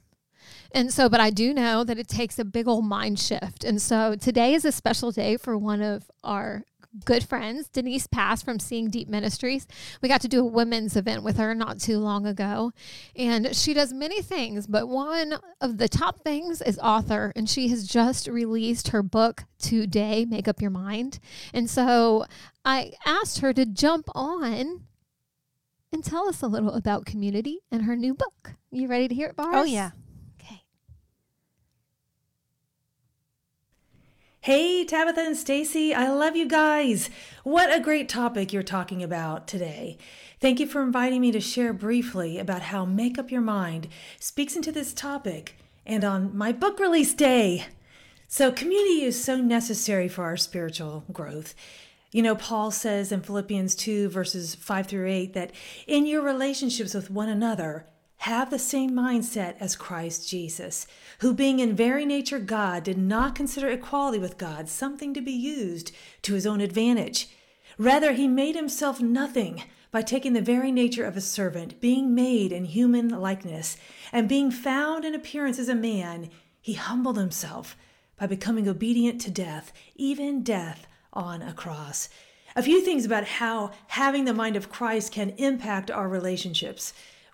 And 0.73 0.93
so, 0.93 1.09
but 1.09 1.21
I 1.21 1.31
do 1.31 1.53
know 1.55 1.85
that 1.85 1.99
it 1.99 2.09
takes 2.09 2.39
a 2.39 2.45
big 2.45 2.69
old 2.69 2.85
mind 2.85 3.19
shift. 3.19 3.65
And 3.65 3.81
so 3.81 4.15
today 4.15 4.55
is 4.55 4.65
a 4.65 4.73
special 4.73 5.11
day 5.11 5.37
for 5.37 5.57
one 5.57 5.83
of 5.83 6.11
our 6.23 6.65
good 7.05 7.25
friends, 7.25 7.69
Denise 7.69 8.07
Pass 8.07 8.43
from 8.43 8.59
Seeing 8.59 8.91
Deep 8.91 9.09
Ministries. 9.09 9.67
We 10.03 10.09
got 10.09 10.21
to 10.23 10.29
do 10.29 10.41
a 10.41 10.45
women's 10.45 10.97
event 10.97 11.23
with 11.23 11.37
her 11.37 11.55
not 11.55 11.79
too 11.79 11.99
long 11.99 12.27
ago. 12.27 12.73
And 13.15 13.55
she 13.55 13.75
does 13.75 13.93
many 13.93 14.23
things, 14.23 14.67
but 14.67 14.89
one 14.89 15.39
of 15.61 15.79
the 15.79 15.89
top 15.89 16.21
things 16.25 16.61
is 16.61 16.79
author. 16.79 17.33
And 17.37 17.49
she 17.49 17.69
has 17.69 17.87
just 17.87 18.27
released 18.27 18.89
her 18.89 19.03
book 19.03 19.45
today, 19.59 20.25
Make 20.25 20.49
Up 20.49 20.61
Your 20.61 20.71
Mind. 20.71 21.21
And 21.55 21.71
so 21.71 22.25
I 22.65 22.93
asked 23.05 23.39
her 23.41 23.53
to 23.53 23.67
jump 23.67 24.09
on 24.15 24.85
and 25.93 26.05
tell 26.05 26.29
us 26.29 26.43
a 26.43 26.47
little 26.47 26.75
about 26.75 27.05
community 27.05 27.61
and 27.71 27.83
her 27.83 27.97
new 27.97 28.15
book. 28.15 28.55
You 28.71 28.89
ready 28.89 29.09
to 29.09 29.15
hear 29.15 29.29
it, 29.29 29.37
Boris? 29.37 29.57
Oh, 29.57 29.65
yeah. 29.65 29.91
Hey, 34.43 34.87
Tabitha 34.87 35.21
and 35.21 35.37
Stacy, 35.37 35.93
I 35.93 36.09
love 36.09 36.35
you 36.35 36.49
guys. 36.49 37.11
What 37.43 37.71
a 37.71 37.79
great 37.79 38.09
topic 38.09 38.55
you're 38.55 38.63
talking 38.63 39.03
about 39.03 39.47
today. 39.47 39.99
Thank 40.41 40.59
you 40.61 40.67
for 40.67 40.83
inviting 40.83 41.21
me 41.21 41.31
to 41.33 41.41
share 41.41 41.75
briefly 41.75 42.39
about 42.39 42.63
how 42.63 42.87
Make 42.87 43.19
Up 43.19 43.31
Your 43.31 43.43
Mind 43.43 43.89
speaks 44.19 44.57
into 44.57 44.73
this 44.73 44.95
topic 44.95 45.57
and 45.85 46.05
on 46.05 46.35
my 46.35 46.53
book 46.53 46.81
release 46.81 47.13
day. 47.13 47.67
So, 48.29 48.51
community 48.51 49.03
is 49.03 49.23
so 49.23 49.37
necessary 49.37 50.09
for 50.09 50.25
our 50.25 50.39
spiritual 50.39 51.05
growth. 51.13 51.55
You 52.11 52.23
know, 52.23 52.35
Paul 52.35 52.71
says 52.71 53.13
in 53.13 53.21
Philippians 53.21 53.75
2, 53.75 54.09
verses 54.09 54.55
5 54.55 54.87
through 54.87 55.07
8, 55.07 55.35
that 55.35 55.53
in 55.87 56.07
your 56.07 56.23
relationships 56.23 56.95
with 56.95 57.11
one 57.11 57.29
another, 57.29 57.85
have 58.21 58.51
the 58.51 58.59
same 58.59 58.91
mindset 58.91 59.55
as 59.61 59.75
Christ 59.75 60.29
Jesus, 60.29 60.87
who, 61.21 61.33
being 61.33 61.59
in 61.59 61.75
very 61.75 62.05
nature 62.05 62.39
God, 62.39 62.85
did 62.85 62.99
not 62.99 63.35
consider 63.35 63.71
equality 63.71 64.19
with 64.19 64.37
God 64.37 64.69
something 64.69 65.15
to 65.15 65.23
be 65.23 65.33
used 65.33 65.91
to 66.23 66.35
his 66.35 66.47
own 66.47 66.61
advantage. 66.61 67.31
Rather, 67.79 68.13
he 68.13 68.29
made 68.29 68.57
himself 68.57 69.01
nothing 69.01 69.63
by 69.91 70.03
taking 70.03 70.35
the 70.35 70.43
very 70.43 70.71
nature 70.71 71.07
of 71.07 71.17
a 71.17 71.21
servant, 71.23 71.81
being 71.81 72.15
made 72.15 72.53
in 72.53 72.67
human 72.67 73.09
likeness, 73.09 73.79
and 74.13 74.29
being 74.29 74.51
found 74.51 75.07
in 75.07 75.15
appearance 75.15 75.59
as 75.59 75.71
a 75.71 75.75
man, 75.75 76.29
he 76.61 76.75
humbled 76.75 77.17
himself 77.17 77.75
by 78.19 78.27
becoming 78.27 78.69
obedient 78.69 79.19
to 79.23 79.31
death, 79.31 79.73
even 79.97 80.43
death 80.43 80.87
on 81.15 81.41
a 81.41 81.55
cross. 81.55 82.11
A 82.55 82.63
few 82.63 82.83
things 82.83 83.07
about 83.07 83.25
how 83.25 83.71
having 83.87 84.27
the 84.27 84.35
mind 84.35 84.57
of 84.57 84.71
Christ 84.71 85.11
can 85.11 85.31
impact 85.39 85.91
our 85.91 86.07
relationships. 86.07 86.93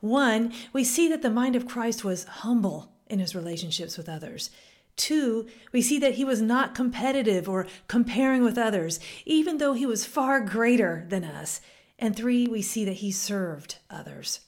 One, 0.08 0.52
we 0.72 0.84
see 0.84 1.08
that 1.08 1.22
the 1.22 1.30
mind 1.30 1.56
of 1.56 1.66
Christ 1.66 2.04
was 2.04 2.24
humble 2.24 2.92
in 3.06 3.18
his 3.18 3.34
relationships 3.34 3.96
with 3.96 4.08
others. 4.08 4.50
Two, 4.96 5.46
we 5.72 5.82
see 5.82 5.98
that 5.98 6.14
he 6.14 6.24
was 6.24 6.40
not 6.40 6.74
competitive 6.74 7.48
or 7.48 7.66
comparing 7.86 8.42
with 8.42 8.56
others, 8.56 8.98
even 9.26 9.58
though 9.58 9.74
he 9.74 9.84
was 9.84 10.06
far 10.06 10.40
greater 10.40 11.04
than 11.08 11.24
us. 11.24 11.60
And 11.98 12.16
three, 12.16 12.46
we 12.46 12.62
see 12.62 12.84
that 12.84 12.94
he 12.94 13.10
served 13.10 13.76
others. 13.90 14.40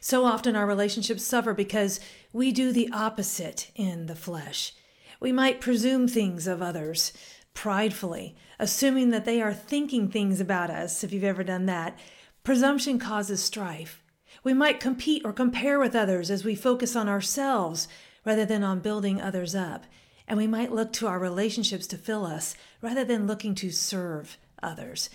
So 0.00 0.24
often 0.24 0.54
our 0.54 0.66
relationships 0.66 1.24
suffer 1.24 1.54
because 1.54 1.98
we 2.32 2.52
do 2.52 2.72
the 2.72 2.90
opposite 2.92 3.70
in 3.74 4.06
the 4.06 4.14
flesh. 4.14 4.74
We 5.20 5.32
might 5.32 5.60
presume 5.60 6.06
things 6.06 6.46
of 6.46 6.60
others 6.60 7.12
pridefully, 7.54 8.36
assuming 8.58 9.10
that 9.10 9.24
they 9.24 9.40
are 9.40 9.54
thinking 9.54 10.08
things 10.08 10.40
about 10.40 10.70
us, 10.70 11.02
if 11.02 11.12
you've 11.12 11.24
ever 11.24 11.42
done 11.42 11.66
that. 11.66 11.98
Presumption 12.42 12.98
causes 12.98 13.42
strife. 13.42 14.03
We 14.44 14.54
might 14.54 14.78
compete 14.78 15.22
or 15.24 15.32
compare 15.32 15.78
with 15.78 15.96
others 15.96 16.30
as 16.30 16.44
we 16.44 16.54
focus 16.54 16.94
on 16.94 17.08
ourselves 17.08 17.88
rather 18.24 18.44
than 18.44 18.62
on 18.62 18.80
building 18.80 19.20
others 19.20 19.54
up. 19.54 19.84
And 20.28 20.38
we 20.38 20.46
might 20.46 20.72
look 20.72 20.92
to 20.94 21.06
our 21.06 21.18
relationships 21.18 21.86
to 21.88 21.98
fill 21.98 22.24
us 22.24 22.54
rather 22.82 23.04
than 23.04 23.26
looking 23.26 23.54
to 23.56 23.70
serve 23.70 24.36
others. 24.62 25.10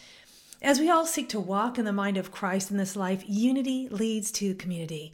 As 0.61 0.79
we 0.79 0.89
all 0.89 1.05
seek 1.05 1.29
to 1.29 1.39
walk 1.39 1.77
in 1.77 1.85
the 1.85 1.93
mind 1.93 2.17
of 2.17 2.31
Christ 2.31 2.69
in 2.69 2.77
this 2.77 2.95
life, 2.95 3.23
unity 3.27 3.87
leads 3.89 4.31
to 4.33 4.55
community. 4.55 5.13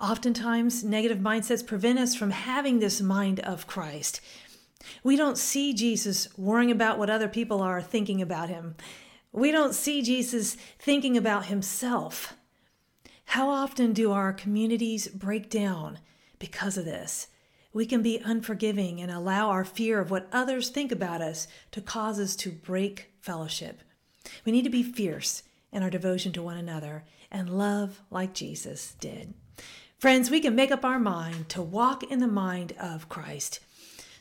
Oftentimes, 0.00 0.84
negative 0.84 1.18
mindsets 1.18 1.66
prevent 1.66 1.98
us 1.98 2.14
from 2.14 2.32
having 2.32 2.80
this 2.80 3.00
mind 3.00 3.40
of 3.40 3.66
Christ. 3.66 4.20
We 5.02 5.16
don't 5.16 5.38
see 5.38 5.72
Jesus 5.72 6.28
worrying 6.36 6.70
about 6.70 6.98
what 6.98 7.08
other 7.08 7.28
people 7.28 7.62
are 7.62 7.80
thinking 7.80 8.20
about 8.20 8.48
him. 8.48 8.74
We 9.32 9.50
don't 9.50 9.74
see 9.74 10.02
Jesus 10.02 10.56
thinking 10.78 11.16
about 11.16 11.46
himself. 11.46 12.34
How 13.26 13.48
often 13.48 13.92
do 13.92 14.12
our 14.12 14.32
communities 14.32 15.08
break 15.08 15.50
down 15.50 15.98
because 16.38 16.76
of 16.76 16.84
this? 16.84 17.28
We 17.72 17.86
can 17.86 18.02
be 18.02 18.18
unforgiving 18.24 19.00
and 19.00 19.10
allow 19.10 19.50
our 19.50 19.64
fear 19.64 19.98
of 19.98 20.10
what 20.10 20.28
others 20.32 20.68
think 20.68 20.92
about 20.92 21.20
us 21.20 21.48
to 21.72 21.80
cause 21.80 22.20
us 22.20 22.36
to 22.36 22.52
break 22.52 23.10
fellowship. 23.20 23.80
We 24.44 24.52
need 24.52 24.62
to 24.62 24.70
be 24.70 24.82
fierce 24.82 25.42
in 25.72 25.82
our 25.82 25.90
devotion 25.90 26.32
to 26.32 26.42
one 26.42 26.56
another 26.56 27.04
and 27.30 27.58
love 27.58 28.00
like 28.10 28.32
Jesus 28.32 28.94
did. 29.00 29.34
Friends, 29.98 30.30
we 30.30 30.40
can 30.40 30.54
make 30.54 30.70
up 30.70 30.84
our 30.84 31.00
mind 31.00 31.48
to 31.48 31.62
walk 31.62 32.04
in 32.04 32.20
the 32.20 32.28
mind 32.28 32.74
of 32.78 33.08
Christ. 33.08 33.58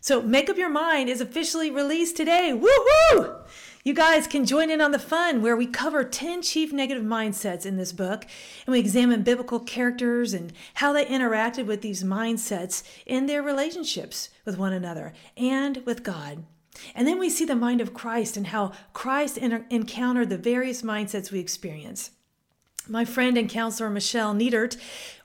So, 0.01 0.21
Make 0.21 0.49
Up 0.49 0.57
Your 0.57 0.69
Mind 0.69 1.07
is 1.07 1.21
officially 1.21 1.71
released 1.71 2.17
today. 2.17 2.51
Woohoo! 2.53 3.41
You 3.85 3.93
guys 3.93 4.27
can 4.27 4.45
join 4.45 4.69
in 4.69 4.79
on 4.79 4.91
the 4.91 4.99
fun 4.99 5.41
where 5.41 5.57
we 5.57 5.67
cover 5.67 6.05
10 6.05 6.41
chief 6.41 6.71
negative 6.71 7.03
mindsets 7.03 7.65
in 7.65 7.75
this 7.75 7.91
book 7.91 8.25
and 8.65 8.71
we 8.71 8.79
examine 8.79 9.23
biblical 9.23 9.59
characters 9.59 10.33
and 10.33 10.53
how 10.75 10.93
they 10.93 11.03
interacted 11.03 11.65
with 11.65 11.81
these 11.81 12.01
mindsets 12.01 12.83
in 13.05 13.25
their 13.25 13.43
relationships 13.43 14.29
with 14.45 14.57
one 14.57 14.71
another 14.71 15.11
and 15.35 15.83
with 15.85 16.01
God. 16.01 16.45
And 16.95 17.05
then 17.05 17.19
we 17.19 17.29
see 17.29 17.43
the 17.43 17.57
mind 17.57 17.81
of 17.81 17.93
Christ 17.93 18.37
and 18.37 18.47
how 18.47 18.71
Christ 18.93 19.37
encountered 19.37 20.29
the 20.29 20.37
various 20.37 20.81
mindsets 20.81 21.29
we 21.29 21.39
experience. 21.39 22.11
My 22.89 23.05
friend 23.05 23.37
and 23.37 23.49
counselor 23.49 23.89
Michelle 23.89 24.33
Neidert 24.33 24.75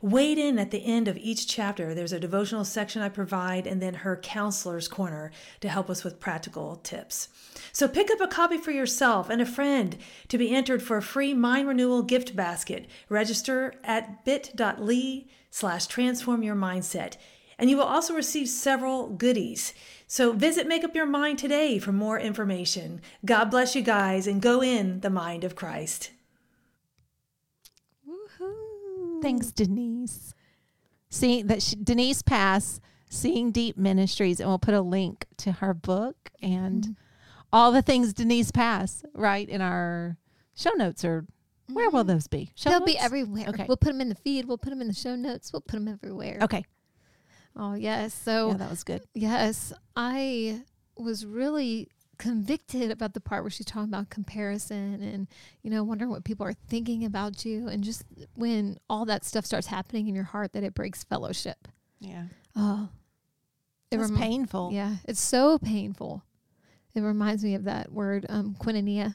weighed 0.00 0.38
in 0.38 0.60
at 0.60 0.70
the 0.70 0.84
end 0.84 1.08
of 1.08 1.16
each 1.16 1.48
chapter. 1.48 1.92
There's 1.92 2.12
a 2.12 2.20
devotional 2.20 2.64
section 2.64 3.02
I 3.02 3.08
provide, 3.08 3.66
and 3.66 3.82
then 3.82 3.94
her 3.94 4.16
counselor's 4.16 4.86
corner 4.86 5.32
to 5.60 5.68
help 5.68 5.90
us 5.90 6.04
with 6.04 6.20
practical 6.20 6.76
tips. 6.76 7.28
So 7.72 7.88
pick 7.88 8.12
up 8.12 8.20
a 8.20 8.28
copy 8.28 8.58
for 8.58 8.70
yourself 8.70 9.28
and 9.28 9.42
a 9.42 9.46
friend 9.46 9.98
to 10.28 10.38
be 10.38 10.54
entered 10.54 10.84
for 10.84 10.98
a 10.98 11.02
free 11.02 11.34
mind 11.34 11.66
renewal 11.66 12.02
gift 12.02 12.36
basket. 12.36 12.86
Register 13.08 13.74
at 13.82 14.24
bit.ly 14.24 15.24
slash 15.50 15.88
transform 15.88 16.44
your 16.44 16.54
mindset. 16.54 17.16
And 17.58 17.68
you 17.68 17.76
will 17.76 17.84
also 17.84 18.14
receive 18.14 18.48
several 18.48 19.08
goodies. 19.08 19.74
So 20.06 20.32
visit 20.32 20.68
Make 20.68 20.84
Up 20.84 20.94
Your 20.94 21.06
Mind 21.06 21.40
today 21.40 21.80
for 21.80 21.90
more 21.90 22.20
information. 22.20 23.00
God 23.24 23.46
bless 23.46 23.74
you 23.74 23.82
guys 23.82 24.28
and 24.28 24.40
go 24.40 24.62
in 24.62 25.00
the 25.00 25.10
mind 25.10 25.42
of 25.42 25.56
Christ. 25.56 26.10
Thanks, 29.22 29.52
Denise. 29.52 30.34
Seeing 31.10 31.46
that 31.46 31.62
she, 31.62 31.76
Denise 31.76 32.22
Pass, 32.22 32.80
Seeing 33.08 33.50
Deep 33.50 33.76
Ministries, 33.76 34.40
and 34.40 34.48
we'll 34.48 34.58
put 34.58 34.74
a 34.74 34.80
link 34.82 35.26
to 35.38 35.52
her 35.52 35.72
book 35.72 36.30
and 36.42 36.82
mm-hmm. 36.82 36.92
all 37.52 37.72
the 37.72 37.82
things 37.82 38.12
Denise 38.12 38.50
Pass 38.50 39.02
right 39.14 39.48
in 39.48 39.62
our 39.62 40.18
show 40.54 40.72
notes 40.72 41.04
or 41.04 41.24
where 41.72 41.90
will 41.90 42.00
mm-hmm. 42.00 42.12
those 42.12 42.28
be? 42.28 42.50
Show 42.54 42.70
They'll 42.70 42.80
notes? 42.80 42.92
be 42.92 42.98
everywhere. 42.98 43.46
Okay. 43.48 43.64
We'll 43.66 43.76
put 43.76 43.88
them 43.88 44.00
in 44.00 44.08
the 44.08 44.14
feed. 44.14 44.46
We'll 44.46 44.58
put 44.58 44.70
them 44.70 44.80
in 44.80 44.88
the 44.88 44.94
show 44.94 45.16
notes. 45.16 45.52
We'll 45.52 45.60
put 45.60 45.76
them 45.76 45.88
everywhere. 45.88 46.38
Okay. 46.42 46.64
Oh, 47.56 47.74
yes. 47.74 48.14
So, 48.14 48.50
yeah, 48.50 48.56
that 48.58 48.70
was 48.70 48.84
good. 48.84 49.02
Yes. 49.14 49.72
I 49.96 50.62
was 50.96 51.26
really 51.26 51.88
convicted 52.18 52.90
about 52.90 53.14
the 53.14 53.20
part 53.20 53.42
where 53.42 53.50
she's 53.50 53.66
talking 53.66 53.88
about 53.88 54.10
comparison 54.10 55.02
and 55.02 55.28
you 55.62 55.70
know 55.70 55.84
wondering 55.84 56.10
what 56.10 56.24
people 56.24 56.44
are 56.46 56.54
thinking 56.68 57.04
about 57.04 57.44
you 57.44 57.68
and 57.68 57.84
just 57.84 58.04
when 58.34 58.76
all 58.90 59.04
that 59.04 59.24
stuff 59.24 59.46
starts 59.46 59.68
happening 59.68 60.08
in 60.08 60.14
your 60.14 60.24
heart 60.24 60.52
that 60.52 60.64
it 60.64 60.74
breaks 60.74 61.04
fellowship. 61.04 61.68
Yeah. 62.00 62.24
Oh. 62.56 62.88
It 63.90 63.98
was 63.98 64.10
rem- 64.10 64.20
painful. 64.20 64.70
Yeah 64.72 64.96
it's 65.04 65.20
so 65.20 65.58
painful. 65.58 66.22
It 66.94 67.00
reminds 67.00 67.44
me 67.44 67.54
of 67.54 67.64
that 67.64 67.92
word 67.92 68.26
um 68.28 68.56
koinonia 68.60 69.14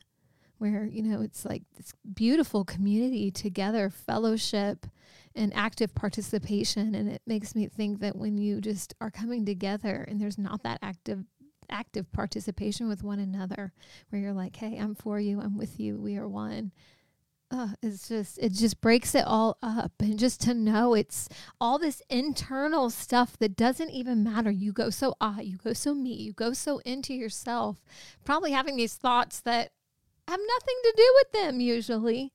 where 0.58 0.86
you 0.86 1.04
know 1.04 1.22
it's 1.22 1.44
like 1.46 1.63
this 1.76 1.94
beautiful 2.13 2.63
community 2.63 3.30
together 3.32 3.89
fellowship 3.89 4.88
and 5.36 5.52
active 5.56 5.94
participation. 5.96 6.96
And 6.96 7.10
it 7.10 7.22
makes 7.26 7.56
me 7.56 7.68
think 7.68 8.00
that 8.00 8.16
when 8.16 8.38
you 8.38 8.62
just 8.62 8.94
are 9.02 9.12
coming 9.12 9.46
together 9.46 10.06
and 10.08 10.22
there's 10.22 10.38
not 10.38 10.63
that 10.63 10.80
active 10.82 11.26
active 11.69 12.12
participation 12.12 12.88
with 12.88 13.04
one 13.04 13.19
another 13.19 13.73
where 14.10 14.21
you're 14.21 14.34
like, 14.34 14.56
hey, 14.56 14.78
I'm 14.78 14.95
for 14.95 15.19
you, 15.19 15.39
I'm 15.41 15.58
with 15.58 15.80
you, 15.80 15.97
we 15.97 16.17
are 16.17 16.28
one. 16.28 16.71
Uh, 17.52 17.69
it's 17.84 18.08
just 18.08 18.39
it 18.39 18.52
just 18.52 18.82
breaks 18.82 19.13
it 19.13 19.26
all 19.28 19.60
up. 19.62 19.91
And 19.99 20.17
just 20.17 20.41
to 20.41 20.56
know 20.56 20.95
it's 20.95 21.30
all 21.62 21.78
this 21.78 22.02
internal 22.10 22.89
stuff 22.89 23.38
that 23.38 23.56
doesn't 23.56 23.91
even 23.91 24.23
matter. 24.23 24.49
You 24.49 24.73
go 24.73 24.89
so 24.89 25.15
I 25.21 25.41
you 25.41 25.58
go 25.58 25.73
so 25.73 25.93
me 25.93 26.13
you 26.13 26.34
go 26.34 26.54
so 26.54 26.80
into 26.80 27.13
yourself 27.13 27.84
probably 28.26 28.54
having 28.54 28.76
these 28.76 28.95
thoughts 28.95 29.39
that 29.41 29.71
have 30.28 30.39
nothing 30.39 30.76
to 30.84 30.93
do 30.97 31.13
with 31.15 31.32
them 31.32 31.60
usually. 31.60 32.34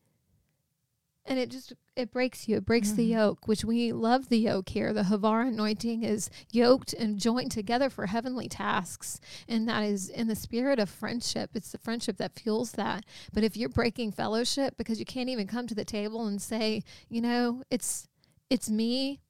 And 1.27 1.39
it 1.39 1.51
just 1.51 1.73
it 1.99 2.13
breaks 2.13 2.47
you. 2.49 2.57
It 2.59 2.65
breaks 2.65 2.93
the 2.93 3.03
Mm-hmm. 3.03 3.19
yoke, 3.19 3.49
which 3.49 3.65
we 3.65 3.93
love 3.93 4.29
the 4.29 4.39
yoke 4.39 4.69
here. 4.69 4.93
The 4.93 5.03
Havar 5.05 5.47
anointing 5.49 6.05
is 6.05 6.31
yoked 6.53 6.93
and 6.95 7.19
joined 7.19 7.51
together 7.51 7.91
for 7.91 8.07
heavenly 8.07 8.49
tasks, 8.49 9.21
and 9.49 9.69
that 9.69 9.83
is 9.83 10.09
in 10.09 10.29
the 10.29 10.37
spirit 10.37 10.79
of 10.79 10.89
friendship. 10.89 11.51
It's 11.55 11.73
the 11.73 11.79
friendship 11.79 12.17
that 12.19 12.39
fuels 12.39 12.73
that. 12.73 13.05
But 13.33 13.43
if 13.45 13.57
you're 13.57 13.69
breaking 13.69 14.13
fellowship 14.13 14.77
because 14.77 14.99
you 15.01 15.05
can't 15.05 15.29
even 15.29 15.47
come 15.47 15.67
to 15.67 15.75
the 15.75 15.85
table 15.85 16.27
and 16.27 16.41
say, 16.41 16.83
you 17.09 17.21
know, 17.21 17.63
it's 17.71 18.07
it's 18.49 18.71
me 18.71 19.21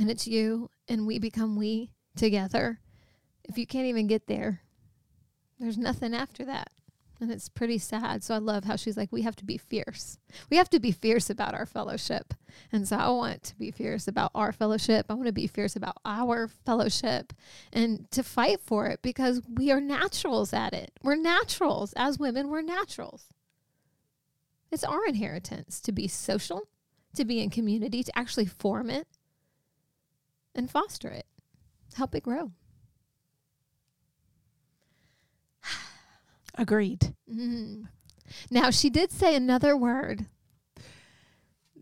and 0.00 0.10
it's 0.10 0.26
you 0.26 0.70
and 0.88 1.06
we 1.06 1.18
become 1.18 1.56
we 1.56 1.92
together. 2.16 2.80
If 3.44 3.56
you 3.56 3.66
can't 3.66 3.86
even 3.86 4.06
get 4.08 4.26
there, 4.26 4.60
there's 5.58 5.78
nothing 5.78 6.14
after 6.14 6.44
that. 6.44 6.68
And 7.20 7.32
it's 7.32 7.48
pretty 7.48 7.78
sad. 7.78 8.22
So 8.22 8.34
I 8.34 8.38
love 8.38 8.64
how 8.64 8.76
she's 8.76 8.96
like, 8.96 9.10
we 9.10 9.22
have 9.22 9.34
to 9.36 9.44
be 9.44 9.58
fierce. 9.58 10.18
We 10.50 10.56
have 10.56 10.70
to 10.70 10.78
be 10.78 10.92
fierce 10.92 11.28
about 11.28 11.52
our 11.52 11.66
fellowship. 11.66 12.32
And 12.70 12.86
so 12.86 12.96
I 12.96 13.08
want 13.08 13.42
to 13.44 13.56
be 13.56 13.72
fierce 13.72 14.06
about 14.06 14.30
our 14.36 14.52
fellowship. 14.52 15.06
I 15.08 15.14
want 15.14 15.26
to 15.26 15.32
be 15.32 15.48
fierce 15.48 15.74
about 15.74 15.96
our 16.04 16.46
fellowship 16.46 17.32
and 17.72 18.08
to 18.12 18.22
fight 18.22 18.60
for 18.60 18.86
it 18.86 19.02
because 19.02 19.42
we 19.48 19.72
are 19.72 19.80
naturals 19.80 20.52
at 20.52 20.72
it. 20.72 20.92
We're 21.02 21.16
naturals. 21.16 21.92
As 21.96 22.20
women, 22.20 22.50
we're 22.50 22.62
naturals. 22.62 23.32
It's 24.70 24.84
our 24.84 25.04
inheritance 25.06 25.80
to 25.80 25.92
be 25.92 26.06
social, 26.06 26.68
to 27.16 27.24
be 27.24 27.40
in 27.40 27.50
community, 27.50 28.04
to 28.04 28.16
actually 28.16 28.46
form 28.46 28.90
it 28.90 29.08
and 30.54 30.70
foster 30.70 31.08
it, 31.08 31.26
help 31.96 32.14
it 32.14 32.22
grow. 32.22 32.52
Agreed. 36.58 37.14
Mm. 37.32 37.88
Now, 38.50 38.70
she 38.70 38.90
did 38.90 39.10
say 39.12 39.34
another 39.34 39.76
word 39.76 40.26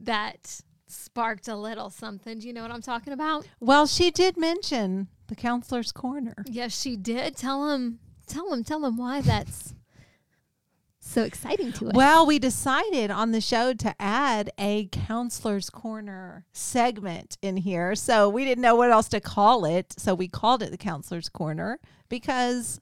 that 0.01 0.61
sparked 0.87 1.49
a 1.49 1.57
little 1.57 1.91
something. 1.91 2.39
Do 2.39 2.47
you 2.47 2.53
know 2.53 2.63
what 2.63 2.71
I'm 2.71 2.83
talking 2.83 3.13
about? 3.13 3.49
Well, 3.59 3.87
she 3.87 4.11
did 4.11 4.37
mention 4.37 5.09
the 5.29 5.35
counselor's 5.35 5.93
corner. 5.93 6.37
Yes, 6.47 6.81
she 6.81 6.97
did. 6.97 7.37
Tell 7.37 7.71
him, 7.71 7.99
tell 8.27 8.53
him, 8.53 8.63
tell 8.63 8.85
him 8.85 8.97
why 8.97 9.21
that's 9.21 9.75
so 11.01 11.23
exciting 11.23 11.73
to 11.73 11.89
us. 11.89 11.93
Well, 11.95 12.27
we 12.27 12.39
decided 12.39 13.11
on 13.11 13.33
the 13.33 13.41
show 13.41 13.73
to 13.73 13.95
add 13.99 14.51
a 14.59 14.87
counselor's 14.87 15.71
corner 15.71 16.45
segment 16.53 17.39
in 17.43 17.57
here. 17.57 17.95
So 17.95 18.29
we 18.29 18.45
didn't 18.45 18.63
know 18.63 18.75
what 18.75 18.91
else 18.91 19.09
to 19.11 19.21
call 19.21 19.65
it. 19.65 19.95
So 19.99 20.15
we 20.15 20.29
called 20.29 20.63
it 20.63 20.71
the 20.71 20.77
counselor's 20.77 21.29
corner 21.29 21.79
because 22.09 22.81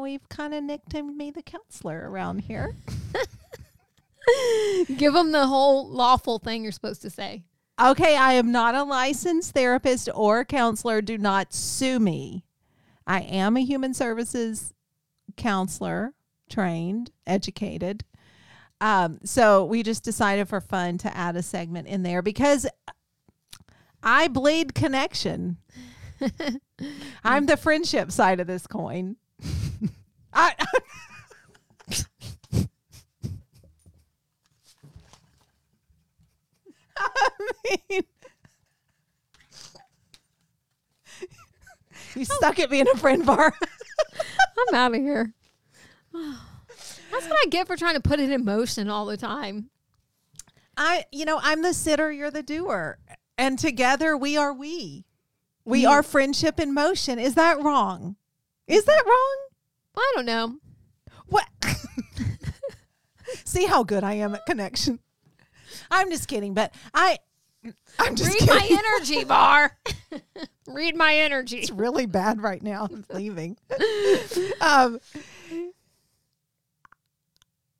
we've 0.00 0.28
kind 0.28 0.54
of 0.54 0.64
nicknamed 0.64 1.16
me 1.16 1.30
the 1.30 1.42
counselor 1.42 2.10
around 2.10 2.40
here. 2.40 2.74
Give 4.96 5.12
them 5.12 5.32
the 5.32 5.46
whole 5.46 5.88
lawful 5.88 6.38
thing 6.38 6.62
you're 6.62 6.72
supposed 6.72 7.02
to 7.02 7.10
say. 7.10 7.44
Okay, 7.82 8.16
I 8.16 8.34
am 8.34 8.52
not 8.52 8.74
a 8.74 8.82
licensed 8.82 9.52
therapist 9.52 10.08
or 10.14 10.44
counselor. 10.44 11.00
Do 11.00 11.16
not 11.16 11.54
sue 11.54 11.98
me. 11.98 12.44
I 13.06 13.20
am 13.20 13.56
a 13.56 13.64
human 13.64 13.94
services 13.94 14.74
counselor, 15.36 16.12
trained, 16.50 17.10
educated. 17.26 18.04
Um, 18.80 19.18
so 19.24 19.64
we 19.64 19.82
just 19.82 20.04
decided 20.04 20.48
for 20.48 20.60
fun 20.60 20.98
to 20.98 21.16
add 21.16 21.36
a 21.36 21.42
segment 21.42 21.88
in 21.88 22.02
there 22.02 22.22
because 22.22 22.66
I 24.02 24.28
bleed 24.28 24.74
connection. 24.74 25.58
I'm 27.24 27.46
the 27.46 27.56
friendship 27.56 28.12
side 28.12 28.40
of 28.40 28.46
this 28.46 28.66
coin. 28.66 29.16
I, 30.32 30.54
I 36.96 37.28
mean, 37.90 38.02
you 42.14 42.24
stuck 42.24 42.58
at 42.58 42.70
being 42.70 42.86
a 42.92 42.96
friend 42.98 43.24
bar. 43.24 43.52
I'm 44.68 44.74
out 44.74 44.94
of 44.94 45.00
here. 45.00 45.32
That's 46.12 47.26
what 47.28 47.38
I 47.44 47.48
get 47.48 47.66
for 47.66 47.76
trying 47.76 47.94
to 47.94 48.00
put 48.00 48.20
it 48.20 48.30
in 48.30 48.44
motion 48.44 48.88
all 48.88 49.06
the 49.06 49.16
time. 49.16 49.70
I, 50.76 51.04
you 51.12 51.24
know, 51.24 51.38
I'm 51.42 51.62
the 51.62 51.74
sitter, 51.74 52.10
you're 52.12 52.30
the 52.30 52.42
doer, 52.42 52.98
and 53.36 53.58
together 53.58 54.16
we 54.16 54.36
are 54.36 54.52
we. 54.52 55.04
We 55.64 55.82
Yeah. 55.82 55.90
are 55.90 56.02
friendship 56.02 56.58
in 56.58 56.72
motion. 56.72 57.18
Is 57.18 57.34
that 57.34 57.60
wrong? 57.62 58.16
Is 58.66 58.84
that 58.84 59.02
wrong? 59.04 59.36
I 60.00 60.12
don't 60.16 60.26
know. 60.26 60.56
What? 61.26 61.46
See 63.44 63.66
how 63.66 63.84
good 63.84 64.02
I 64.02 64.14
am 64.14 64.34
at 64.34 64.46
connection. 64.46 64.98
I'm 65.90 66.10
just 66.10 66.26
kidding, 66.26 66.54
but 66.54 66.72
I, 66.94 67.18
I'm 67.98 68.16
just 68.16 68.30
Read 68.30 68.48
kidding. 68.48 68.54
my 68.76 68.82
energy, 68.96 69.24
Bar. 69.24 69.76
Read 70.66 70.96
my 70.96 71.14
energy. 71.14 71.58
it's 71.58 71.70
really 71.70 72.06
bad 72.06 72.40
right 72.40 72.62
now. 72.62 72.88
I'm 72.90 73.04
leaving. 73.12 73.56
um, 74.60 74.98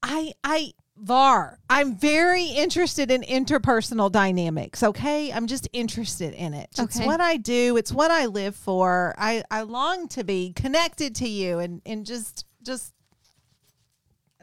I, 0.03 0.33
I, 0.45 0.73
VAR. 1.01 1.59
I'm 1.69 1.97
very 1.97 2.45
interested 2.45 3.11
in 3.11 3.23
interpersonal 3.23 4.11
dynamics. 4.13 4.83
Okay, 4.83 5.33
I'm 5.33 5.47
just 5.47 5.69
interested 5.73 6.35
in 6.35 6.55
it. 6.55 6.69
It's 6.79 7.01
what 7.01 7.21
I 7.21 7.37
do. 7.37 7.77
It's 7.77 7.93
what 7.93 8.11
I 8.11 8.27
live 8.27 8.55
for. 8.57 9.15
I, 9.19 9.43
I 9.51 9.63
long 9.63 10.09
to 10.09 10.25
be 10.25 10.53
connected 10.55 11.15
to 11.17 11.29
you 11.29 11.59
and 11.59 11.81
and 11.87 12.05
just 12.07 12.45
just. 12.63 12.93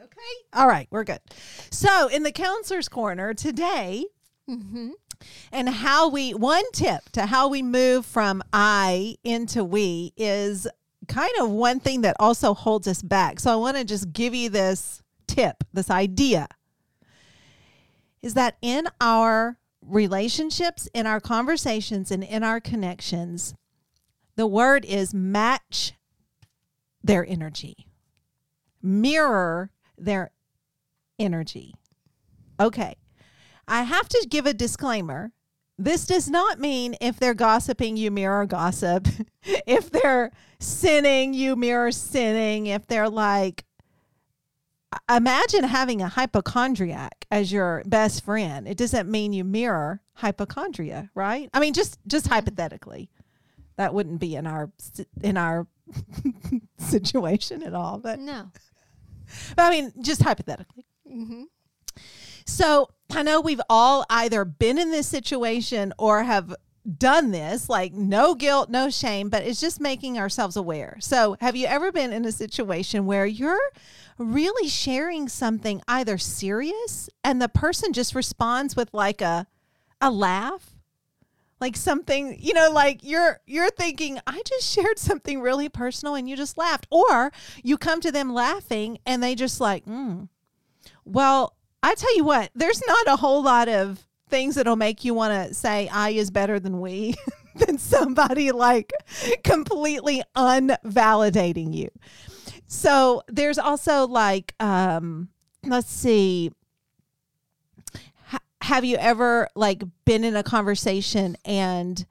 Okay. 0.00 0.34
All 0.52 0.66
right, 0.66 0.88
we're 0.90 1.04
good. 1.04 1.20
So, 1.70 2.08
in 2.08 2.22
the 2.22 2.32
counselor's 2.32 2.88
corner 2.88 3.34
today, 3.34 4.04
Mm-hmm. 4.48 4.92
and 5.52 5.68
how 5.68 6.08
we 6.08 6.32
one 6.32 6.64
tip 6.72 7.02
to 7.12 7.26
how 7.26 7.48
we 7.48 7.60
move 7.62 8.06
from 8.06 8.42
I 8.50 9.16
into 9.22 9.62
we 9.62 10.14
is 10.16 10.66
kind 11.06 11.32
of 11.40 11.50
one 11.50 11.80
thing 11.80 12.00
that 12.00 12.16
also 12.18 12.54
holds 12.54 12.88
us 12.88 13.02
back. 13.02 13.40
So 13.40 13.52
I 13.52 13.56
want 13.56 13.76
to 13.76 13.84
just 13.84 14.10
give 14.14 14.34
you 14.34 14.48
this 14.48 15.02
tip, 15.28 15.62
this 15.72 15.90
idea 15.90 16.48
is 18.22 18.34
that 18.34 18.56
in 18.60 18.88
our 19.00 19.58
relationships, 19.80 20.88
in 20.92 21.06
our 21.06 21.20
conversations, 21.20 22.10
and 22.10 22.24
in 22.24 22.42
our 22.42 22.60
connections, 22.60 23.54
the 24.36 24.46
word 24.46 24.84
is 24.84 25.14
match 25.14 25.92
their 27.02 27.24
energy, 27.26 27.86
mirror 28.82 29.70
their 29.96 30.32
energy. 31.18 31.74
Okay. 32.60 32.96
I 33.66 33.82
have 33.82 34.08
to 34.08 34.26
give 34.28 34.46
a 34.46 34.54
disclaimer. 34.54 35.32
This 35.78 36.06
does 36.06 36.28
not 36.28 36.58
mean 36.58 36.96
if 37.00 37.20
they're 37.20 37.34
gossiping, 37.34 37.96
you 37.96 38.10
mirror 38.10 38.46
gossip. 38.46 39.06
if 39.42 39.90
they're 39.90 40.32
sinning, 40.58 41.34
you 41.34 41.54
mirror 41.54 41.92
sinning. 41.92 42.66
If 42.66 42.86
they're 42.86 43.08
like, 43.08 43.64
imagine 45.10 45.64
having 45.64 46.00
a 46.02 46.08
hypochondriac 46.08 47.26
as 47.30 47.52
your 47.52 47.82
best 47.86 48.24
friend. 48.24 48.66
It 48.66 48.76
doesn't 48.76 49.10
mean 49.10 49.32
you 49.32 49.44
mirror 49.44 50.00
hypochondria, 50.14 51.10
right? 51.14 51.50
I 51.52 51.60
mean, 51.60 51.74
just 51.74 51.98
just 52.06 52.26
hypothetically, 52.28 53.10
that 53.76 53.92
wouldn't 53.94 54.20
be 54.20 54.34
in 54.36 54.46
our 54.46 54.70
in 55.22 55.36
our 55.36 55.66
situation 56.78 57.62
at 57.62 57.74
all. 57.74 57.98
But, 57.98 58.18
No. 58.18 58.50
but 59.56 59.62
I 59.62 59.70
mean, 59.70 59.92
just 60.00 60.22
hypothetically. 60.22 60.86
Mm-hmm. 61.10 61.42
So 62.46 62.88
I 63.14 63.22
know 63.22 63.40
we've 63.40 63.60
all 63.68 64.04
either 64.08 64.44
been 64.44 64.78
in 64.78 64.90
this 64.90 65.06
situation 65.06 65.92
or 65.98 66.22
have 66.22 66.54
done 66.96 67.30
this, 67.30 67.68
like 67.68 67.92
no 67.92 68.34
guilt, 68.34 68.70
no 68.70 68.88
shame, 68.88 69.28
but 69.28 69.42
it's 69.44 69.60
just 69.60 69.80
making 69.80 70.18
ourselves 70.18 70.56
aware. 70.56 70.96
So, 71.00 71.36
have 71.40 71.54
you 71.56 71.66
ever 71.66 71.92
been 71.92 72.12
in 72.12 72.24
a 72.24 72.32
situation 72.32 73.04
where 73.04 73.26
you're 73.26 73.60
really 74.18 74.68
sharing 74.68 75.28
something 75.28 75.80
either 75.88 76.18
serious 76.18 77.08
and 77.24 77.40
the 77.40 77.48
person 77.48 77.92
just 77.92 78.14
responds 78.14 78.76
with 78.76 78.92
like 78.92 79.20
a 79.20 79.46
a 80.00 80.10
laugh? 80.10 80.74
Like 81.60 81.76
something, 81.76 82.36
you 82.38 82.54
know, 82.54 82.70
like 82.70 83.00
you're 83.02 83.40
you're 83.46 83.70
thinking, 83.70 84.20
I 84.26 84.42
just 84.46 84.70
shared 84.72 84.98
something 84.98 85.40
really 85.40 85.68
personal 85.68 86.14
and 86.14 86.28
you 86.28 86.36
just 86.36 86.56
laughed. 86.56 86.86
Or 86.90 87.32
you 87.62 87.76
come 87.76 88.00
to 88.00 88.12
them 88.12 88.32
laughing 88.32 88.98
and 89.04 89.22
they 89.22 89.34
just 89.34 89.60
like, 89.60 89.84
mm, 89.84 90.28
well, 91.04 91.56
I 91.82 91.94
tell 91.94 92.14
you 92.16 92.24
what, 92.24 92.50
there's 92.54 92.82
not 92.86 93.06
a 93.06 93.16
whole 93.16 93.42
lot 93.42 93.68
of 93.68 94.06
things 94.28 94.54
that'll 94.54 94.76
make 94.76 95.04
you 95.04 95.14
want 95.14 95.32
to 95.32 95.54
say 95.54 95.88
I 95.88 96.10
is 96.10 96.30
better 96.30 96.60
than 96.60 96.80
we 96.80 97.14
than 97.56 97.78
somebody 97.78 98.52
like 98.52 98.92
completely 99.42 100.22
unvalidating 100.36 101.74
you. 101.74 101.90
So 102.68 103.22
there's 103.28 103.58
also 103.58 104.06
like 104.06 104.54
um 104.60 105.30
let's 105.64 105.90
see. 105.90 106.52
Ha- 108.26 108.38
have 108.62 108.84
you 108.84 108.96
ever 108.98 109.48
like 109.56 109.82
been 110.04 110.22
in 110.22 110.36
a 110.36 110.42
conversation 110.42 111.36
and 111.44 112.06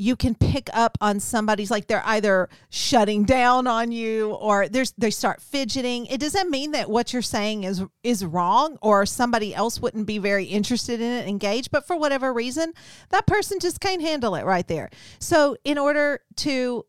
you 0.00 0.16
can 0.16 0.34
pick 0.34 0.70
up 0.72 0.96
on 1.02 1.20
somebody's 1.20 1.70
like 1.70 1.86
they're 1.86 2.02
either 2.06 2.48
shutting 2.70 3.24
down 3.24 3.66
on 3.66 3.92
you 3.92 4.30
or 4.32 4.66
there's 4.66 4.94
they 4.96 5.10
start 5.10 5.42
fidgeting. 5.42 6.06
It 6.06 6.18
doesn't 6.20 6.48
mean 6.48 6.72
that 6.72 6.88
what 6.88 7.12
you're 7.12 7.20
saying 7.20 7.64
is 7.64 7.82
is 8.02 8.24
wrong 8.24 8.78
or 8.80 9.04
somebody 9.04 9.54
else 9.54 9.78
wouldn't 9.78 10.06
be 10.06 10.16
very 10.16 10.46
interested 10.46 11.02
in 11.02 11.12
it 11.12 11.28
engaged 11.28 11.70
but 11.70 11.86
for 11.86 11.96
whatever 11.96 12.32
reason 12.32 12.72
that 13.10 13.26
person 13.26 13.60
just 13.60 13.78
can't 13.78 14.00
handle 14.00 14.34
it 14.36 14.46
right 14.46 14.66
there. 14.66 14.88
So 15.18 15.58
in 15.64 15.76
order 15.76 16.20
to 16.36 16.86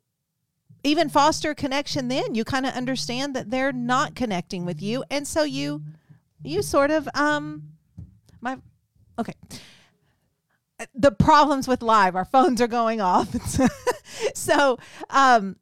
even 0.84 1.10
foster 1.10 1.54
connection 1.54 2.08
then 2.08 2.36
you 2.36 2.44
kind 2.44 2.66
of 2.66 2.74
understand 2.74 3.36
that 3.36 3.50
they're 3.50 3.72
not 3.72 4.16
connecting 4.16 4.66
with 4.66 4.82
you. 4.82 5.04
And 5.10 5.28
so 5.28 5.44
you 5.44 5.84
you 6.44 6.62
sort 6.62 6.92
of 6.92 7.08
um 7.14 7.64
my 8.40 8.58
okay. 9.20 9.34
The 10.96 11.12
problems 11.12 11.68
with 11.68 11.84
live 11.84 12.16
our 12.16 12.26
phones 12.26 12.62
are 12.62 12.68
going 12.68 13.02
off. 13.02 13.30
So 14.36 14.78
um 15.10 15.56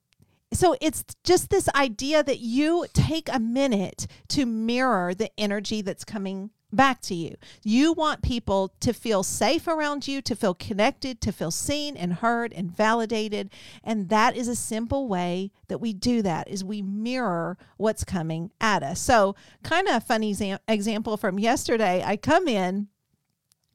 so 0.51 0.75
it's 0.81 1.05
just 1.23 1.49
this 1.49 1.69
idea 1.75 2.23
that 2.23 2.39
you 2.39 2.87
take 2.93 3.29
a 3.31 3.39
minute 3.39 4.07
to 4.29 4.45
mirror 4.45 5.13
the 5.13 5.29
energy 5.39 5.81
that's 5.81 6.03
coming 6.03 6.49
back 6.71 7.01
to 7.01 7.15
you. 7.15 7.35
You 7.63 7.93
want 7.93 8.21
people 8.21 8.73
to 8.79 8.93
feel 8.93 9.23
safe 9.23 9.67
around 9.67 10.07
you, 10.07 10.21
to 10.21 10.35
feel 10.35 10.53
connected, 10.53 11.21
to 11.21 11.31
feel 11.31 11.51
seen 11.51 11.97
and 11.97 12.13
heard 12.13 12.53
and 12.53 12.75
validated, 12.75 13.49
and 13.83 14.09
that 14.09 14.35
is 14.35 14.47
a 14.47 14.55
simple 14.55 15.07
way 15.07 15.51
that 15.67 15.79
we 15.79 15.93
do 15.93 16.21
that 16.21 16.47
is 16.47 16.63
we 16.63 16.81
mirror 16.81 17.57
what's 17.77 18.03
coming 18.03 18.51
at 18.61 18.83
us. 18.83 18.99
So, 18.99 19.35
kind 19.63 19.87
of 19.87 19.95
a 19.95 20.01
funny 20.01 20.35
example 20.67 21.17
from 21.17 21.39
yesterday, 21.39 22.03
I 22.05 22.17
come 22.17 22.47
in 22.47 22.87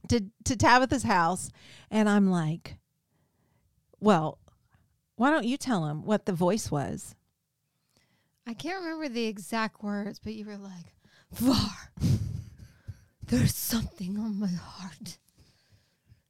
to 0.08 0.24
to 0.44 0.56
Tabitha's 0.56 1.04
house 1.04 1.50
and 1.90 2.08
I'm 2.08 2.30
like, 2.30 2.76
well, 4.00 4.38
why 5.16 5.30
don't 5.30 5.46
you 5.46 5.56
tell 5.56 5.86
him 5.86 6.04
what 6.04 6.26
the 6.26 6.32
voice 6.32 6.70
was? 6.70 7.14
I 8.46 8.52
can't 8.52 8.82
remember 8.82 9.08
the 9.08 9.26
exact 9.26 9.82
words, 9.82 10.18
but 10.18 10.34
you 10.34 10.44
were 10.44 10.58
like, 10.58 10.94
Var, 11.32 11.90
there's 13.34 13.54
something 13.54 14.18
on 14.18 14.38
my 14.38 14.48
heart. 14.48 15.18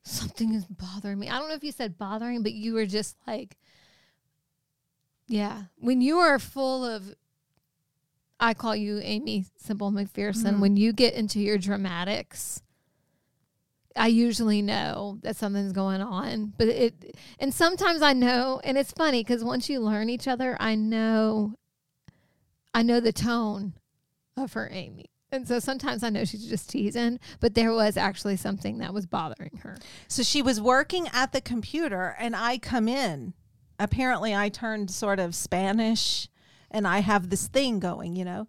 Something 0.02 0.54
is 0.54 0.64
bothering 0.66 1.18
me. 1.18 1.28
I 1.28 1.38
don't 1.38 1.48
know 1.48 1.54
if 1.54 1.64
you 1.64 1.72
said 1.72 1.98
bothering, 1.98 2.42
but 2.42 2.52
you 2.52 2.74
were 2.74 2.86
just 2.86 3.16
like, 3.26 3.56
yeah. 5.28 5.64
When 5.76 6.00
you 6.00 6.18
are 6.18 6.38
full 6.38 6.84
of, 6.84 7.14
I 8.38 8.54
call 8.54 8.76
you 8.76 9.00
Aimee 9.02 9.46
Semple 9.56 9.92
McPherson, 9.92 10.44
mm-hmm. 10.44 10.60
when 10.60 10.76
you 10.76 10.92
get 10.92 11.14
into 11.14 11.40
your 11.40 11.58
dramatics, 11.58 12.62
I 13.96 14.08
usually 14.08 14.60
know 14.60 15.18
that 15.22 15.36
something's 15.36 15.72
going 15.72 16.02
on, 16.02 16.52
but 16.58 16.68
it, 16.68 17.16
and 17.38 17.54
sometimes 17.54 18.02
I 18.02 18.12
know, 18.12 18.60
and 18.64 18.76
it's 18.76 18.92
funny 18.92 19.22
because 19.22 19.44
once 19.44 19.70
you 19.70 19.78
learn 19.80 20.10
each 20.10 20.26
other, 20.26 20.56
I 20.58 20.74
know, 20.74 21.54
I 22.74 22.82
know 22.82 22.98
the 22.98 23.12
tone 23.12 23.74
of 24.36 24.54
her 24.54 24.68
Aimee. 24.72 25.13
And 25.34 25.48
so 25.48 25.58
sometimes 25.58 26.02
I 26.02 26.10
know 26.10 26.24
she's 26.24 26.48
just 26.48 26.70
teasing, 26.70 27.18
but 27.40 27.54
there 27.54 27.72
was 27.72 27.96
actually 27.96 28.36
something 28.36 28.78
that 28.78 28.94
was 28.94 29.04
bothering 29.04 29.58
her. 29.62 29.76
So 30.08 30.22
she 30.22 30.40
was 30.40 30.60
working 30.60 31.08
at 31.12 31.32
the 31.32 31.40
computer, 31.40 32.14
and 32.18 32.36
I 32.36 32.58
come 32.58 32.88
in. 32.88 33.34
Apparently, 33.78 34.34
I 34.34 34.48
turned 34.48 34.90
sort 34.90 35.18
of 35.18 35.34
Spanish, 35.34 36.28
and 36.70 36.86
I 36.86 37.00
have 37.00 37.30
this 37.30 37.48
thing 37.48 37.80
going, 37.80 38.14
you 38.16 38.24
know. 38.24 38.46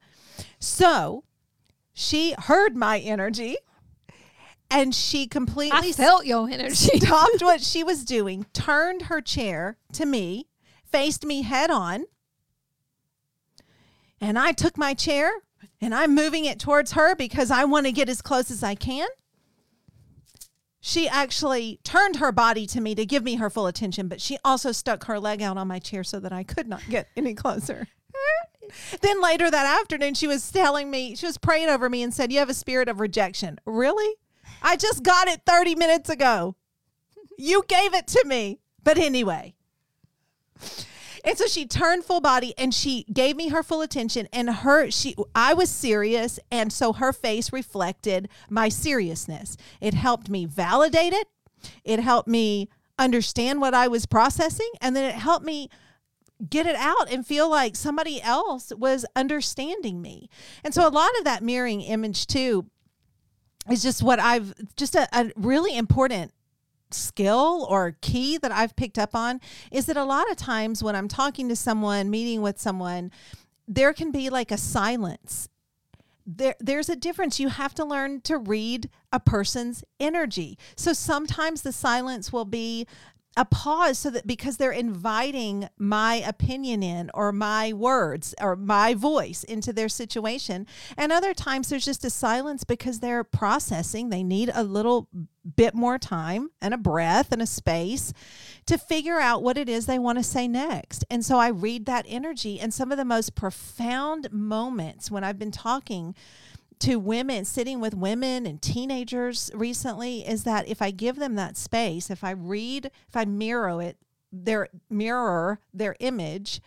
So 0.59 1.23
she 1.93 2.35
heard 2.37 2.75
my 2.75 2.99
energy 2.99 3.57
and 4.69 4.93
she 4.93 5.27
completely 5.27 5.77
I 5.77 5.91
felt 5.91 6.25
your 6.25 6.49
energy. 6.49 6.75
stopped 6.99 7.41
what 7.41 7.61
she 7.61 7.83
was 7.83 8.03
doing, 8.03 8.45
turned 8.53 9.03
her 9.03 9.21
chair 9.21 9.77
to 9.93 10.05
me, 10.05 10.47
faced 10.83 11.23
me 11.25 11.43
head 11.43 11.69
on, 11.69 12.05
and 14.19 14.37
I 14.37 14.51
took 14.51 14.77
my 14.77 14.93
chair 14.93 15.31
and 15.81 15.93
I'm 15.93 16.15
moving 16.15 16.45
it 16.45 16.59
towards 16.59 16.93
her 16.93 17.15
because 17.15 17.51
I 17.51 17.65
want 17.65 17.85
to 17.85 17.91
get 17.91 18.09
as 18.09 18.21
close 18.21 18.49
as 18.49 18.63
I 18.63 18.75
can. 18.75 19.07
She 20.79 21.07
actually 21.07 21.79
turned 21.83 22.17
her 22.17 22.31
body 22.31 22.67
to 22.67 22.79
me 22.79 22.93
to 22.95 23.05
give 23.05 23.23
me 23.23 23.35
her 23.35 23.49
full 23.49 23.65
attention, 23.65 24.07
but 24.07 24.21
she 24.21 24.37
also 24.45 24.71
stuck 24.71 25.05
her 25.05 25.19
leg 25.19 25.41
out 25.41 25.57
on 25.57 25.67
my 25.67 25.79
chair 25.79 26.03
so 26.03 26.19
that 26.19 26.31
I 26.31 26.43
could 26.43 26.67
not 26.67 26.81
get 26.89 27.07
any 27.17 27.33
closer. 27.33 27.87
then 29.01 29.21
later 29.21 29.49
that 29.49 29.79
afternoon, 29.81 30.13
she 30.13 30.27
was 30.27 30.51
telling 30.51 30.91
me, 30.91 31.15
she 31.15 31.25
was 31.25 31.39
praying 31.39 31.69
over 31.69 31.89
me 31.89 32.03
and 32.03 32.13
said, 32.13 32.31
You 32.31 32.39
have 32.39 32.49
a 32.49 32.53
spirit 32.53 32.87
of 32.87 32.99
rejection. 32.99 33.59
Really? 33.65 34.15
I 34.61 34.75
just 34.75 35.03
got 35.03 35.27
it 35.27 35.41
30 35.45 35.75
minutes 35.75 36.09
ago. 36.09 36.55
You 37.37 37.63
gave 37.67 37.93
it 37.95 38.07
to 38.07 38.23
me. 38.25 38.59
But 38.83 38.97
anyway. 38.99 39.55
And 41.25 41.37
so 41.37 41.47
she 41.47 41.65
turned 41.65 42.05
full 42.05 42.21
body 42.21 42.53
and 42.57 42.73
she 42.73 43.03
gave 43.11 43.35
me 43.35 43.49
her 43.49 43.63
full 43.63 43.81
attention 43.81 44.27
and 44.31 44.49
her 44.49 44.91
she 44.91 45.15
I 45.33 45.55
was 45.55 45.69
serious 45.69 46.39
and 46.51 46.71
so 46.71 46.93
her 46.93 47.11
face 47.11 47.51
reflected 47.51 48.29
my 48.49 48.69
seriousness. 48.69 49.57
It 49.81 49.95
helped 49.95 50.29
me 50.29 50.45
validate 50.45 51.13
it. 51.13 51.27
It 51.83 51.99
helped 51.99 52.27
me 52.27 52.69
understand 52.99 53.59
what 53.59 53.73
I 53.73 53.87
was 53.87 54.05
processing 54.05 54.69
and 54.79 54.95
then 54.95 55.03
it 55.03 55.15
helped 55.15 55.45
me 55.45 55.69
get 56.47 56.67
it 56.67 56.75
out 56.75 57.11
and 57.11 57.25
feel 57.25 57.49
like 57.49 57.75
somebody 57.75 58.21
else 58.21 58.71
was 58.77 59.05
understanding 59.15 60.01
me. 60.01 60.29
And 60.63 60.73
so 60.73 60.87
a 60.87 60.89
lot 60.89 61.09
of 61.17 61.23
that 61.23 61.41
mirroring 61.41 61.81
image 61.81 62.27
too 62.27 62.67
is 63.69 63.81
just 63.81 64.03
what 64.03 64.19
I've 64.19 64.53
just 64.75 64.95
a, 64.95 65.07
a 65.11 65.31
really 65.35 65.75
important 65.75 66.33
skill 66.91 67.65
or 67.69 67.97
key 68.01 68.37
that 68.37 68.51
I've 68.51 68.75
picked 68.75 68.97
up 68.97 69.15
on 69.15 69.41
is 69.71 69.85
that 69.87 69.97
a 69.97 70.03
lot 70.03 70.29
of 70.29 70.37
times 70.37 70.83
when 70.83 70.95
I'm 70.95 71.07
talking 71.07 71.49
to 71.49 71.55
someone, 71.55 72.09
meeting 72.09 72.41
with 72.41 72.59
someone, 72.59 73.11
there 73.67 73.93
can 73.93 74.11
be 74.11 74.29
like 74.29 74.51
a 74.51 74.57
silence. 74.57 75.49
There, 76.27 76.55
there's 76.59 76.89
a 76.89 76.95
difference. 76.95 77.39
You 77.39 77.49
have 77.49 77.75
to 77.75 77.85
learn 77.85 78.21
to 78.21 78.37
read 78.37 78.89
a 79.11 79.19
person's 79.19 79.83
energy. 79.99 80.57
So 80.75 80.93
sometimes 80.93 81.61
the 81.61 81.71
silence 81.71 82.33
will 82.33 82.45
be 82.45 82.87
a 83.37 83.45
pause 83.45 83.99
so 83.99 84.09
that 84.09 84.25
because 84.25 84.57
they're 84.57 84.71
inviting 84.71 85.67
my 85.77 86.15
opinion 86.15 86.81
in 86.81 87.11
or 87.13 87.31
my 87.31 87.73
words 87.73 88.33
or 88.39 88.55
my 88.55 88.93
voice 88.93 89.43
into 89.43 89.73
their 89.73 89.89
situation. 89.89 90.65
And 90.97 91.11
other 91.11 91.33
times 91.33 91.69
there's 91.69 91.85
just 91.85 92.05
a 92.05 92.09
silence 92.09 92.63
because 92.63 92.99
they're 92.99 93.23
processing. 93.23 94.09
They 94.09 94.23
need 94.23 94.51
a 94.53 94.63
little 94.63 95.09
bit 95.55 95.75
more 95.75 95.99
time 95.99 96.49
and 96.61 96.73
a 96.73 96.77
breath 96.77 97.31
and 97.31 97.41
a 97.41 97.45
space 97.45 98.13
to 98.65 98.77
figure 98.77 99.19
out 99.19 99.43
what 99.43 99.57
it 99.57 99.69
is 99.69 99.85
they 99.85 99.99
want 99.99 100.17
to 100.17 100.23
say 100.23 100.47
next. 100.47 101.03
And 101.11 101.23
so 101.23 101.37
i 101.37 101.49
read 101.49 101.85
that 101.85 102.05
energy. 102.07 102.59
And 102.59 102.73
some 102.73 102.91
of 102.91 102.97
the 102.97 103.05
most 103.05 103.35
profound 103.35 104.31
moments 104.31 105.11
when 105.11 105.23
i've 105.23 105.37
been 105.37 105.51
talking 105.51 106.15
to 106.79 106.97
women 106.97 107.45
sitting 107.45 107.79
with 107.79 107.93
women 107.93 108.45
and 108.45 108.61
teenagers 108.61 109.51
recently 109.53 110.27
is 110.27 110.43
that 110.43 110.67
if 110.67 110.81
I 110.81 110.91
give 110.91 111.17
them 111.17 111.35
that 111.35 111.57
space, 111.57 112.09
if 112.09 112.23
I 112.23 112.31
read, 112.31 112.91
if 113.07 113.15
I 113.15 113.25
mirror 113.25 113.81
it, 113.81 113.97
their 114.31 114.69
mirror 114.89 115.59
their 115.73 115.95
image, 115.99 116.61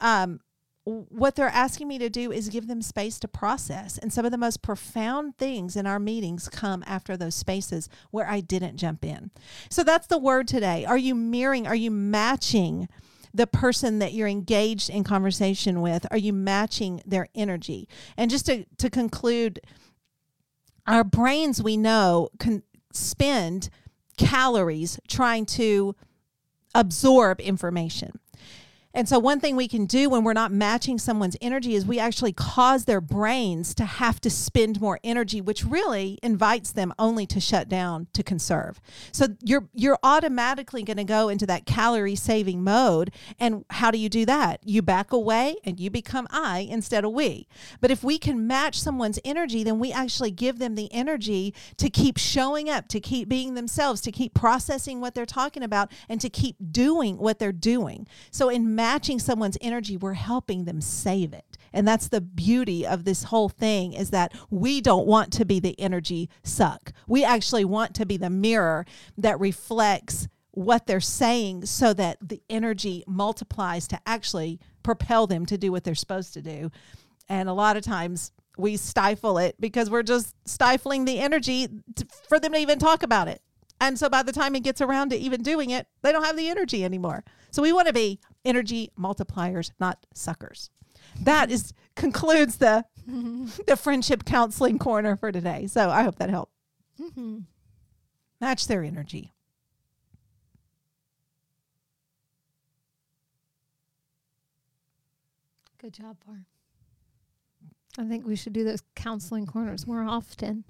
um, 0.00 0.40
what 0.84 1.36
they're 1.36 1.46
asking 1.46 1.86
me 1.86 1.98
to 1.98 2.10
do 2.10 2.32
is 2.32 2.48
give 2.48 2.66
them 2.66 2.82
space 2.82 3.20
to 3.20 3.28
process. 3.28 3.98
And 3.98 4.12
some 4.12 4.24
of 4.24 4.32
the 4.32 4.38
most 4.38 4.62
profound 4.62 5.38
things 5.38 5.76
in 5.76 5.86
our 5.86 6.00
meetings 6.00 6.48
come 6.48 6.82
after 6.86 7.16
those 7.16 7.36
spaces 7.36 7.88
where 8.10 8.28
I 8.28 8.40
didn't 8.40 8.78
jump 8.78 9.04
in. 9.04 9.30
So 9.70 9.84
that's 9.84 10.08
the 10.08 10.18
word 10.18 10.48
today. 10.48 10.84
Are 10.84 10.98
you 10.98 11.14
mirroring? 11.14 11.68
Are 11.68 11.76
you 11.76 11.92
matching? 11.92 12.88
The 13.34 13.46
person 13.46 13.98
that 14.00 14.12
you're 14.12 14.28
engaged 14.28 14.90
in 14.90 15.04
conversation 15.04 15.80
with? 15.80 16.06
Are 16.10 16.18
you 16.18 16.32
matching 16.32 17.02
their 17.06 17.28
energy? 17.34 17.88
And 18.16 18.30
just 18.30 18.46
to, 18.46 18.64
to 18.78 18.90
conclude, 18.90 19.60
our 20.86 21.04
brains, 21.04 21.62
we 21.62 21.76
know, 21.76 22.28
can 22.38 22.62
spend 22.92 23.70
calories 24.16 24.98
trying 25.08 25.46
to 25.46 25.94
absorb 26.74 27.40
information. 27.40 28.18
And 28.94 29.08
so, 29.08 29.18
one 29.18 29.40
thing 29.40 29.56
we 29.56 29.68
can 29.68 29.86
do 29.86 30.10
when 30.10 30.22
we're 30.22 30.32
not 30.32 30.52
matching 30.52 30.98
someone's 30.98 31.36
energy 31.40 31.74
is 31.74 31.86
we 31.86 31.98
actually 31.98 32.32
cause 32.32 32.84
their 32.84 33.00
brains 33.00 33.74
to 33.76 33.84
have 33.84 34.20
to 34.20 34.30
spend 34.30 34.80
more 34.80 35.00
energy, 35.02 35.40
which 35.40 35.64
really 35.64 36.18
invites 36.22 36.72
them 36.72 36.92
only 36.98 37.26
to 37.26 37.40
shut 37.40 37.68
down 37.68 38.08
to 38.12 38.22
conserve. 38.22 38.80
So 39.10 39.28
you're 39.42 39.68
you're 39.72 39.98
automatically 40.02 40.82
going 40.82 40.98
to 40.98 41.04
go 41.04 41.28
into 41.28 41.46
that 41.46 41.64
calorie 41.64 42.16
saving 42.16 42.62
mode. 42.62 43.12
And 43.38 43.64
how 43.70 43.90
do 43.90 43.98
you 43.98 44.08
do 44.08 44.26
that? 44.26 44.60
You 44.64 44.82
back 44.82 45.12
away 45.12 45.56
and 45.64 45.80
you 45.80 45.90
become 45.90 46.26
I 46.30 46.66
instead 46.70 47.04
of 47.04 47.12
we. 47.12 47.48
But 47.80 47.90
if 47.90 48.04
we 48.04 48.18
can 48.18 48.46
match 48.46 48.78
someone's 48.78 49.18
energy, 49.24 49.64
then 49.64 49.78
we 49.78 49.92
actually 49.92 50.30
give 50.30 50.58
them 50.58 50.74
the 50.74 50.92
energy 50.92 51.54
to 51.78 51.88
keep 51.88 52.18
showing 52.18 52.68
up, 52.68 52.88
to 52.88 53.00
keep 53.00 53.28
being 53.28 53.54
themselves, 53.54 54.00
to 54.02 54.12
keep 54.12 54.34
processing 54.34 55.00
what 55.00 55.14
they're 55.14 55.24
talking 55.26 55.62
about, 55.62 55.90
and 56.08 56.20
to 56.20 56.28
keep 56.28 56.56
doing 56.70 57.16
what 57.18 57.38
they're 57.38 57.52
doing. 57.52 58.06
So 58.30 58.48
in 58.48 58.74
matching 58.82 59.20
someone's 59.20 59.56
energy, 59.60 59.96
we're 59.96 60.14
helping 60.14 60.64
them 60.64 60.80
save 60.80 61.32
it. 61.32 61.56
And 61.72 61.86
that's 61.86 62.08
the 62.08 62.20
beauty 62.20 62.84
of 62.84 63.04
this 63.04 63.22
whole 63.22 63.48
thing 63.48 63.92
is 63.92 64.10
that 64.10 64.32
we 64.50 64.80
don't 64.80 65.06
want 65.06 65.32
to 65.34 65.44
be 65.44 65.60
the 65.60 65.78
energy 65.78 66.28
suck. 66.42 66.92
We 67.06 67.22
actually 67.22 67.64
want 67.64 67.94
to 67.94 68.04
be 68.04 68.16
the 68.16 68.28
mirror 68.28 68.84
that 69.16 69.38
reflects 69.38 70.26
what 70.50 70.88
they're 70.88 70.98
saying 70.98 71.66
so 71.66 71.94
that 71.94 72.18
the 72.20 72.42
energy 72.50 73.04
multiplies 73.06 73.86
to 73.86 74.00
actually 74.04 74.58
propel 74.82 75.28
them 75.28 75.46
to 75.46 75.56
do 75.56 75.70
what 75.70 75.84
they're 75.84 75.94
supposed 75.94 76.34
to 76.34 76.42
do. 76.42 76.72
And 77.28 77.48
a 77.48 77.54
lot 77.54 77.76
of 77.76 77.84
times 77.84 78.32
we 78.58 78.76
stifle 78.76 79.38
it 79.38 79.54
because 79.60 79.90
we're 79.90 80.02
just 80.02 80.34
stifling 80.44 81.04
the 81.04 81.20
energy 81.20 81.68
for 82.28 82.40
them 82.40 82.52
to 82.52 82.58
even 82.58 82.80
talk 82.80 83.04
about 83.04 83.28
it. 83.28 83.42
And 83.82 83.98
so 83.98 84.08
by 84.08 84.22
the 84.22 84.30
time 84.30 84.54
it 84.54 84.62
gets 84.62 84.80
around 84.80 85.08
to 85.10 85.16
even 85.16 85.42
doing 85.42 85.70
it, 85.70 85.88
they 86.02 86.12
don't 86.12 86.22
have 86.22 86.36
the 86.36 86.48
energy 86.48 86.84
anymore. 86.84 87.24
So 87.50 87.62
we 87.62 87.72
want 87.72 87.88
to 87.88 87.92
be 87.92 88.20
energy 88.44 88.92
multipliers, 88.96 89.72
not 89.80 90.06
suckers. 90.14 90.70
That 91.20 91.50
is 91.50 91.74
concludes 91.96 92.58
the 92.58 92.84
the 93.66 93.76
friendship 93.76 94.24
counseling 94.24 94.78
corner 94.78 95.16
for 95.16 95.32
today. 95.32 95.66
So 95.66 95.90
I 95.90 96.04
hope 96.04 96.14
that 96.20 96.30
helped. 96.30 96.52
Mm-hmm. 97.00 97.38
Match 98.40 98.68
their 98.68 98.84
energy. 98.84 99.32
Good 105.78 105.94
job, 105.94 106.18
Bar. 106.24 106.44
I 107.98 108.04
think 108.04 108.24
we 108.24 108.36
should 108.36 108.52
do 108.52 108.62
those 108.62 108.84
counseling 108.94 109.44
corners 109.44 109.88
more 109.88 110.04
often. 110.04 110.62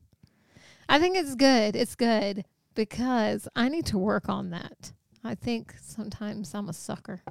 I 0.89 0.99
think 0.99 1.15
it's 1.19 1.35
good. 1.35 1.77
It's 1.77 1.95
good 1.95 2.47
because 2.75 3.49
I 3.55 3.69
need 3.69 3.87
to 3.87 3.99
work 3.99 4.29
on 4.29 4.51
that. 4.51 4.93
I 5.25 5.35
think 5.35 5.75
sometimes 5.81 6.55
I'm 6.55 6.69
a 6.69 6.73
sucker. 6.73 7.23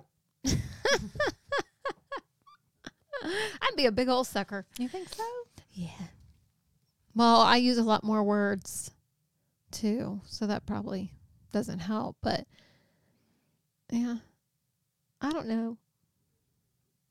I'd 3.23 3.75
be 3.75 3.85
a 3.85 3.91
big 3.91 4.09
old 4.09 4.27
sucker. 4.27 4.65
You 4.77 4.87
think 4.87 5.09
so? 5.09 5.23
Yeah. 5.73 6.07
Well, 7.15 7.41
I 7.41 7.57
use 7.57 7.77
a 7.77 7.83
lot 7.83 8.03
more 8.03 8.23
words 8.23 8.91
too, 9.71 10.21
so 10.25 10.47
that 10.47 10.65
probably 10.65 11.13
doesn't 11.51 11.79
help. 11.79 12.17
But 12.21 12.45
yeah, 13.91 14.17
I 15.21 15.31
don't 15.31 15.47
know. 15.47 15.77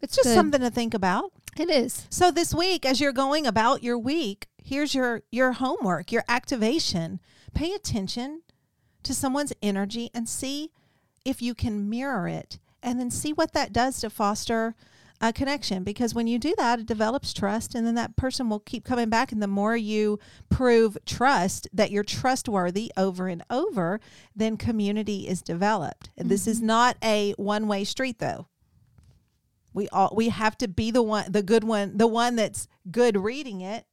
It's 0.00 0.16
just 0.16 0.28
good. 0.28 0.34
something 0.34 0.60
to 0.60 0.70
think 0.70 0.94
about. 0.94 1.32
It 1.58 1.68
is. 1.68 2.06
So 2.10 2.30
this 2.30 2.54
week, 2.54 2.86
as 2.86 3.00
you're 3.00 3.12
going 3.12 3.46
about 3.46 3.82
your 3.82 3.98
week, 3.98 4.46
here's 4.70 4.94
your 4.94 5.22
your 5.30 5.52
homework, 5.52 6.12
your 6.12 6.24
activation. 6.28 7.20
Pay 7.52 7.72
attention 7.72 8.42
to 9.02 9.12
someone's 9.12 9.52
energy 9.60 10.10
and 10.14 10.28
see 10.28 10.70
if 11.24 11.42
you 11.42 11.54
can 11.54 11.90
mirror 11.90 12.28
it, 12.28 12.58
and 12.82 12.98
then 12.98 13.10
see 13.10 13.32
what 13.32 13.52
that 13.52 13.72
does 13.72 14.00
to 14.00 14.08
foster 14.08 14.74
a 15.20 15.32
connection. 15.32 15.82
Because 15.82 16.14
when 16.14 16.28
you 16.28 16.38
do 16.38 16.54
that, 16.56 16.78
it 16.78 16.86
develops 16.86 17.34
trust, 17.34 17.74
and 17.74 17.84
then 17.84 17.96
that 17.96 18.16
person 18.16 18.48
will 18.48 18.60
keep 18.60 18.84
coming 18.84 19.10
back. 19.10 19.32
And 19.32 19.42
the 19.42 19.48
more 19.48 19.76
you 19.76 20.18
prove 20.48 20.96
trust 21.04 21.68
that 21.72 21.90
you're 21.90 22.04
trustworthy 22.04 22.92
over 22.96 23.26
and 23.26 23.42
over, 23.50 24.00
then 24.34 24.56
community 24.56 25.26
is 25.26 25.42
developed. 25.42 26.10
And 26.16 26.30
this 26.30 26.46
is 26.46 26.58
mm-hmm. 26.58 26.66
not 26.66 26.96
a 27.02 27.32
one 27.32 27.66
way 27.66 27.82
street, 27.82 28.20
though 28.20 28.46
we 29.72 29.88
all 29.88 30.12
we 30.14 30.28
have 30.28 30.56
to 30.58 30.68
be 30.68 30.90
the 30.90 31.02
one 31.02 31.30
the 31.30 31.42
good 31.42 31.64
one 31.64 31.96
the 31.96 32.06
one 32.06 32.36
that's 32.36 32.66
good 32.90 33.16
reading 33.16 33.60
it 33.60 33.86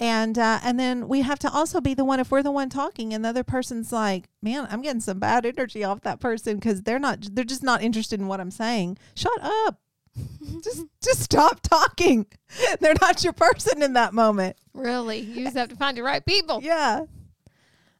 and 0.00 0.38
uh, 0.38 0.58
and 0.64 0.80
then 0.80 1.06
we 1.06 1.20
have 1.20 1.38
to 1.38 1.52
also 1.52 1.80
be 1.80 1.94
the 1.94 2.04
one 2.04 2.18
if 2.18 2.30
we're 2.30 2.42
the 2.42 2.50
one 2.50 2.68
talking 2.70 3.12
and 3.14 3.24
the 3.24 3.28
other 3.28 3.44
person's 3.44 3.92
like 3.92 4.28
man 4.42 4.66
i'm 4.70 4.82
getting 4.82 5.00
some 5.00 5.18
bad 5.18 5.44
energy 5.46 5.84
off 5.84 6.00
that 6.00 6.18
person 6.18 6.56
because 6.56 6.82
they're 6.82 6.98
not 6.98 7.28
they're 7.32 7.44
just 7.44 7.62
not 7.62 7.82
interested 7.82 8.18
in 8.18 8.26
what 8.26 8.40
i'm 8.40 8.50
saying 8.50 8.96
shut 9.14 9.32
up 9.42 9.78
just 10.64 10.84
just 11.04 11.20
stop 11.20 11.60
talking 11.60 12.26
they're 12.80 12.94
not 13.00 13.22
your 13.22 13.34
person 13.34 13.82
in 13.82 13.92
that 13.92 14.12
moment 14.14 14.56
Really, 14.72 15.18
you 15.18 15.44
just 15.44 15.56
have 15.56 15.68
to 15.68 15.76
find 15.76 15.96
the 15.96 16.02
right 16.02 16.24
people. 16.24 16.60
yeah 16.62 17.04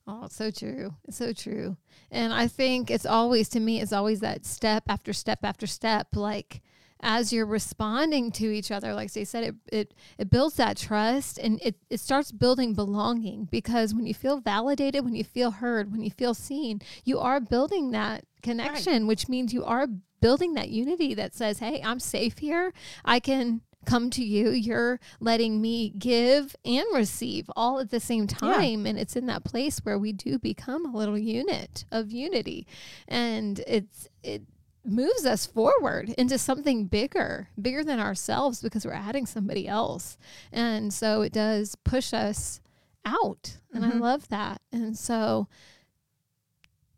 Oh, 0.07 0.25
it's 0.25 0.35
so 0.35 0.51
true. 0.51 0.95
It's 1.07 1.19
so 1.19 1.33
true. 1.33 1.77
And 2.11 2.33
I 2.33 2.49
think 2.49 2.91
it's 2.91 3.07
always, 3.07 3.49
to 3.51 3.61
me, 3.61 3.81
it's 3.81 3.93
always 3.93 4.19
that 4.21 4.45
step 4.45 4.83
after 4.89 5.13
step 5.13 5.41
after 5.45 5.69
step. 5.69 6.09
Like 6.17 6.63
as 7.03 7.33
you're 7.33 7.47
responding 7.47 8.31
to 8.33 8.47
each 8.47 8.71
other, 8.71 8.95
like 8.95 9.13
they 9.13 9.25
said, 9.25 9.45
it, 9.45 9.55
it, 9.73 9.95
it 10.19 10.31
builds 10.31 10.57
that 10.57 10.77
trust 10.77 11.39
and 11.39 11.61
it, 11.63 11.77
it 11.89 12.01
starts 12.01 12.33
building 12.33 12.75
belonging 12.75 13.49
because 13.51 13.95
when 13.95 14.07
you 14.07 14.15
feel 14.15 14.41
validated, 14.41 15.05
when 15.05 15.15
you 15.15 15.25
feel 15.25 15.51
heard, 15.51 15.91
when 15.91 16.03
you 16.03 16.11
feel 16.11 16.35
seen, 16.35 16.81
you 17.05 17.19
are 17.19 17.41
building 17.41 17.91
that 17.93 18.25
connection, 18.43 19.07
which 19.07 19.29
means 19.29 19.53
you 19.53 19.65
are 19.65 19.87
building 20.21 20.55
that 20.55 20.69
unity 20.69 21.15
that 21.15 21.35
says, 21.35 21.59
hey, 21.59 21.81
I'm 21.83 22.01
safe 22.01 22.39
here. 22.39 22.73
I 23.05 23.21
can 23.21 23.63
come 23.87 24.11
to 24.11 24.23
you. 24.23 24.51
You're 24.51 25.01
letting 25.21 25.61
me 25.61 25.91
give 25.99 26.55
and 26.65 26.85
receive 26.95 27.51
all 27.57 27.81
at 27.81 27.91
the 27.91 28.01
same 28.01 28.27
time. 28.27 28.85
And 28.87 28.99
it's 28.99 29.17
in 29.17 29.27
that 29.27 29.45
place 29.45 29.79
where 29.79 29.99
we 29.99 30.13
do 30.13 30.39
become 30.39 30.85
a 30.85 30.97
little 30.97 31.19
unit 31.19 31.85
of 31.91 32.11
unity. 32.13 32.67
And 33.09 33.61
it's, 33.67 34.09
it, 34.23 34.43
moves 34.85 35.26
us 35.26 35.47
forward 35.47 36.09
into 36.16 36.39
something 36.39 36.87
bigger, 36.87 37.49
bigger 37.61 37.85
than 37.85 38.01
ourselves 38.01 38.62
because 38.62 38.87
we're 38.87 38.93
adding 38.93 39.26
somebody 39.26 39.68
else. 39.68 40.16
And 40.53 40.93
so 40.93 41.22
it 41.22 41.33
does 41.33 41.76
push 41.85 42.12
us 42.14 42.61
out. 43.05 43.59
And 43.72 43.85
I 43.85 43.91
Mhm. 43.93 44.01
love 44.01 44.28
that. 44.28 44.62
And 44.72 44.97
so 44.97 45.49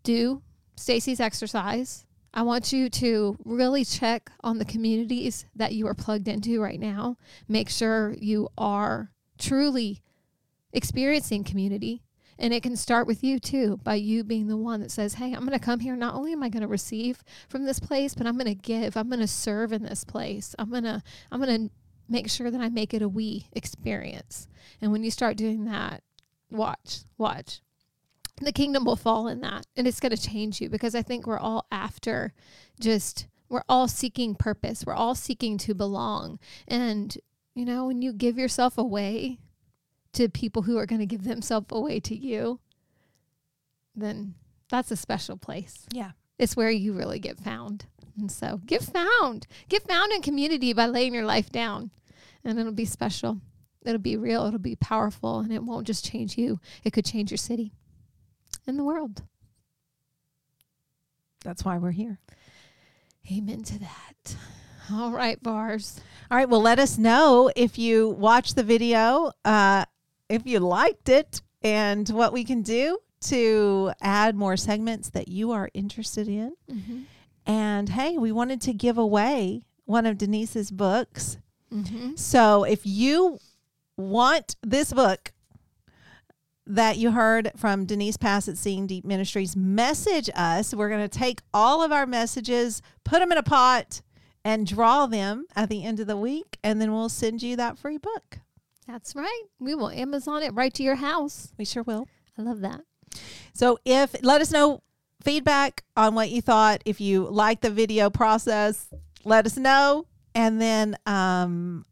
do 0.03 0.43
Stacy's 0.77 1.21
exercise. 1.21 2.07
I 2.35 2.43
want 2.43 2.73
you 2.73 2.89
to 2.89 3.37
really 3.45 3.85
check 3.85 4.33
on 4.43 4.59
the 4.59 4.65
communities 4.65 5.45
that 5.55 5.75
you 5.75 5.87
are 5.87 5.95
plugged 5.95 6.29
into 6.29 6.61
right 6.61 6.81
now. 6.81 7.17
Make 7.47 7.69
sure 7.69 8.15
you 8.19 8.49
are 8.57 9.13
truly 9.39 10.03
experiencing 10.73 11.45
community. 11.45 12.03
And 12.43 12.53
it 12.53 12.65
can 12.65 12.75
start 12.75 13.07
with 13.07 13.23
you 13.23 13.39
too, 13.39 13.79
by 13.85 13.95
you 13.95 14.25
being 14.25 14.49
the 14.49 14.57
one 14.57 14.81
that 14.81 14.91
says, 14.91 15.15
Hey, 15.15 15.33
I'm 15.33 15.47
going 15.47 15.57
to 15.57 15.65
come 15.65 15.79
here. 15.79 15.95
Not 15.95 16.17
only 16.17 16.33
am 16.33 16.43
I 16.43 16.49
going 16.49 16.63
to 16.63 16.69
receive 16.69 17.23
from 17.49 17.65
this 17.65 17.79
place, 17.79 18.17
but 18.17 18.27
I'm 18.27 18.37
going 18.37 18.47
to 18.47 18.55
give. 18.57 18.97
I'm 18.97 19.09
going 19.09 19.21
to 19.21 19.29
serve 19.29 19.73
in 19.73 19.85
this 19.85 20.03
place. 20.03 20.53
I'm 20.59 20.69
going 20.69 20.83
to, 20.83 21.01
I'm 21.31 21.41
going 21.41 21.69
to 21.69 21.75
make 22.09 22.29
sure 22.29 22.51
that 22.51 22.61
I 22.61 22.69
make 22.69 22.93
it 22.93 23.01
a 23.01 23.09
we 23.09 23.47
experience. 23.53 24.49
And 24.81 24.91
when 24.91 25.05
you 25.05 25.11
start 25.13 25.37
doing 25.37 25.67
that, 25.67 26.03
watch, 26.51 27.03
watch. 27.17 27.61
The 28.41 28.51
kingdom 28.51 28.85
will 28.85 28.97
fall 28.97 29.29
in 29.29 29.41
that 29.43 29.67
and 29.77 29.87
it's 29.87 30.01
going 30.01 30.15
to 30.15 30.21
change 30.21 30.61
you 30.61 30.69
because 30.69 30.97
I 30.97 31.03
think 31.03 31.29
we're 31.29 31.39
all 31.39 31.67
after 31.71 32.35
just, 32.81 33.29
we're 33.49 33.63
all 33.69 33.87
seeking 33.87 34.35
purpose. 34.35 34.85
We're 34.85 34.95
all 34.95 35.15
seeking 35.15 35.59
to 35.59 35.75
belong. 35.75 36.41
And, 36.67 37.17
you 37.55 37.65
know, 37.65 37.87
when 37.87 38.03
you 38.03 38.13
give 38.13 38.37
yourself 38.37 38.77
away 38.77 39.39
to 40.15 40.29
people 40.29 40.63
who 40.63 40.77
are 40.79 40.87
going 40.87 41.01
to 41.01 41.07
give 41.07 41.25
themselves 41.25 41.67
away 41.71 42.01
to 42.01 42.17
you, 42.17 42.61
then 43.95 44.35
that's 44.71 44.91
a 44.91 44.97
special 44.97 45.37
place. 45.37 45.87
yeah 45.93 46.13
It's 46.39 46.57
where 46.57 46.71
you 46.71 46.93
really 46.93 47.19
get 47.19 47.39
found. 47.39 47.87
And 48.19 48.31
so 48.31 48.61
get 48.67 48.83
found. 48.83 49.47
Get 49.69 49.87
found 49.87 50.13
in 50.13 50.23
community 50.23 50.73
by 50.73 50.87
laying 50.87 51.15
your 51.15 51.25
life 51.25 51.51
down. 51.51 51.91
And 52.45 52.59
it'll 52.59 52.73
be 52.73 52.85
special. 52.85 53.41
It'll 53.85 53.99
be 53.99 54.17
real. 54.17 54.47
It'll 54.47 54.59
be 54.59 54.77
powerful. 54.77 55.41
And 55.41 55.53
it 55.53 55.63
won't 55.63 55.87
just 55.87 56.05
change 56.05 56.37
you, 56.37 56.61
it 56.85 56.93
could 56.93 57.05
change 57.05 57.31
your 57.31 57.39
city 57.39 57.73
and 58.67 58.79
the 58.79 58.85
world. 58.85 59.23
that's 61.45 61.65
why 61.65 61.79
we're 61.79 61.91
here 61.93 62.19
Amen 63.31 63.63
to 63.63 63.79
that. 63.79 64.37
All 64.91 65.13
right, 65.13 65.41
bars. 65.41 66.01
All 66.29 66.37
right. 66.37 66.49
Well, 66.49 66.61
let 66.61 66.81
us 66.81 66.99
know 66.99 67.53
if 67.55 67.79
you 67.79 68.09
watched 68.09 68.57
the 68.57 68.65
video, 68.65 69.31
uh, 69.45 69.85
if 70.33 70.47
you 70.47 70.59
liked 70.61 71.09
it, 71.09 71.43
and 71.63 72.09
what 72.09 72.33
we 72.33 72.43
can 72.43 72.63
do 72.63 72.99
to 73.21 73.93
add 74.01 74.35
more 74.35 74.57
segments 74.57 75.11
that 75.11 75.29
you 75.29 75.53
are 75.53 75.71
interested 75.75 76.27
in. 76.27 76.55
Mm-hmm. 76.71 77.03
And 77.47 77.89
hey, 77.89 78.19
we 78.19 78.33
wanted 78.33 78.61
to 78.63 78.73
give 78.73 78.99
away 78.99 79.63
one 79.85 80.07
of 80.07 80.19
Denise's 80.19 80.71
books. 80.71 81.39
Mm-hmm. 81.73 82.17
So 82.17 82.65
if 82.65 82.81
you 82.85 83.39
want 83.97 84.57
this 84.63 84.93
book 84.93 85.33
that 86.67 86.97
you 86.97 87.11
heard 87.11 87.53
from 87.57 87.85
Denise 87.85 88.17
Pass 88.17 88.49
at 88.49 88.57
Seeing 88.57 88.87
Deep 88.87 89.05
Ministries, 89.05 89.55
message 89.57 90.31
us. 90.35 90.73
We're 90.73 90.89
going 90.89 91.09
to 91.09 91.19
take 91.19 91.43
all 91.53 91.83
of 91.83 91.93
our 91.93 92.07
messages, 92.07 92.81
put 93.05 93.19
them 93.21 93.33
in 93.33 93.39
a 93.39 93.43
pot, 93.43 94.01
and 94.45 94.67
draw 94.67 95.07
them 95.07 95.47
at 95.55 95.69
the 95.69 95.85
end 95.85 96.01
of 96.01 96.07
the 96.07 96.17
week, 96.17 96.59
and 96.65 96.81
then 96.81 96.93
we'll 96.93 97.09
send 97.09 97.43
you 97.43 97.57
that 97.57 97.79
free 97.79 97.99
book. 97.99 98.39
That's 98.87 99.15
right. 99.15 99.43
We 99.59 99.75
will 99.75 99.91
Amazon 99.91 100.43
it 100.43 100.53
right 100.55 100.73
to 100.75 100.83
your 100.83 100.97
house. 100.97 101.53
We 101.59 101.65
sure 101.65 101.83
will. 101.83 102.09
I 102.39 102.43
love 102.43 102.61
that. 102.61 102.81
So 103.55 103.79
if 103.85 104.15
let 104.23 104.41
us 104.41 104.51
know 104.51 104.83
feedback 105.23 105.85
on 105.97 106.15
what 106.15 106.31
you 106.31 106.43
thought. 106.43 106.83
If 106.85 107.01
you 107.01 107.29
like 107.29 107.61
the 107.61 107.71
video 107.71 108.11
process, 108.11 108.89
let 109.25 109.47
us 109.47 109.57
know. 109.57 110.07
And 110.35 110.61
then 110.61 110.97
um 111.07 111.85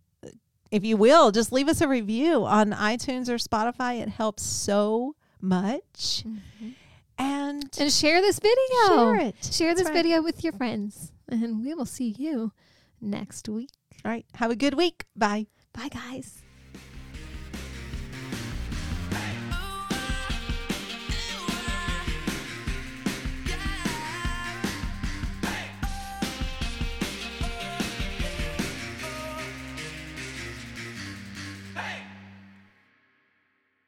if 0.70 0.84
you 0.84 0.96
will, 0.96 1.30
just 1.32 1.52
leave 1.52 1.68
us 1.68 1.80
a 1.80 1.88
review 1.88 2.44
on 2.44 2.70
iTunes 2.72 3.28
or 3.28 3.36
Spotify. 3.36 4.00
It 4.00 4.08
helps 4.08 4.42
so 4.44 5.16
much. 5.40 6.24
And 7.18 7.64
And 7.78 7.92
share 7.92 8.20
this 8.20 8.38
video. 8.38 8.86
share 8.88 9.20
it. 9.20 9.34
Share 9.52 9.74
this 9.74 9.86
right. 9.86 9.94
video 9.94 10.22
with 10.22 10.42
your 10.44 10.52
friends. 10.52 11.12
And 11.28 11.62
we 11.64 11.74
will 11.74 11.86
see 11.86 12.14
you 12.16 12.52
next 13.00 13.48
week. 13.48 13.70
All 14.04 14.10
right. 14.10 14.24
Have 14.34 14.50
a 14.50 14.56
good 14.56 14.74
week. 14.74 15.04
Bye. 15.16 15.46
Bye, 15.72 15.88
guys. 15.88 16.39